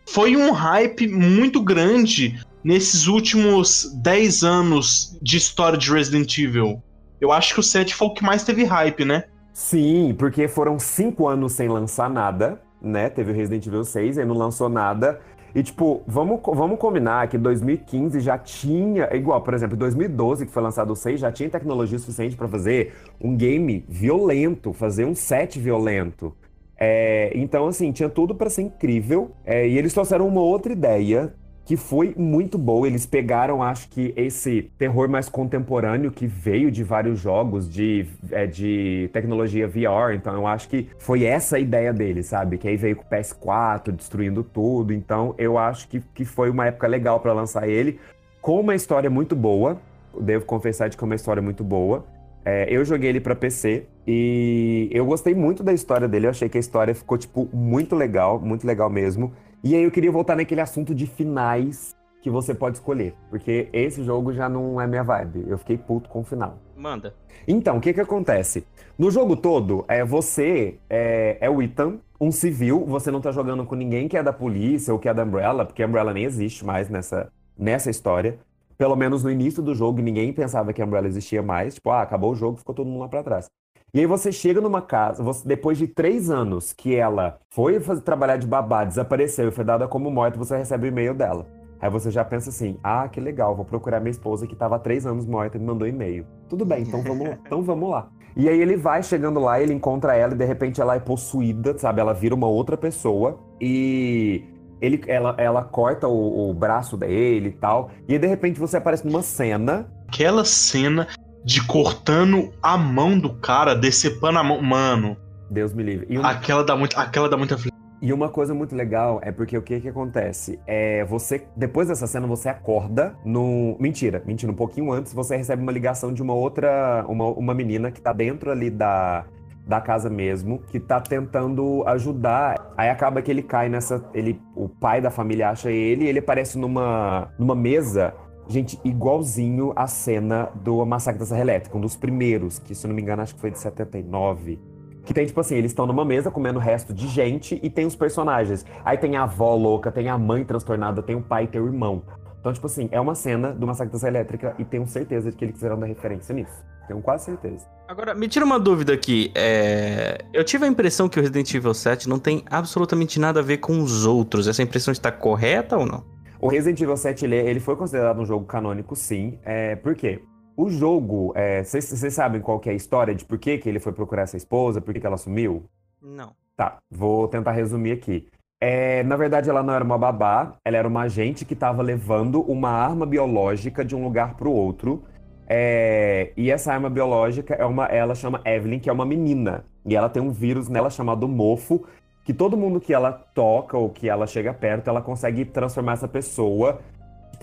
foi 0.07 0.36
um 0.36 0.51
hype 0.51 1.07
muito 1.07 1.61
grande 1.61 2.39
nesses 2.63 3.07
últimos 3.07 3.91
10 3.95 4.43
anos 4.43 5.17
de 5.21 5.38
história 5.38 5.77
de 5.77 5.91
Resident 5.91 6.38
Evil. 6.38 6.81
Eu 7.19 7.31
acho 7.31 7.53
que 7.53 7.59
o 7.59 7.63
7 7.63 7.93
foi 7.93 8.07
o 8.07 8.13
que 8.13 8.23
mais 8.23 8.43
teve 8.43 8.63
hype, 8.63 9.05
né? 9.05 9.25
Sim, 9.53 10.15
porque 10.17 10.47
foram 10.47 10.79
cinco 10.79 11.27
anos 11.27 11.53
sem 11.53 11.67
lançar 11.67 12.09
nada, 12.09 12.61
né? 12.81 13.09
Teve 13.09 13.31
o 13.31 13.36
Resident 13.36 13.65
Evil 13.65 13.84
6, 13.84 14.17
aí 14.17 14.25
não 14.25 14.36
lançou 14.36 14.67
nada. 14.67 15.21
E, 15.56 15.62
tipo, 15.62 16.01
vamos, 16.08 16.39
vamos 16.43 16.80
combinar 16.80 17.28
que 17.28 17.38
2015 17.38 18.20
já 18.20 18.38
tinha. 18.38 19.06
é 19.12 19.18
Igual, 19.18 19.41
por 19.41 19.54
exemplo, 19.54 19.76
em 19.76 19.80
2012, 19.80 20.45
que 20.47 20.51
foi 20.51 20.64
lançado 20.64 20.91
o 20.91 20.95
6, 20.95 21.20
já 21.20 21.32
tinha 21.32 21.49
tecnologia 21.49 21.99
suficiente 21.99 22.36
pra 22.36 22.47
fazer 22.47 22.93
um 23.22 23.36
game 23.36 23.86
violento, 23.88 24.74
fazer 24.74 25.06
um 25.06 25.14
set 25.14 25.60
violento. 25.60 26.36
É, 26.78 27.32
então, 27.36 27.68
assim, 27.68 27.91
tinha 27.91 28.10
tudo 28.10 28.34
pra 28.34 28.49
ser 28.49 28.64
incrível. 28.64 29.32
É, 29.45 29.68
e 29.68 29.78
eles 29.78 29.93
trouxeram 29.93 30.28
uma 30.28 30.41
outra 30.41 30.74
ideia 30.74 31.34
que 31.66 31.78
foi 31.78 32.14
muito 32.18 32.57
boa. 32.57 32.88
Eles 32.88 33.05
pegaram, 33.05 33.64
acho 33.64 33.89
que, 33.89 34.14
esse 34.16 34.72
terror 34.78 35.07
mais 35.09 35.30
contemporâneo 35.30 36.11
que 36.11 36.28
veio 36.28 36.70
de 36.70 36.84
vários 36.84 37.20
jogos 37.20 37.70
de, 37.70 38.05
é, 38.32 38.45
de 38.45 39.09
tecnologia 39.14 39.68
VR. 39.68 40.14
Então, 40.16 40.34
eu 40.34 40.45
acho 40.45 40.68
que 40.68 40.89
foi 40.97 41.24
essa 41.24 41.57
a 41.57 41.59
ideia 41.59 41.93
deles, 41.93 42.28
sabe? 42.28 42.57
Que 42.57 42.68
aí 42.68 42.78
veio 42.78 42.95
com 42.95 43.03
o 43.03 43.09
PS4, 43.09 43.91
destruindo 43.91 44.43
tudo. 44.43 44.93
Então, 44.93 45.34
eu 45.38 45.57
acho 45.57 45.88
que, 45.88 46.01
que 46.14 46.26
foi 46.26 46.49
uma 46.49 46.68
época 46.68 46.88
legal 46.88 47.20
pra 47.20 47.34
lançar 47.34 47.68
ele, 47.68 47.99
com 48.41 48.59
uma 48.59 48.76
história 48.76 49.09
muito 49.09 49.36
boa. 49.36 49.80
Devo 50.20 50.45
confessar 50.45 50.89
de 50.89 50.97
que 50.97 51.03
é 51.03 51.05
uma 51.05 51.16
história 51.16 51.41
muito 51.41 51.64
boa. 51.64 52.05
É, 52.45 52.68
eu 52.70 52.84
joguei 52.84 53.09
ele 53.09 53.22
pra 53.22 53.34
PC 53.34 53.86
e 54.05 54.89
eu 54.91 55.05
gostei 55.05 55.34
muito 55.34 55.64
da 55.64 55.72
história 55.72 56.09
dele. 56.09 56.26
Eu 56.26 56.32
achei 56.32 56.49
que 56.49 56.57
a 56.57 56.59
história 56.59 56.93
ficou, 56.93 57.18
tipo, 57.18 57.49
muito 57.53 57.95
legal, 57.95 58.39
muito 58.39 58.68
legal 58.68 58.89
mesmo. 58.89 59.32
E 59.64 59.74
aí 59.76 59.84
eu 59.84 59.91
queria 59.91 60.11
voltar 60.11 60.36
naquele 60.36 60.59
assunto 60.59 60.93
de 60.93 61.07
finais 61.07 61.95
que 62.22 62.30
você 62.30 62.53
pode 62.53 62.76
escolher. 62.76 63.16
Porque 63.30 63.70
esse 63.72 64.03
jogo 64.03 64.34
já 64.34 64.49
não 64.49 64.80
é 64.80 64.86
minha 64.86 65.03
vibe. 65.03 65.45
Eu 65.47 65.57
fiquei 65.57 65.78
puto 65.78 66.09
com 66.09 66.20
o 66.20 66.24
final. 66.24 66.57
Manda. 66.76 67.14
Então, 67.47 67.78
o 67.78 67.82
que 67.82 67.93
que 67.93 68.01
acontece? 68.01 68.66
No 68.97 69.09
jogo 69.09 69.38
todo, 69.38 69.86
é, 69.88 70.03
você 70.03 70.80
é, 70.89 71.38
é 71.39 71.49
o 71.49 71.61
Ethan, 71.61 71.99
um 72.20 72.30
civil, 72.30 72.86
você 72.86 73.09
não 73.09 73.22
tá 73.22 73.32
jogando 73.32 73.66
com 73.66 73.74
ninguém 73.74 74.09
que 74.09 74.18
é 74.18 74.24
da 74.24 74.34
polícia 74.34 74.93
ou 74.93 74.99
que 74.99 75.07
é 75.07 75.14
da 75.14 75.24
Umbrella, 75.24 75.66
porque 75.66 75.82
a 75.82 75.88
Umbrella 75.88 76.14
nem 76.14 76.26
existe 76.26 76.66
mais 76.66 76.89
nessa, 76.89 77.32
nessa 77.57 77.89
história. 77.89 78.38
Pelo 78.78 78.97
menos 78.97 79.24
no 79.24 79.32
início 79.32 79.64
do 79.64 79.74
jogo, 79.74 80.01
ninguém 80.01 80.34
pensava 80.34 80.74
que 80.74 80.82
a 80.82 80.86
Umbrella 80.86 81.07
existia 81.07 81.41
mais. 81.41 81.76
Tipo, 81.76 81.89
ah, 81.91 82.01
acabou 82.01 82.34
o 82.34 82.36
jogo, 82.36 82.57
ficou 82.57 82.76
todo 82.76 82.86
mundo 82.86 82.99
lá 82.99 83.07
pra 83.07 83.24
trás. 83.24 83.49
E 83.93 83.99
aí 83.99 84.07
você 84.07 84.31
chega 84.31 84.59
numa 84.59 84.81
casa, 84.81 85.21
você- 85.21 85.47
depois 85.47 85.77
de 85.77 85.87
três 85.87 86.31
anos 86.31 86.73
que 86.73 86.95
ela 86.95 87.37
foi 87.51 87.79
fazer, 87.79 88.01
trabalhar 88.01 88.37
de 88.37 88.47
babá, 88.47 88.83
desapareceu 88.83 89.49
e 89.49 89.51
foi 89.51 89.63
dada 89.63 89.87
como 89.87 90.09
morta, 90.09 90.35
você 90.35 90.57
recebe 90.57 90.87
o 90.87 90.89
e-mail 90.89 91.13
dela. 91.13 91.45
Aí 91.79 91.91
você 91.91 92.09
já 92.09 92.25
pensa 92.25 92.49
assim, 92.49 92.79
ah, 92.83 93.07
que 93.07 93.19
legal, 93.19 93.55
vou 93.55 93.65
procurar 93.65 93.99
minha 93.99 94.09
esposa 94.09 94.47
que 94.47 94.53
estava 94.53 94.77
há 94.77 94.79
três 94.79 95.05
anos 95.05 95.27
morta 95.27 95.57
e 95.57 95.59
me 95.59 95.67
mandou 95.67 95.87
e-mail. 95.87 96.25
Tudo 96.49 96.65
bem, 96.65 96.81
então 96.81 97.03
vamos, 97.03 97.27
então 97.45 97.61
vamos 97.61 97.87
lá. 97.87 98.09
E 98.35 98.49
aí 98.49 98.59
ele 98.59 98.75
vai 98.75 99.03
chegando 99.03 99.39
lá, 99.39 99.61
ele 99.61 99.73
encontra 99.73 100.15
ela 100.15 100.33
e 100.33 100.37
de 100.37 100.45
repente 100.45 100.81
ela 100.81 100.95
é 100.95 100.99
possuída, 100.99 101.77
sabe? 101.77 102.01
Ela 102.01 102.13
vira 102.15 102.33
uma 102.33 102.47
outra 102.47 102.75
pessoa 102.75 103.37
e 103.61 104.43
ele, 104.81 105.03
ela, 105.07 105.35
ela 105.37 105.63
corta 105.63 106.07
o, 106.07 106.49
o 106.49 106.53
braço 106.53 106.97
dele 106.97 107.49
e 107.49 107.51
tal. 107.51 107.91
E 108.07 108.13
aí 108.13 108.19
de 108.19 108.25
repente 108.25 108.59
você 108.59 108.77
aparece 108.77 109.05
numa 109.05 109.21
cena 109.21 109.87
Aquela 110.07 110.45
cena 110.45 111.07
de 111.43 111.65
cortando 111.65 112.51
a 112.61 112.77
mão 112.77 113.17
do 113.17 113.33
cara, 113.33 113.75
decepando 113.75 114.39
a 114.39 114.43
mão. 114.43 114.61
Mano, 114.61 115.17
Deus 115.49 115.73
me 115.73 115.83
livre. 115.83 116.17
Uma, 116.17 116.31
aquela 116.31 116.63
dá 116.63 116.75
muito, 116.75 116.97
aquela 116.97 117.29
dá 117.29 117.37
muita 117.37 117.55
e 118.03 118.11
uma 118.11 118.27
coisa 118.27 118.53
muito 118.53 118.75
legal 118.75 119.21
é 119.23 119.31
porque 119.31 119.57
o 119.57 119.61
que 119.61 119.79
que 119.79 119.87
acontece? 119.87 120.59
É 120.67 121.05
você, 121.05 121.47
depois 121.55 121.87
dessa 121.87 122.05
cena, 122.05 122.27
você 122.27 122.49
acorda 122.49 123.15
no. 123.23 123.77
Mentira, 123.79 124.21
mentira, 124.25 124.51
um 124.51 124.55
pouquinho 124.55 124.91
antes, 124.91 125.13
você 125.13 125.37
recebe 125.37 125.63
uma 125.63 125.71
ligação 125.71 126.11
de 126.13 126.21
uma 126.21 126.33
outra. 126.33 127.05
Uma, 127.07 127.27
uma 127.27 127.53
menina 127.53 127.91
que 127.91 128.01
tá 128.01 128.11
dentro 128.11 128.51
ali 128.51 128.69
da. 128.69 129.23
Da 129.65 129.79
casa 129.79 130.09
mesmo, 130.09 130.59
que 130.67 130.77
tá 130.77 130.99
tentando 130.99 131.85
ajudar. 131.87 132.73
Aí 132.75 132.89
acaba 132.89 133.21
que 133.21 133.31
ele 133.31 133.41
cai 133.41 133.69
nessa. 133.69 134.03
Ele, 134.13 134.37
o 134.53 134.67
pai 134.67 134.99
da 134.99 135.09
família 135.09 135.51
acha 135.51 135.71
ele 135.71 136.03
e 136.03 136.09
ele 136.09 136.19
aparece 136.19 136.57
numa, 136.57 137.31
numa 137.39 137.55
mesa 137.55 138.13
Gente, 138.47 138.79
igualzinho 138.83 139.73
a 139.75 139.87
cena 139.87 140.49
do 140.55 140.85
Massacre 140.85 141.19
da 141.19 141.25
Serra 141.25 141.41
Elétrica, 141.41 141.77
um 141.77 141.81
dos 141.81 141.95
primeiros, 141.95 142.59
que 142.59 142.75
se 142.75 142.85
não 142.87 142.93
me 142.93 143.01
engano 143.01 143.21
acho 143.21 143.35
que 143.35 143.41
foi 143.41 143.51
de 143.51 143.59
79. 143.59 144.59
Que 145.05 145.13
tem, 145.13 145.25
tipo 145.25 145.39
assim, 145.39 145.55
eles 145.55 145.71
estão 145.71 145.85
numa 145.85 146.05
mesa 146.05 146.31
comendo 146.31 146.59
resto 146.59 146.93
de 146.93 147.07
gente 147.07 147.59
e 147.61 147.69
tem 147.69 147.85
os 147.85 147.95
personagens. 147.95 148.65
Aí 148.85 148.97
tem 148.97 149.17
a 149.17 149.23
avó 149.23 149.53
louca, 149.55 149.91
tem 149.91 150.07
a 150.09 150.17
mãe 150.17 150.45
transtornada, 150.45 151.01
tem 151.03 151.15
o 151.15 151.21
pai 151.21 151.43
e 151.43 151.47
tem 151.47 151.59
o 151.59 151.65
irmão. 151.65 152.03
Então, 152.39 152.51
tipo 152.51 152.67
assim, 152.67 152.89
é 152.91 152.99
uma 152.99 153.15
cena 153.15 153.53
do 153.53 153.65
Massacre 153.65 153.91
da 153.91 153.99
Serra 153.99 154.17
Elétrica 154.17 154.55
e 154.59 154.65
tenho 154.65 154.85
certeza 154.85 155.31
de 155.31 155.37
que 155.37 155.45
eles 155.45 155.55
quiseram 155.55 155.79
dar 155.79 155.87
referência 155.87 156.33
nisso. 156.35 156.53
Tenho 156.87 157.01
quase 157.01 157.25
certeza. 157.25 157.65
Agora, 157.87 158.13
me 158.13 158.27
tira 158.27 158.45
uma 158.45 158.59
dúvida 158.59 158.93
aqui. 158.93 159.31
É, 159.33 160.25
Eu 160.33 160.43
tive 160.43 160.65
a 160.65 160.67
impressão 160.67 161.07
que 161.07 161.17
o 161.17 161.21
Resident 161.21 161.53
Evil 161.53 161.73
7 161.73 162.09
não 162.09 162.19
tem 162.19 162.43
absolutamente 162.49 163.19
nada 163.19 163.39
a 163.39 163.43
ver 163.43 163.57
com 163.57 163.81
os 163.81 164.05
outros. 164.05 164.47
Essa 164.47 164.61
impressão 164.61 164.91
está 164.91 165.11
correta 165.11 165.77
ou 165.77 165.85
não? 165.85 166.03
O 166.43 166.49
Resident 166.49 166.81
Evil 166.81 166.97
7, 166.97 167.23
ele, 167.23 167.37
ele 167.37 167.59
foi 167.61 167.73
considerado 167.77 168.19
um 168.19 168.25
jogo 168.25 168.43
canônico, 168.43 168.97
sim. 168.97 169.39
É, 169.45 169.77
por 169.77 169.95
quê? 169.95 170.21
O 170.57 170.69
jogo, 170.69 171.33
vocês 171.63 172.13
sabem 172.13 172.41
qual 172.41 172.59
que 172.59 172.67
é 172.67 172.73
a 172.73 172.75
história 172.75 173.15
de 173.15 173.23
por 173.23 173.37
que, 173.37 173.57
que 173.57 173.69
ele 173.69 173.79
foi 173.79 173.93
procurar 173.93 174.23
essa 174.23 174.35
esposa, 174.35 174.81
por 174.81 174.93
que, 174.93 174.99
que 174.99 175.07
ela 175.07 175.15
sumiu? 175.15 175.63
Não. 176.01 176.35
Tá, 176.57 176.79
vou 176.91 177.29
tentar 177.29 177.53
resumir 177.53 177.93
aqui. 177.93 178.27
É, 178.59 179.03
na 179.03 179.15
verdade, 179.15 179.49
ela 179.49 179.63
não 179.63 179.73
era 179.73 179.85
uma 179.85 179.97
babá, 179.97 180.57
ela 180.65 180.75
era 180.75 180.85
uma 180.85 181.03
agente 181.03 181.45
que 181.45 181.53
estava 181.53 181.81
levando 181.81 182.41
uma 182.41 182.71
arma 182.71 183.05
biológica 183.05 183.85
de 183.85 183.95
um 183.95 184.03
lugar 184.03 184.35
para 184.35 184.49
o 184.49 184.53
outro. 184.53 185.01
É, 185.47 186.33
e 186.35 186.51
essa 186.51 186.73
arma 186.73 186.89
biológica 186.89 187.53
é 187.53 187.65
uma, 187.65 187.85
ela 187.85 188.15
chama 188.15 188.41
Evelyn, 188.43 188.79
que 188.79 188.89
é 188.89 188.93
uma 188.93 189.05
menina. 189.05 189.63
E 189.85 189.95
ela 189.95 190.09
tem 190.09 190.21
um 190.21 190.31
vírus 190.31 190.67
nela 190.67 190.89
chamado 190.89 191.25
mofo, 191.25 191.85
que 192.24 192.34
todo 192.34 192.55
mundo 192.55 192.80
que 192.80 192.93
ela 192.93 193.11
toca 193.11 193.78
ou 193.78 193.89
que 193.89 194.09
ela 194.09 194.26
chega 194.26 194.53
perto, 194.53 194.89
ela 194.89 195.01
consegue 195.01 195.45
transformar 195.45 195.93
essa 195.93 196.07
pessoa 196.07 196.80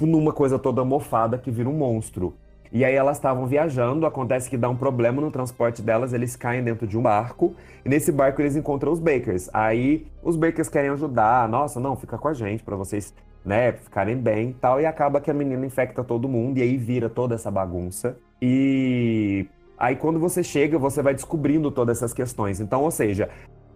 tipo, 0.00 0.06
numa 0.06 0.32
coisa 0.32 0.58
toda 0.58 0.84
mofada 0.84 1.36
que 1.38 1.50
vira 1.50 1.68
um 1.68 1.74
monstro. 1.74 2.34
E 2.72 2.84
aí 2.84 2.94
elas 2.94 3.16
estavam 3.16 3.46
viajando, 3.46 4.06
acontece 4.06 4.48
que 4.48 4.56
dá 4.56 4.68
um 4.68 4.76
problema 4.76 5.20
no 5.20 5.30
transporte 5.30 5.82
delas, 5.82 6.12
eles 6.12 6.36
caem 6.36 6.62
dentro 6.62 6.86
de 6.86 6.96
um 6.96 7.02
barco, 7.02 7.54
e 7.84 7.88
nesse 7.88 8.12
barco 8.12 8.40
eles 8.40 8.54
encontram 8.54 8.92
os 8.92 9.00
Bakers. 9.00 9.50
Aí 9.52 10.06
os 10.22 10.36
Bakers 10.36 10.68
querem 10.68 10.90
ajudar, 10.90 11.48
nossa, 11.48 11.80
não, 11.80 11.96
fica 11.96 12.16
com 12.16 12.28
a 12.28 12.32
gente 12.32 12.62
pra 12.62 12.76
vocês, 12.76 13.12
né, 13.44 13.72
ficarem 13.72 14.16
bem 14.16 14.54
tal, 14.60 14.80
e 14.80 14.86
acaba 14.86 15.20
que 15.20 15.30
a 15.30 15.34
menina 15.34 15.66
infecta 15.66 16.04
todo 16.04 16.28
mundo, 16.28 16.58
e 16.58 16.62
aí 16.62 16.76
vira 16.76 17.10
toda 17.10 17.34
essa 17.34 17.50
bagunça. 17.50 18.16
E 18.40 19.48
aí 19.76 19.96
quando 19.96 20.20
você 20.20 20.40
chega, 20.44 20.78
você 20.78 21.02
vai 21.02 21.12
descobrindo 21.12 21.72
todas 21.72 21.98
essas 21.98 22.14
questões. 22.14 22.60
Então, 22.60 22.84
ou 22.84 22.90
seja, 22.92 23.28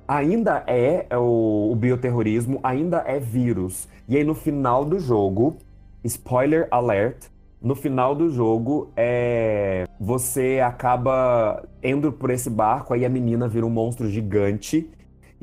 ainda 0.07 0.64
é 0.66 1.07
o, 1.16 1.70
o 1.72 1.76
bioterrorismo, 1.76 2.61
ainda 2.62 3.05
é 3.07 3.18
vírus. 3.18 3.88
E 4.09 4.16
aí 4.16 4.24
no 4.24 4.34
final 4.34 4.84
do 4.84 4.98
jogo, 4.98 5.57
spoiler 6.05 6.68
alert, 6.70 7.28
no 7.64 7.74
final 7.74 8.14
do 8.14 8.28
jogo, 8.28 8.90
é, 8.94 9.86
você 9.98 10.61
acaba 10.62 11.64
indo 11.82 12.12
por 12.12 12.28
esse 12.28 12.50
barco, 12.50 12.92
aí 12.92 13.07
a 13.07 13.09
menina 13.09 13.48
vira 13.48 13.64
um 13.64 13.70
monstro 13.70 14.07
gigante. 14.11 14.90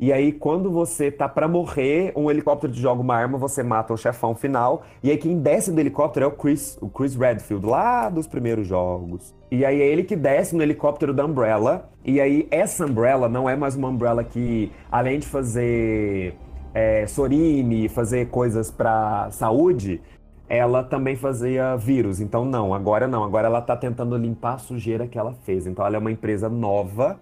E 0.02 0.12
aí, 0.12 0.32
quando 0.32 0.68
você 0.68 1.12
tá 1.12 1.28
pra 1.28 1.46
morrer, 1.46 2.12
um 2.16 2.28
helicóptero 2.28 2.72
te 2.72 2.80
joga 2.80 3.00
uma 3.00 3.14
arma, 3.14 3.38
você 3.38 3.62
mata 3.62 3.94
o 3.94 3.96
chefão 3.96 4.34
final. 4.34 4.82
E 5.00 5.12
aí, 5.12 5.16
quem 5.16 5.38
desce 5.38 5.70
do 5.70 5.78
helicóptero 5.78 6.24
é 6.24 6.28
o 6.28 6.32
Chris, 6.32 6.76
o 6.80 6.88
Chris 6.88 7.14
Redfield, 7.14 7.64
lá 7.64 8.10
dos 8.10 8.26
primeiros 8.26 8.66
jogos. 8.66 9.32
E 9.48 9.64
aí, 9.64 9.80
é 9.80 9.86
ele 9.86 10.02
que 10.02 10.16
desce 10.16 10.56
no 10.56 10.62
helicóptero 10.64 11.14
da 11.14 11.24
Umbrella. 11.24 11.88
E 12.04 12.20
aí, 12.20 12.48
essa 12.50 12.84
Umbrella 12.84 13.28
não 13.28 13.48
é 13.48 13.54
mais 13.54 13.76
uma 13.76 13.86
Umbrella 13.86 14.24
que, 14.24 14.72
além 14.90 15.20
de 15.20 15.26
fazer 15.28 16.34
é, 16.74 17.06
Sorime, 17.06 17.88
fazer 17.88 18.26
coisas 18.26 18.72
pra 18.72 19.30
saúde, 19.30 20.00
ela 20.48 20.82
também 20.82 21.14
fazia 21.14 21.76
vírus. 21.76 22.20
Então, 22.20 22.44
não, 22.44 22.74
agora 22.74 23.06
não. 23.06 23.22
Agora 23.22 23.46
ela 23.46 23.62
tá 23.62 23.76
tentando 23.76 24.16
limpar 24.16 24.54
a 24.54 24.58
sujeira 24.58 25.06
que 25.06 25.16
ela 25.16 25.32
fez. 25.44 25.64
Então, 25.64 25.86
ela 25.86 25.94
é 25.94 25.98
uma 26.00 26.10
empresa 26.10 26.48
nova 26.48 27.20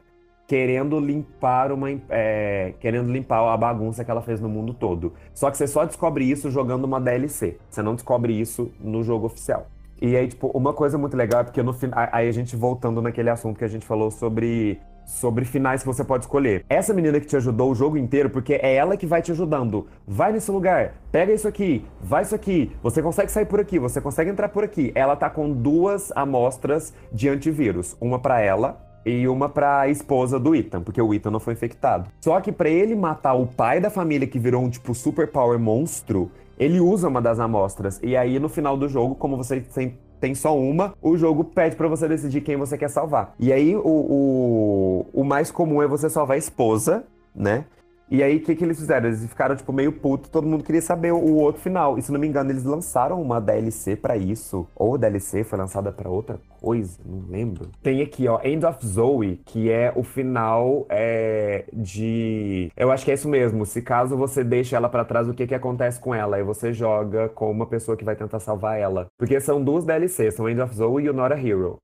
querendo 0.51 0.98
limpar 0.98 1.70
uma 1.70 1.88
é, 2.09 2.74
querendo 2.80 3.12
limpar 3.12 3.55
a 3.55 3.57
bagunça 3.57 4.05
que 4.05 4.11
ela 4.11 4.20
fez 4.20 4.40
no 4.40 4.48
mundo 4.48 4.74
todo. 4.74 5.12
Só 5.32 5.48
que 5.48 5.57
você 5.57 5.68
só 5.68 5.84
descobre 5.84 6.28
isso 6.28 6.51
jogando 6.51 6.82
uma 6.82 7.01
DLC. 7.01 7.57
Você 7.70 7.80
não 7.82 7.94
descobre 7.94 8.32
isso 8.32 8.68
no 8.80 9.05
jogo 9.05 9.26
oficial. 9.26 9.68
E 10.03 10.16
aí, 10.16 10.26
tipo, 10.26 10.48
uma 10.48 10.72
coisa 10.72 10.98
muito 10.98 11.16
legal 11.16 11.42
é 11.42 11.44
porque 11.44 11.62
no 11.62 11.72
final. 11.72 12.09
Aí 12.11 12.28
a 12.28 12.32
gente 12.32 12.57
voltando 12.57 13.01
naquele 13.01 13.30
assunto 13.30 13.59
que 13.59 13.64
a 13.64 13.68
gente 13.68 13.86
falou 13.86 14.11
sobre. 14.11 14.80
Sobre 15.07 15.44
finais 15.44 15.82
que 15.82 15.86
você 15.88 16.05
pode 16.05 16.24
escolher. 16.24 16.64
Essa 16.68 16.94
menina 16.94 17.18
que 17.18 17.26
te 17.26 17.36
ajudou 17.36 17.70
o 17.72 17.74
jogo 17.74 17.96
inteiro, 17.96 18.30
porque 18.30 18.55
é 18.55 18.74
ela 18.74 18.96
que 18.96 19.07
vai 19.07 19.22
te 19.22 19.32
ajudando. 19.32 19.88
Vai 20.07 20.32
nesse 20.32 20.53
lugar, 20.53 20.94
pega 21.11 21.32
isso 21.32 21.48
aqui, 21.48 21.84
vai 22.01 22.22
isso 22.22 22.34
aqui. 22.34 22.70
Você 22.80 23.03
consegue 23.03 23.32
sair 23.32 23.46
por 23.46 23.59
aqui, 23.59 23.76
você 23.76 24.01
consegue 24.01 24.30
entrar 24.30 24.48
por 24.51 24.62
aqui. 24.62 24.92
Ela 24.94 25.16
tá 25.16 25.28
com 25.28 25.51
duas 25.51 26.12
amostras 26.14 26.94
de 27.12 27.28
antivírus. 27.28 27.96
Uma 28.01 28.20
para 28.20 28.40
ela, 28.40 28.89
e 29.05 29.26
uma 29.28 29.48
pra 29.48 29.88
esposa 29.88 30.38
do 30.38 30.55
Ethan, 30.55 30.82
porque 30.82 31.01
o 31.01 31.14
Ethan 31.14 31.30
não 31.30 31.40
foi 31.40 31.55
infectado. 31.55 32.11
Só 32.20 32.40
que 32.40 32.53
para 32.53 32.68
ele 32.68 32.94
matar 32.94 33.34
o 33.34 33.46
pai 33.46 33.80
da 33.80 33.90
família 33.90 34.26
que 34.26 34.38
virou 34.38 34.62
um 34.62 34.70
tipo 34.70 34.94
superpower 34.94 35.59
monstro, 35.59 36.30
ele 36.59 36.80
usa 36.80 37.09
uma 37.09 37.22
das 37.22 37.40
amostras. 37.40 37.98
E 38.03 38.16
aí 38.16 38.38
no 38.38 38.48
final 38.48 38.76
do 38.76 38.88
jogo, 38.88 39.14
como 39.14 39.36
você 39.36 39.61
tem, 39.61 39.98
tem 40.20 40.34
só 40.34 40.57
uma, 40.57 40.94
o 41.01 41.16
jogo 41.16 41.44
pede 41.44 41.76
para 41.76 41.88
você 41.88 42.07
decidir 42.07 42.42
quem 42.42 42.57
você 42.57 42.76
quer 42.76 42.90
salvar. 42.90 43.34
E 43.38 43.53
aí 43.53 43.74
o, 43.74 43.82
o, 43.84 45.07
o 45.12 45.24
mais 45.24 45.51
comum 45.51 45.82
é 45.82 45.86
você 45.86 46.11
salvar 46.11 46.34
a 46.34 46.38
esposa, 46.38 47.05
né? 47.34 47.64
E 48.11 48.24
aí, 48.24 48.38
o 48.38 48.40
que, 48.40 48.56
que 48.56 48.64
eles 48.64 48.80
fizeram? 48.80 49.06
Eles 49.06 49.24
ficaram, 49.24 49.54
tipo, 49.54 49.72
meio 49.72 49.92
puto, 49.92 50.28
todo 50.28 50.46
mundo 50.46 50.64
queria 50.64 50.82
saber 50.82 51.12
o, 51.12 51.36
outro 51.36 51.62
final. 51.62 51.96
E 51.96 52.02
se 52.02 52.11
não 52.11 52.18
me 52.18 52.26
engano, 52.26 52.50
eles 52.50 52.64
lançaram 52.64 53.22
uma 53.22 53.40
DLC 53.40 53.94
para 53.94 54.16
isso. 54.16 54.66
Ou 54.74 54.96
a 54.96 54.98
DLC 54.98 55.44
foi 55.44 55.56
lançada 55.56 55.92
para 55.92 56.11
outra 56.11 56.40
coisa, 56.61 56.98
não 57.06 57.24
lembro. 57.28 57.70
Tem 57.82 58.02
aqui, 58.02 58.26
ó, 58.26 58.40
End 58.42 58.66
of 58.66 58.84
Zoe, 58.84 59.40
que 59.46 59.70
é 59.70 59.92
o 59.94 60.02
final 60.02 60.86
é, 60.88 61.64
de. 61.72 62.72
Eu 62.76 62.90
acho 62.90 63.04
que 63.04 63.12
é 63.12 63.14
isso 63.14 63.28
mesmo. 63.28 63.64
Se 63.64 63.80
caso 63.80 64.16
você 64.16 64.42
deixa 64.42 64.76
ela 64.76 64.88
para 64.88 65.04
trás, 65.04 65.28
o 65.28 65.34
que, 65.34 65.46
que 65.46 65.54
acontece 65.54 66.00
com 66.00 66.12
ela? 66.12 66.36
Aí 66.36 66.42
você 66.42 66.72
joga 66.72 67.28
com 67.28 67.48
uma 67.48 67.66
pessoa 67.66 67.96
que 67.96 68.04
vai 68.04 68.16
tentar 68.16 68.40
salvar 68.40 68.76
ela. 68.76 69.06
Porque 69.16 69.40
são 69.40 69.62
duas 69.62 69.84
DLCs, 69.84 70.34
são 70.34 70.48
End 70.48 70.61
of 70.61 70.74
Zoe 70.74 71.04
e 71.04 71.11
o 71.11 71.12
Not 71.12 71.32
a 71.32 71.38
Hero. 71.38 71.78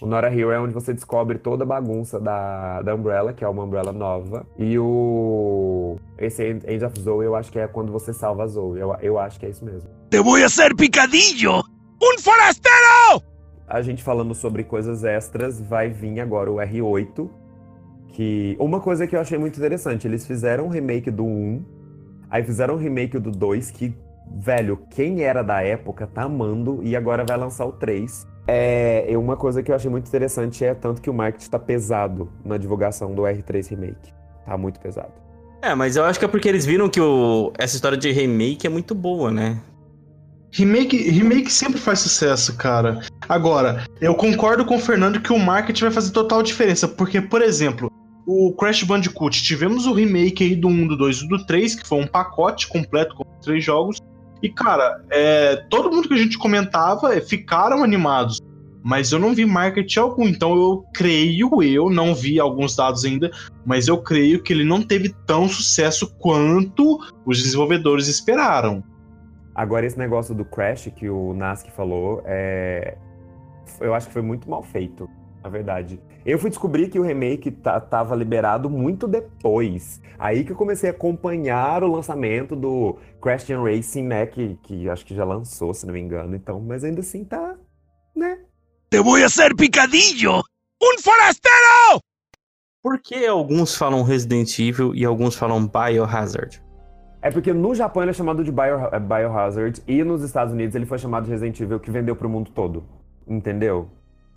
O 0.00 0.06
Nora 0.06 0.32
Hill 0.32 0.50
é 0.50 0.58
onde 0.58 0.72
você 0.72 0.94
descobre 0.94 1.38
toda 1.38 1.62
a 1.64 1.66
bagunça 1.66 2.18
da, 2.18 2.80
da 2.80 2.94
Umbrella, 2.94 3.34
que 3.34 3.44
é 3.44 3.48
uma 3.48 3.64
Umbrella 3.64 3.92
nova. 3.92 4.46
E 4.58 4.78
o. 4.78 5.96
Esse 6.18 6.42
End 6.66 6.84
of 6.84 6.98
Zoe 6.98 7.26
eu 7.26 7.34
acho 7.34 7.52
que 7.52 7.58
é 7.58 7.68
quando 7.68 7.92
você 7.92 8.12
salva 8.14 8.44
a 8.44 8.46
Zoe. 8.46 8.80
Eu, 8.80 8.96
eu 9.02 9.18
acho 9.18 9.38
que 9.38 9.44
é 9.44 9.50
isso 9.50 9.64
mesmo. 9.64 9.90
Te 10.08 10.18
voy 10.20 10.42
a 10.42 10.46
hacer 10.46 10.74
picadillo! 10.74 11.62
Um 12.02 12.18
forastero! 12.18 13.22
A 13.68 13.82
gente 13.82 14.02
falando 14.02 14.34
sobre 14.34 14.64
coisas 14.64 15.04
extras, 15.04 15.60
vai 15.60 15.90
vir 15.90 16.18
agora 16.18 16.50
o 16.50 16.56
R8. 16.56 17.28
Que. 18.08 18.56
Uma 18.58 18.80
coisa 18.80 19.06
que 19.06 19.14
eu 19.14 19.20
achei 19.20 19.38
muito 19.38 19.58
interessante, 19.58 20.08
eles 20.08 20.26
fizeram 20.26 20.64
um 20.64 20.68
remake 20.68 21.10
do 21.10 21.24
1, 21.24 21.64
aí 22.30 22.42
fizeram 22.42 22.74
um 22.74 22.78
remake 22.78 23.18
do 23.18 23.30
2, 23.30 23.70
que, 23.70 23.94
velho, 24.30 24.78
quem 24.90 25.22
era 25.22 25.42
da 25.42 25.62
época 25.62 26.06
tá 26.06 26.22
amando, 26.22 26.80
e 26.82 26.94
agora 26.94 27.24
vai 27.26 27.36
lançar 27.36 27.66
o 27.66 27.72
3. 27.72 28.26
É, 28.46 29.06
uma 29.16 29.36
coisa 29.36 29.62
que 29.62 29.70
eu 29.70 29.74
achei 29.74 29.90
muito 29.90 30.08
interessante 30.08 30.64
é 30.64 30.74
tanto 30.74 31.00
que 31.00 31.10
o 31.10 31.14
marketing 31.14 31.44
está 31.44 31.58
pesado 31.58 32.30
na 32.44 32.56
divulgação 32.56 33.14
do 33.14 33.22
R3 33.22 33.68
Remake. 33.68 34.12
Tá 34.44 34.56
muito 34.56 34.80
pesado. 34.80 35.12
É, 35.62 35.74
mas 35.74 35.96
eu 35.96 36.04
acho 36.04 36.18
que 36.18 36.24
é 36.24 36.28
porque 36.28 36.48
eles 36.48 36.64
viram 36.64 36.88
que 36.88 37.00
o, 37.00 37.52
essa 37.58 37.76
história 37.76 37.98
de 37.98 38.10
remake 38.10 38.66
é 38.66 38.70
muito 38.70 38.94
boa, 38.94 39.30
né? 39.30 39.60
Remake, 40.52 40.96
remake 41.10 41.52
sempre 41.52 41.78
faz 41.78 42.00
sucesso, 42.00 42.56
cara. 42.56 43.00
Agora, 43.28 43.84
eu 44.00 44.14
concordo 44.14 44.64
com 44.64 44.76
o 44.76 44.80
Fernando 44.80 45.20
que 45.20 45.32
o 45.32 45.38
marketing 45.38 45.84
vai 45.84 45.92
fazer 45.92 46.10
total 46.10 46.42
diferença, 46.42 46.88
porque, 46.88 47.20
por 47.20 47.40
exemplo, 47.40 47.90
o 48.26 48.52
Crash 48.52 48.82
Bandicoot, 48.82 49.42
tivemos 49.42 49.86
o 49.86 49.92
remake 49.92 50.42
aí 50.42 50.56
do 50.56 50.68
1, 50.68 50.88
do 50.88 50.96
2 50.96 51.18
e 51.18 51.28
do 51.28 51.46
3, 51.46 51.74
que 51.76 51.86
foi 51.86 52.00
um 52.00 52.06
pacote 52.06 52.66
completo 52.66 53.14
com 53.14 53.24
três 53.40 53.62
jogos, 53.62 53.98
e, 54.42 54.48
cara, 54.48 55.04
é, 55.10 55.56
todo 55.68 55.90
mundo 55.90 56.08
que 56.08 56.14
a 56.14 56.18
gente 56.18 56.38
comentava 56.38 57.14
é, 57.14 57.20
ficaram 57.20 57.82
animados. 57.82 58.40
Mas 58.82 59.12
eu 59.12 59.18
não 59.18 59.34
vi 59.34 59.44
marketing 59.44 59.98
algum, 59.98 60.26
então 60.26 60.56
eu 60.56 60.84
creio, 60.94 61.62
eu 61.62 61.90
não 61.90 62.14
vi 62.14 62.40
alguns 62.40 62.74
dados 62.74 63.04
ainda, 63.04 63.30
mas 63.64 63.88
eu 63.88 63.98
creio 64.02 64.42
que 64.42 64.54
ele 64.54 64.64
não 64.64 64.82
teve 64.82 65.14
tão 65.26 65.46
sucesso 65.46 66.14
quanto 66.18 66.98
os 67.26 67.42
desenvolvedores 67.42 68.08
esperaram. 68.08 68.82
Agora, 69.54 69.84
esse 69.84 69.98
negócio 69.98 70.34
do 70.34 70.46
Crash 70.46 70.90
que 70.96 71.10
o 71.10 71.34
Nask 71.34 71.68
falou, 71.68 72.22
é... 72.24 72.96
eu 73.80 73.94
acho 73.94 74.06
que 74.06 74.14
foi 74.14 74.22
muito 74.22 74.48
mal 74.48 74.62
feito 74.62 75.06
na 75.42 75.48
verdade. 75.48 76.00
Eu 76.24 76.38
fui 76.38 76.50
descobrir 76.50 76.88
que 76.88 76.98
o 76.98 77.02
remake 77.02 77.50
tava 77.50 78.14
liberado 78.14 78.68
muito 78.68 79.08
depois. 79.08 80.00
Aí 80.18 80.44
que 80.44 80.52
eu 80.52 80.56
comecei 80.56 80.90
a 80.90 80.92
acompanhar 80.92 81.82
o 81.82 81.90
lançamento 81.90 82.54
do 82.54 82.96
Crash 83.22 83.44
Team 83.44 83.64
Racing, 83.64 84.02
né? 84.02 84.26
Que, 84.26 84.58
que 84.62 84.88
acho 84.88 85.04
que 85.04 85.14
já 85.14 85.24
lançou, 85.24 85.72
se 85.72 85.86
não 85.86 85.94
me 85.94 86.00
engano. 86.00 86.36
Então, 86.36 86.60
mas 86.60 86.84
ainda 86.84 87.00
assim 87.00 87.24
tá, 87.24 87.56
né? 88.14 88.38
Te 88.90 89.00
voy 89.00 89.22
a 89.22 89.26
hacer 89.26 89.54
picadillo! 89.54 90.42
Um 90.82 90.98
forastero! 91.00 92.00
Por 92.82 92.98
que 93.00 93.26
alguns 93.26 93.76
falam 93.76 94.02
Resident 94.02 94.58
Evil 94.58 94.94
e 94.94 95.04
alguns 95.04 95.34
falam 95.34 95.66
Biohazard? 95.66 96.62
É 97.22 97.30
porque 97.30 97.52
no 97.52 97.74
Japão 97.74 98.02
ele 98.02 98.10
é 98.10 98.14
chamado 98.14 98.42
de 98.42 98.50
Bio, 98.50 98.88
é, 98.90 98.98
Biohazard 98.98 99.82
e 99.86 100.02
nos 100.02 100.22
Estados 100.22 100.54
Unidos 100.54 100.74
ele 100.74 100.86
foi 100.86 100.98
chamado 100.98 101.24
de 101.24 101.30
Resident 101.30 101.60
Evil, 101.60 101.78
que 101.78 101.90
vendeu 101.90 102.16
pro 102.16 102.30
mundo 102.30 102.50
todo. 102.50 102.82
Entendeu? 103.28 103.90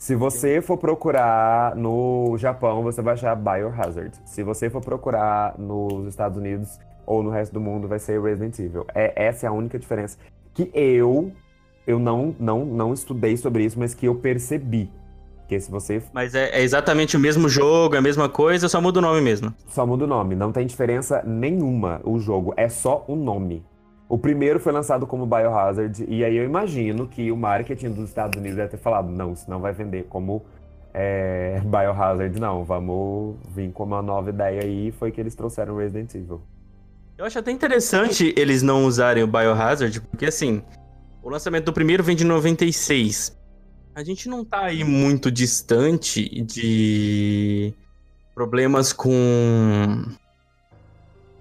Se 0.04 0.18
você 0.18 0.62
for 0.62 0.76
procurar 0.76 1.78
no 1.78 2.38
Japão, 2.38 2.84
você 2.84 3.02
vai 3.02 3.14
achar 3.14 3.34
Biohazard. 3.38 4.12
Se 4.26 4.44
você 4.44 4.70
for 4.70 4.82
procurar 4.82 5.58
nos 5.58 6.10
Estados 6.10 6.38
Unidos 6.38 6.78
ou 7.06 7.24
no 7.24 7.30
resto 7.30 7.54
do 7.54 7.62
mundo, 7.62 7.88
vai 7.88 8.00
ser 8.00 8.22
Resident 8.22 8.60
Evil. 8.60 8.86
É, 8.94 9.14
essa 9.16 9.46
é 9.46 9.50
a 9.50 9.54
única 9.54 9.80
diferença 9.80 10.18
que 10.54 10.70
eu 10.74 11.32
eu 11.88 12.00
não, 12.00 12.36
não, 12.38 12.66
não 12.66 12.94
estudei 12.94 13.38
sobre 13.38 13.64
isso, 13.64 13.80
mas 13.80 13.94
que 13.94 14.06
eu 14.06 14.16
percebi. 14.16 14.92
Que 15.48 15.58
se 15.58 15.72
você. 15.72 16.04
Mas 16.12 16.36
é, 16.36 16.50
é, 16.50 16.62
exatamente 16.62 17.16
o 17.16 17.20
mesmo 17.20 17.48
jogo, 17.48 17.96
é 17.96 18.00
a 18.00 18.02
mesma 18.02 18.28
coisa, 18.28 18.68
só 18.68 18.82
muda 18.82 19.00
o 19.00 19.02
nome 19.02 19.22
mesmo. 19.22 19.54
Só 19.70 19.88
muda 19.88 20.04
o 20.04 20.08
nome, 20.08 20.36
não 20.36 20.52
tem 20.52 20.68
diferença 20.68 21.24
nenhuma 21.26 22.02
o 22.04 22.20
jogo, 22.20 22.54
é 22.58 22.68
só 22.68 23.06
o 23.08 23.16
nome. 23.16 23.64
O 24.14 24.18
primeiro 24.20 24.60
foi 24.60 24.72
lançado 24.72 25.08
como 25.08 25.26
Biohazard, 25.26 26.06
e 26.08 26.24
aí 26.24 26.38
eu 26.38 26.44
imagino 26.44 27.08
que 27.08 27.32
o 27.32 27.36
marketing 27.36 27.90
dos 27.90 28.10
Estados 28.10 28.40
Unidos 28.40 28.58
deve 28.58 28.70
ter 28.70 28.78
falado: 28.78 29.10
não, 29.10 29.34
isso 29.34 29.50
não 29.50 29.60
vai 29.60 29.74
vender 29.74 30.06
como 30.08 30.46
é, 30.94 31.60
Biohazard, 31.66 32.40
não, 32.40 32.64
vamos 32.64 33.38
vir 33.50 33.72
com 33.72 33.84
uma 33.84 34.04
nova 34.04 34.30
ideia 34.30 34.62
aí. 34.62 34.92
Foi 34.92 35.12
que 35.12 35.20
eles 35.20 35.34
trouxeram 35.34 35.78
Resident 35.78 36.14
Evil. 36.14 36.40
Eu 37.18 37.26
acho 37.26 37.40
até 37.40 37.50
interessante 37.50 38.32
eles 38.38 38.62
não 38.62 38.86
usarem 38.86 39.24
o 39.24 39.28
Biohazard, 39.28 40.00
porque 40.02 40.28
assim, 40.28 40.62
o 41.24 41.28
lançamento 41.28 41.66
do 41.66 41.74
primeiro 41.74 42.04
vem 42.04 42.16
de 42.16 42.24
96. 42.24 43.36
A 43.96 44.04
gente 44.04 44.30
não 44.30 44.46
tá 44.46 44.66
aí 44.66 44.84
muito 44.84 45.32
distante 45.32 46.30
de 46.44 47.74
problemas 48.36 48.94
com 48.94 50.06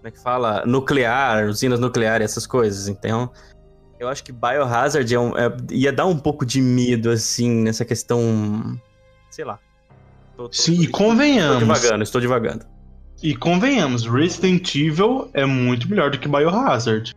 como 0.03 0.09
é 0.09 0.11
que 0.11 0.21
fala? 0.21 0.67
Nuclear, 0.67 1.47
usinas 1.47 1.79
nucleares, 1.79 2.33
essas 2.33 2.45
coisas. 2.45 2.89
Então, 2.89 3.31
eu 4.01 4.09
acho 4.09 4.25
que 4.25 4.33
Biohazard 4.33 5.15
é 5.15 5.21
um, 5.21 5.39
é, 5.39 5.57
ia 5.71 5.93
dar 5.93 6.07
um 6.07 6.19
pouco 6.19 6.45
de 6.45 6.61
medo, 6.61 7.09
assim, 7.09 7.49
nessa 7.63 7.85
questão. 7.85 8.21
Sei 9.31 9.45
lá. 9.45 9.61
Tô, 10.37 10.49
tô, 10.49 10.53
Sim, 10.53 10.77
tô, 10.79 10.83
e 10.83 10.87
convenhamos. 10.89 11.63
Estou 11.63 11.69
devagando, 11.69 12.03
estou 12.03 12.21
devagando. 12.21 12.67
E 13.23 13.37
convenhamos, 13.37 14.05
Resident 14.05 14.75
Evil 14.75 15.31
é 15.33 15.47
muito 15.47 15.89
melhor 15.89 16.11
do 16.11 16.19
que 16.19 16.27
Biohazard. 16.27 17.15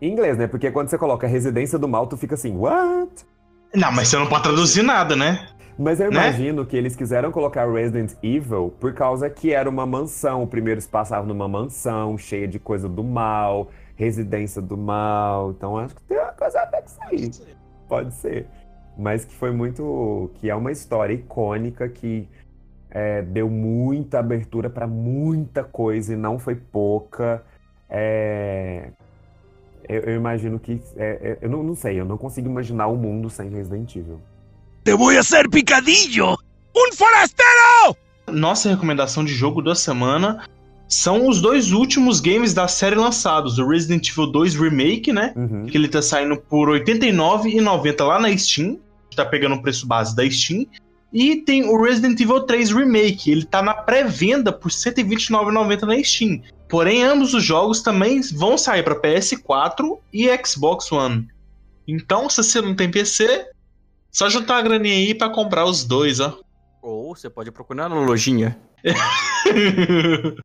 Em 0.00 0.10
inglês, 0.10 0.36
né? 0.36 0.48
Porque 0.48 0.72
quando 0.72 0.88
você 0.88 0.98
coloca 0.98 1.28
Residência 1.28 1.78
do 1.78 1.86
Mal, 1.86 2.08
tu 2.08 2.16
fica 2.16 2.34
assim, 2.34 2.56
what? 2.56 3.12
Não, 3.72 3.92
mas 3.92 4.08
você 4.08 4.18
não 4.18 4.26
pode 4.26 4.42
traduzir 4.42 4.82
nada, 4.82 5.14
né? 5.14 5.46
Mas 5.78 6.00
eu 6.00 6.10
né? 6.10 6.16
imagino 6.16 6.66
que 6.66 6.76
eles 6.76 6.94
quiseram 6.94 7.32
colocar 7.32 7.70
Resident 7.70 8.12
Evil 8.22 8.72
por 8.78 8.92
causa 8.92 9.28
que 9.30 9.52
era 9.52 9.68
uma 9.68 9.86
mansão. 9.86 10.42
O 10.42 10.46
primeiro 10.46 10.80
se 10.80 10.88
passava 10.88 11.26
numa 11.26 11.48
mansão 11.48 12.16
cheia 12.18 12.46
de 12.46 12.58
coisa 12.58 12.88
do 12.88 13.02
mal, 13.02 13.70
residência 13.96 14.60
do 14.60 14.76
mal. 14.76 15.50
Então 15.50 15.78
acho 15.78 15.94
que 15.94 16.02
tem 16.02 16.18
uma 16.18 16.32
coisa 16.32 16.60
a 16.60 16.64
ver 16.66 16.82
com 16.82 17.14
isso 17.14 17.42
aí. 17.42 17.54
Pode 17.88 18.14
ser. 18.14 18.46
Mas 18.96 19.24
que 19.24 19.34
foi 19.34 19.50
muito. 19.50 20.30
que 20.34 20.50
é 20.50 20.54
uma 20.54 20.70
história 20.70 21.14
icônica 21.14 21.88
que 21.88 22.28
é, 22.90 23.22
deu 23.22 23.48
muita 23.48 24.18
abertura 24.18 24.68
para 24.68 24.86
muita 24.86 25.64
coisa 25.64 26.12
e 26.12 26.16
não 26.16 26.38
foi 26.38 26.54
pouca. 26.54 27.42
É, 27.88 28.90
eu, 29.88 30.00
eu, 30.02 30.16
imagino 30.16 30.58
que. 30.58 30.80
É, 30.96 31.06
é, 31.22 31.38
eu 31.40 31.48
não, 31.48 31.62
não, 31.62 31.74
sei, 31.74 31.98
eu 31.98 32.04
não 32.04 32.18
consigo 32.18 32.48
imaginar 32.48 32.86
o 32.88 32.92
um 32.92 32.96
mundo 32.96 33.30
sem 33.30 33.48
Resident 33.48 33.96
Evil. 33.96 34.20
Te 34.84 34.96
vou 34.96 35.22
ser 35.22 35.48
picadilho! 35.48 36.36
Um 36.76 36.92
forastero! 36.92 37.96
Nossa 38.28 38.68
recomendação 38.68 39.24
de 39.24 39.32
jogo 39.32 39.62
da 39.62 39.76
semana 39.76 40.44
são 40.88 41.28
os 41.28 41.40
dois 41.40 41.70
últimos 41.70 42.18
games 42.18 42.52
da 42.52 42.66
série 42.66 42.96
lançados, 42.96 43.58
o 43.58 43.68
Resident 43.68 44.08
Evil 44.08 44.26
2 44.26 44.56
Remake, 44.56 45.12
né? 45.12 45.32
Uhum. 45.36 45.66
Que 45.66 45.78
ele 45.78 45.86
tá 45.86 46.02
saindo 46.02 46.36
por 46.36 46.68
R$ 46.68 46.80
89,90 46.80 48.04
lá 48.04 48.18
na 48.18 48.36
Steam. 48.36 48.80
Tá 49.14 49.24
pegando 49.24 49.54
o 49.54 49.62
preço 49.62 49.86
base 49.86 50.16
da 50.16 50.28
Steam. 50.28 50.66
E 51.12 51.36
tem 51.36 51.64
o 51.64 51.80
Resident 51.80 52.18
Evil 52.18 52.40
3 52.40 52.72
Remake, 52.72 53.30
ele 53.30 53.44
tá 53.44 53.62
na 53.62 53.74
pré-venda 53.74 54.50
por 54.50 54.68
R$ 54.68 54.76
129,90 54.76 55.82
na 55.82 56.02
Steam. 56.02 56.42
Porém, 56.68 57.04
ambos 57.04 57.34
os 57.34 57.44
jogos 57.44 57.82
também 57.82 58.20
vão 58.32 58.58
sair 58.58 58.82
para 58.82 59.00
PS4 59.00 59.98
e 60.12 60.28
Xbox 60.44 60.90
One. 60.90 61.28
Então, 61.86 62.28
se 62.28 62.42
você 62.42 62.60
não 62.60 62.74
tem 62.74 62.90
PC, 62.90 63.46
só 64.12 64.28
juntar 64.28 64.56
uma 64.56 64.62
graninha 64.62 64.94
aí 64.94 65.14
para 65.14 65.30
comprar 65.30 65.64
os 65.64 65.84
dois, 65.84 66.20
ó. 66.20 66.38
Ou 66.82 67.16
você 67.16 67.30
pode 67.30 67.50
procurar 67.50 67.88
na 67.88 67.94
lojinha. 67.94 68.58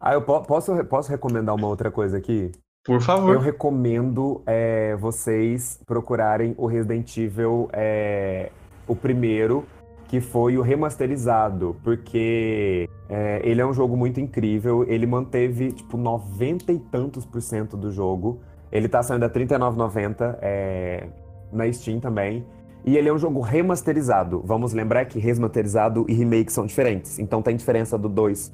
ah, 0.00 0.14
eu 0.14 0.22
posso, 0.22 0.84
posso 0.84 1.10
recomendar 1.10 1.54
uma 1.54 1.68
outra 1.68 1.90
coisa 1.90 2.18
aqui? 2.18 2.50
Por 2.84 3.00
favor. 3.00 3.34
Eu 3.34 3.40
recomendo 3.40 4.42
é, 4.44 4.96
vocês 4.96 5.78
procurarem 5.86 6.54
o 6.58 6.66
Resident 6.66 7.16
Evil, 7.16 7.68
é, 7.72 8.50
o 8.88 8.96
primeiro, 8.96 9.64
que 10.08 10.20
foi 10.20 10.58
o 10.58 10.62
remasterizado, 10.62 11.76
porque 11.84 12.88
é, 13.08 13.40
ele 13.44 13.60
é 13.60 13.66
um 13.66 13.72
jogo 13.72 13.96
muito 13.96 14.20
incrível, 14.20 14.84
ele 14.88 15.06
manteve, 15.06 15.72
tipo, 15.72 15.96
90 15.96 16.72
e 16.72 16.78
tantos 16.78 17.24
por 17.24 17.40
cento 17.40 17.76
do 17.76 17.92
jogo. 17.92 18.40
Ele 18.72 18.88
tá 18.88 19.02
saindo 19.02 19.24
a 19.24 19.28
R$39,90 19.28 20.38
é, 20.40 21.06
na 21.52 21.72
Steam 21.72 22.00
também. 22.00 22.44
E 22.84 22.96
ele 22.96 23.08
é 23.08 23.12
um 23.12 23.18
jogo 23.18 23.40
remasterizado. 23.40 24.42
Vamos 24.44 24.72
lembrar 24.72 25.04
que 25.04 25.18
remasterizado 25.18 26.04
e 26.08 26.14
remake 26.14 26.52
são 26.52 26.66
diferentes. 26.66 27.18
Então 27.18 27.40
tem 27.40 27.56
diferença 27.56 27.96
do 27.96 28.08
2 28.08 28.52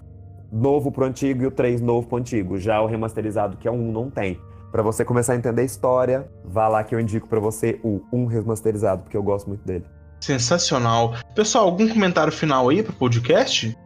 novo 0.51 0.91
pro 0.91 1.05
antigo 1.05 1.43
e 1.43 1.47
o 1.47 1.51
3 1.51 1.81
novo 1.81 2.09
pro 2.09 2.19
antigo. 2.19 2.59
Já 2.59 2.81
o 2.81 2.87
remasterizado, 2.87 3.57
que 3.57 3.69
é 3.69 3.71
o 3.71 3.75
1, 3.75 3.93
não 3.93 4.11
tem. 4.11 4.39
Para 4.71 4.83
você 4.83 5.05
começar 5.05 5.33
a 5.33 5.37
entender 5.37 5.63
a 5.63 5.65
história, 5.65 6.29
vá 6.45 6.69
lá 6.69 6.85
que 6.85 6.95
eu 6.95 7.01
indico 7.01 7.27
para 7.27 7.41
você 7.41 7.81
o 7.83 8.03
1 8.13 8.27
remasterizado, 8.27 9.03
porque 9.03 9.17
eu 9.17 9.23
gosto 9.23 9.49
muito 9.49 9.65
dele. 9.65 9.85
Sensacional. 10.21 11.15
Pessoal, 11.35 11.65
algum 11.65 11.89
comentário 11.89 12.33
final 12.33 12.69
aí 12.69 12.83
pro 12.83 12.93
podcast? 12.93 13.77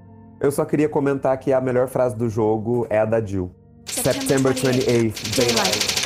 Eu 0.40 0.51
só 0.51 0.64
queria 0.64 0.88
comentar 0.88 1.36
que 1.38 1.53
a 1.53 1.61
melhor 1.61 1.86
frase 1.86 2.16
do 2.16 2.28
jogo 2.28 2.84
é 2.90 2.99
a 2.99 3.05
da 3.05 3.24
Jill. 3.24 3.51
September 3.86 4.53
28th, 4.53 5.36
daylight. 5.36 6.03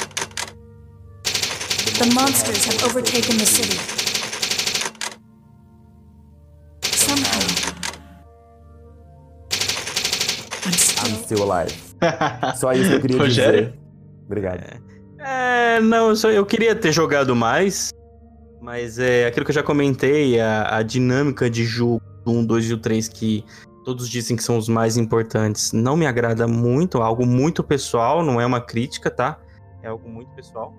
The 1.99 2.13
monsters 2.13 2.67
have 2.67 2.85
overtaken 2.85 3.39
the 3.39 3.47
city. 3.47 4.16
Still, 11.27 11.51
alive. 11.51 11.75
Só 12.57 12.73
isso 12.73 12.89
que 12.89 12.97
eu 12.97 13.01
queria 13.01 13.19
Rogério? 13.21 13.67
dizer. 13.67 13.79
Obrigado. 14.25 14.61
É, 15.19 15.77
é 15.77 15.81
não, 15.81 16.11
eu, 16.11 16.17
só, 16.17 16.31
eu 16.31 16.47
queria 16.47 16.75
ter 16.75 16.93
jogado 16.93 17.35
mais. 17.35 17.91
Mas 18.63 18.99
é 18.99 19.27
aquilo 19.27 19.45
que 19.45 19.51
eu 19.51 19.55
já 19.55 19.63
comentei, 19.63 20.41
a, 20.41 20.79
a 20.79 20.83
dinâmica 20.83 21.49
de 21.49 21.65
jogo 21.65 22.01
do 22.25 22.33
1, 22.33 22.47
2 22.47 22.71
e 22.71 22.75
o 22.75 22.79
3, 22.79 23.09
que 23.09 23.45
todos 23.85 24.09
dizem 24.09 24.37
que 24.37 24.43
são 24.43 24.57
os 24.57 24.69
mais 24.69 24.97
importantes, 24.97 25.73
não 25.73 25.97
me 25.97 26.07
agrada 26.07 26.49
muito, 26.49 26.99
é 26.99 27.03
algo 27.03 27.25
muito 27.25 27.63
pessoal, 27.63 28.25
não 28.25 28.41
é 28.41 28.47
uma 28.47 28.61
crítica, 28.61 29.09
tá? 29.09 29.39
É 29.83 29.89
algo 29.89 30.09
muito 30.09 30.35
pessoal. 30.35 30.75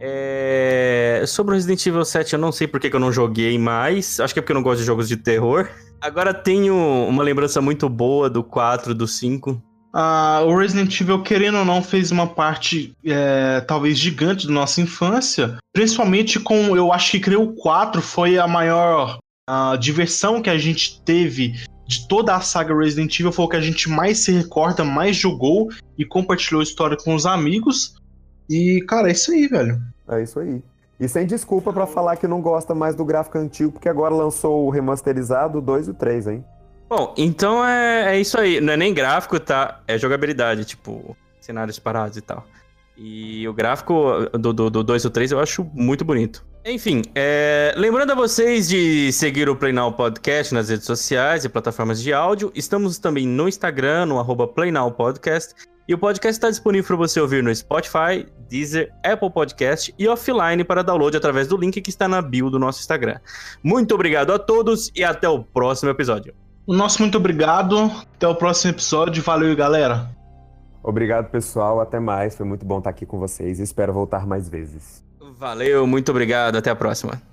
É... 0.00 1.22
Sobre 1.26 1.52
o 1.52 1.54
Resident 1.54 1.84
Evil 1.86 2.04
7, 2.04 2.32
eu 2.32 2.38
não 2.38 2.50
sei 2.50 2.66
por 2.66 2.80
que, 2.80 2.88
que 2.88 2.96
eu 2.96 3.00
não 3.00 3.12
joguei 3.12 3.58
mais. 3.58 4.18
Acho 4.18 4.32
que 4.32 4.40
é 4.40 4.42
porque 4.42 4.52
eu 4.52 4.56
não 4.56 4.62
gosto 4.62 4.80
de 4.80 4.86
jogos 4.86 5.06
de 5.06 5.16
terror. 5.16 5.68
Agora 6.02 6.34
tenho 6.34 6.74
uma 7.08 7.22
lembrança 7.22 7.60
muito 7.60 7.88
boa 7.88 8.28
do 8.28 8.42
4, 8.42 8.92
do 8.92 9.06
5. 9.06 9.62
Ah, 9.94 10.42
o 10.44 10.56
Resident 10.56 11.00
Evil, 11.00 11.22
querendo 11.22 11.58
ou 11.58 11.64
não, 11.64 11.80
fez 11.80 12.10
uma 12.10 12.26
parte 12.26 12.92
é, 13.04 13.60
talvez 13.60 13.96
gigante 13.96 14.48
da 14.48 14.52
nossa 14.52 14.80
infância. 14.80 15.58
Principalmente 15.72 16.40
com, 16.40 16.76
eu 16.76 16.92
acho 16.92 17.12
que 17.12 17.20
creio 17.20 17.42
o 17.42 17.54
4 17.54 18.02
foi 18.02 18.36
a 18.36 18.48
maior 18.48 19.18
a 19.48 19.76
diversão 19.76 20.42
que 20.42 20.50
a 20.50 20.58
gente 20.58 21.00
teve 21.04 21.54
de 21.86 22.08
toda 22.08 22.34
a 22.34 22.40
saga 22.40 22.76
Resident 22.76 23.20
Evil. 23.20 23.30
Foi 23.30 23.44
o 23.44 23.48
que 23.48 23.56
a 23.56 23.60
gente 23.60 23.88
mais 23.88 24.18
se 24.18 24.32
recorda, 24.32 24.82
mais 24.82 25.16
jogou 25.16 25.68
e 25.96 26.04
compartilhou 26.04 26.60
a 26.60 26.64
história 26.64 26.96
com 26.96 27.14
os 27.14 27.26
amigos. 27.26 27.94
E, 28.50 28.84
cara, 28.88 29.08
é 29.08 29.12
isso 29.12 29.30
aí, 29.30 29.46
velho. 29.46 29.80
É 30.08 30.22
isso 30.22 30.40
aí. 30.40 30.62
E 31.02 31.08
sem 31.08 31.26
desculpa 31.26 31.72
para 31.72 31.84
falar 31.84 32.14
que 32.14 32.28
não 32.28 32.40
gosta 32.40 32.76
mais 32.76 32.94
do 32.94 33.04
gráfico 33.04 33.36
antigo, 33.36 33.72
porque 33.72 33.88
agora 33.88 34.14
lançou 34.14 34.64
o 34.64 34.70
remasterizado 34.70 35.60
2 35.60 35.88
e 35.88 35.90
o 35.90 35.94
3, 35.94 36.28
hein? 36.28 36.44
Bom, 36.88 37.12
então 37.18 37.66
é, 37.66 38.14
é 38.14 38.20
isso 38.20 38.38
aí. 38.38 38.60
Não 38.60 38.72
é 38.72 38.76
nem 38.76 38.94
gráfico, 38.94 39.40
tá? 39.40 39.80
É 39.88 39.98
jogabilidade, 39.98 40.64
tipo, 40.64 41.16
cenários 41.40 41.76
parados 41.80 42.16
e 42.16 42.20
tal. 42.20 42.44
E 42.96 43.48
o 43.48 43.52
gráfico 43.52 43.92
do 44.32 44.52
2 44.52 44.70
do, 44.70 44.84
do 44.84 44.92
ou 44.92 45.10
3 45.10 45.32
eu 45.32 45.40
acho 45.40 45.68
muito 45.74 46.04
bonito. 46.04 46.46
Enfim, 46.64 47.02
é... 47.16 47.74
lembrando 47.76 48.12
a 48.12 48.14
vocês 48.14 48.68
de 48.68 49.10
seguir 49.10 49.48
o 49.48 49.56
Play 49.56 49.72
Now 49.72 49.92
Podcast 49.92 50.54
nas 50.54 50.68
redes 50.68 50.86
sociais 50.86 51.44
e 51.44 51.48
plataformas 51.48 52.00
de 52.00 52.12
áudio. 52.12 52.52
Estamos 52.54 52.96
também 53.00 53.26
no 53.26 53.48
Instagram, 53.48 54.06
no 54.06 54.20
arroba 54.20 54.46
Play 54.46 54.70
Now 54.70 54.92
Podcast. 54.92 55.52
E 55.86 55.94
o 55.94 55.98
podcast 55.98 56.38
está 56.38 56.48
disponível 56.48 56.86
para 56.86 56.96
você 56.96 57.20
ouvir 57.20 57.42
no 57.42 57.54
Spotify, 57.54 58.26
Deezer, 58.48 58.92
Apple 59.04 59.30
Podcast 59.30 59.92
e 59.98 60.06
offline 60.06 60.62
para 60.62 60.82
download 60.82 61.16
através 61.16 61.48
do 61.48 61.56
link 61.56 61.80
que 61.80 61.90
está 61.90 62.06
na 62.06 62.22
bio 62.22 62.48
do 62.48 62.58
nosso 62.58 62.80
Instagram. 62.80 63.18
Muito 63.62 63.94
obrigado 63.94 64.32
a 64.32 64.38
todos 64.38 64.92
e 64.94 65.02
até 65.02 65.28
o 65.28 65.42
próximo 65.42 65.90
episódio. 65.90 66.34
O 66.66 66.74
nosso 66.74 67.02
muito 67.02 67.18
obrigado. 67.18 67.90
Até 68.14 68.28
o 68.28 68.34
próximo 68.34 68.72
episódio. 68.72 69.22
Valeu, 69.22 69.54
galera. 69.56 70.08
Obrigado, 70.82 71.30
pessoal. 71.30 71.80
Até 71.80 71.98
mais. 71.98 72.36
Foi 72.36 72.46
muito 72.46 72.64
bom 72.64 72.78
estar 72.78 72.90
aqui 72.90 73.04
com 73.04 73.18
vocês. 73.18 73.58
Espero 73.58 73.92
voltar 73.92 74.26
mais 74.26 74.48
vezes. 74.48 75.02
Valeu, 75.38 75.86
muito 75.86 76.10
obrigado. 76.10 76.56
Até 76.56 76.70
a 76.70 76.76
próxima. 76.76 77.31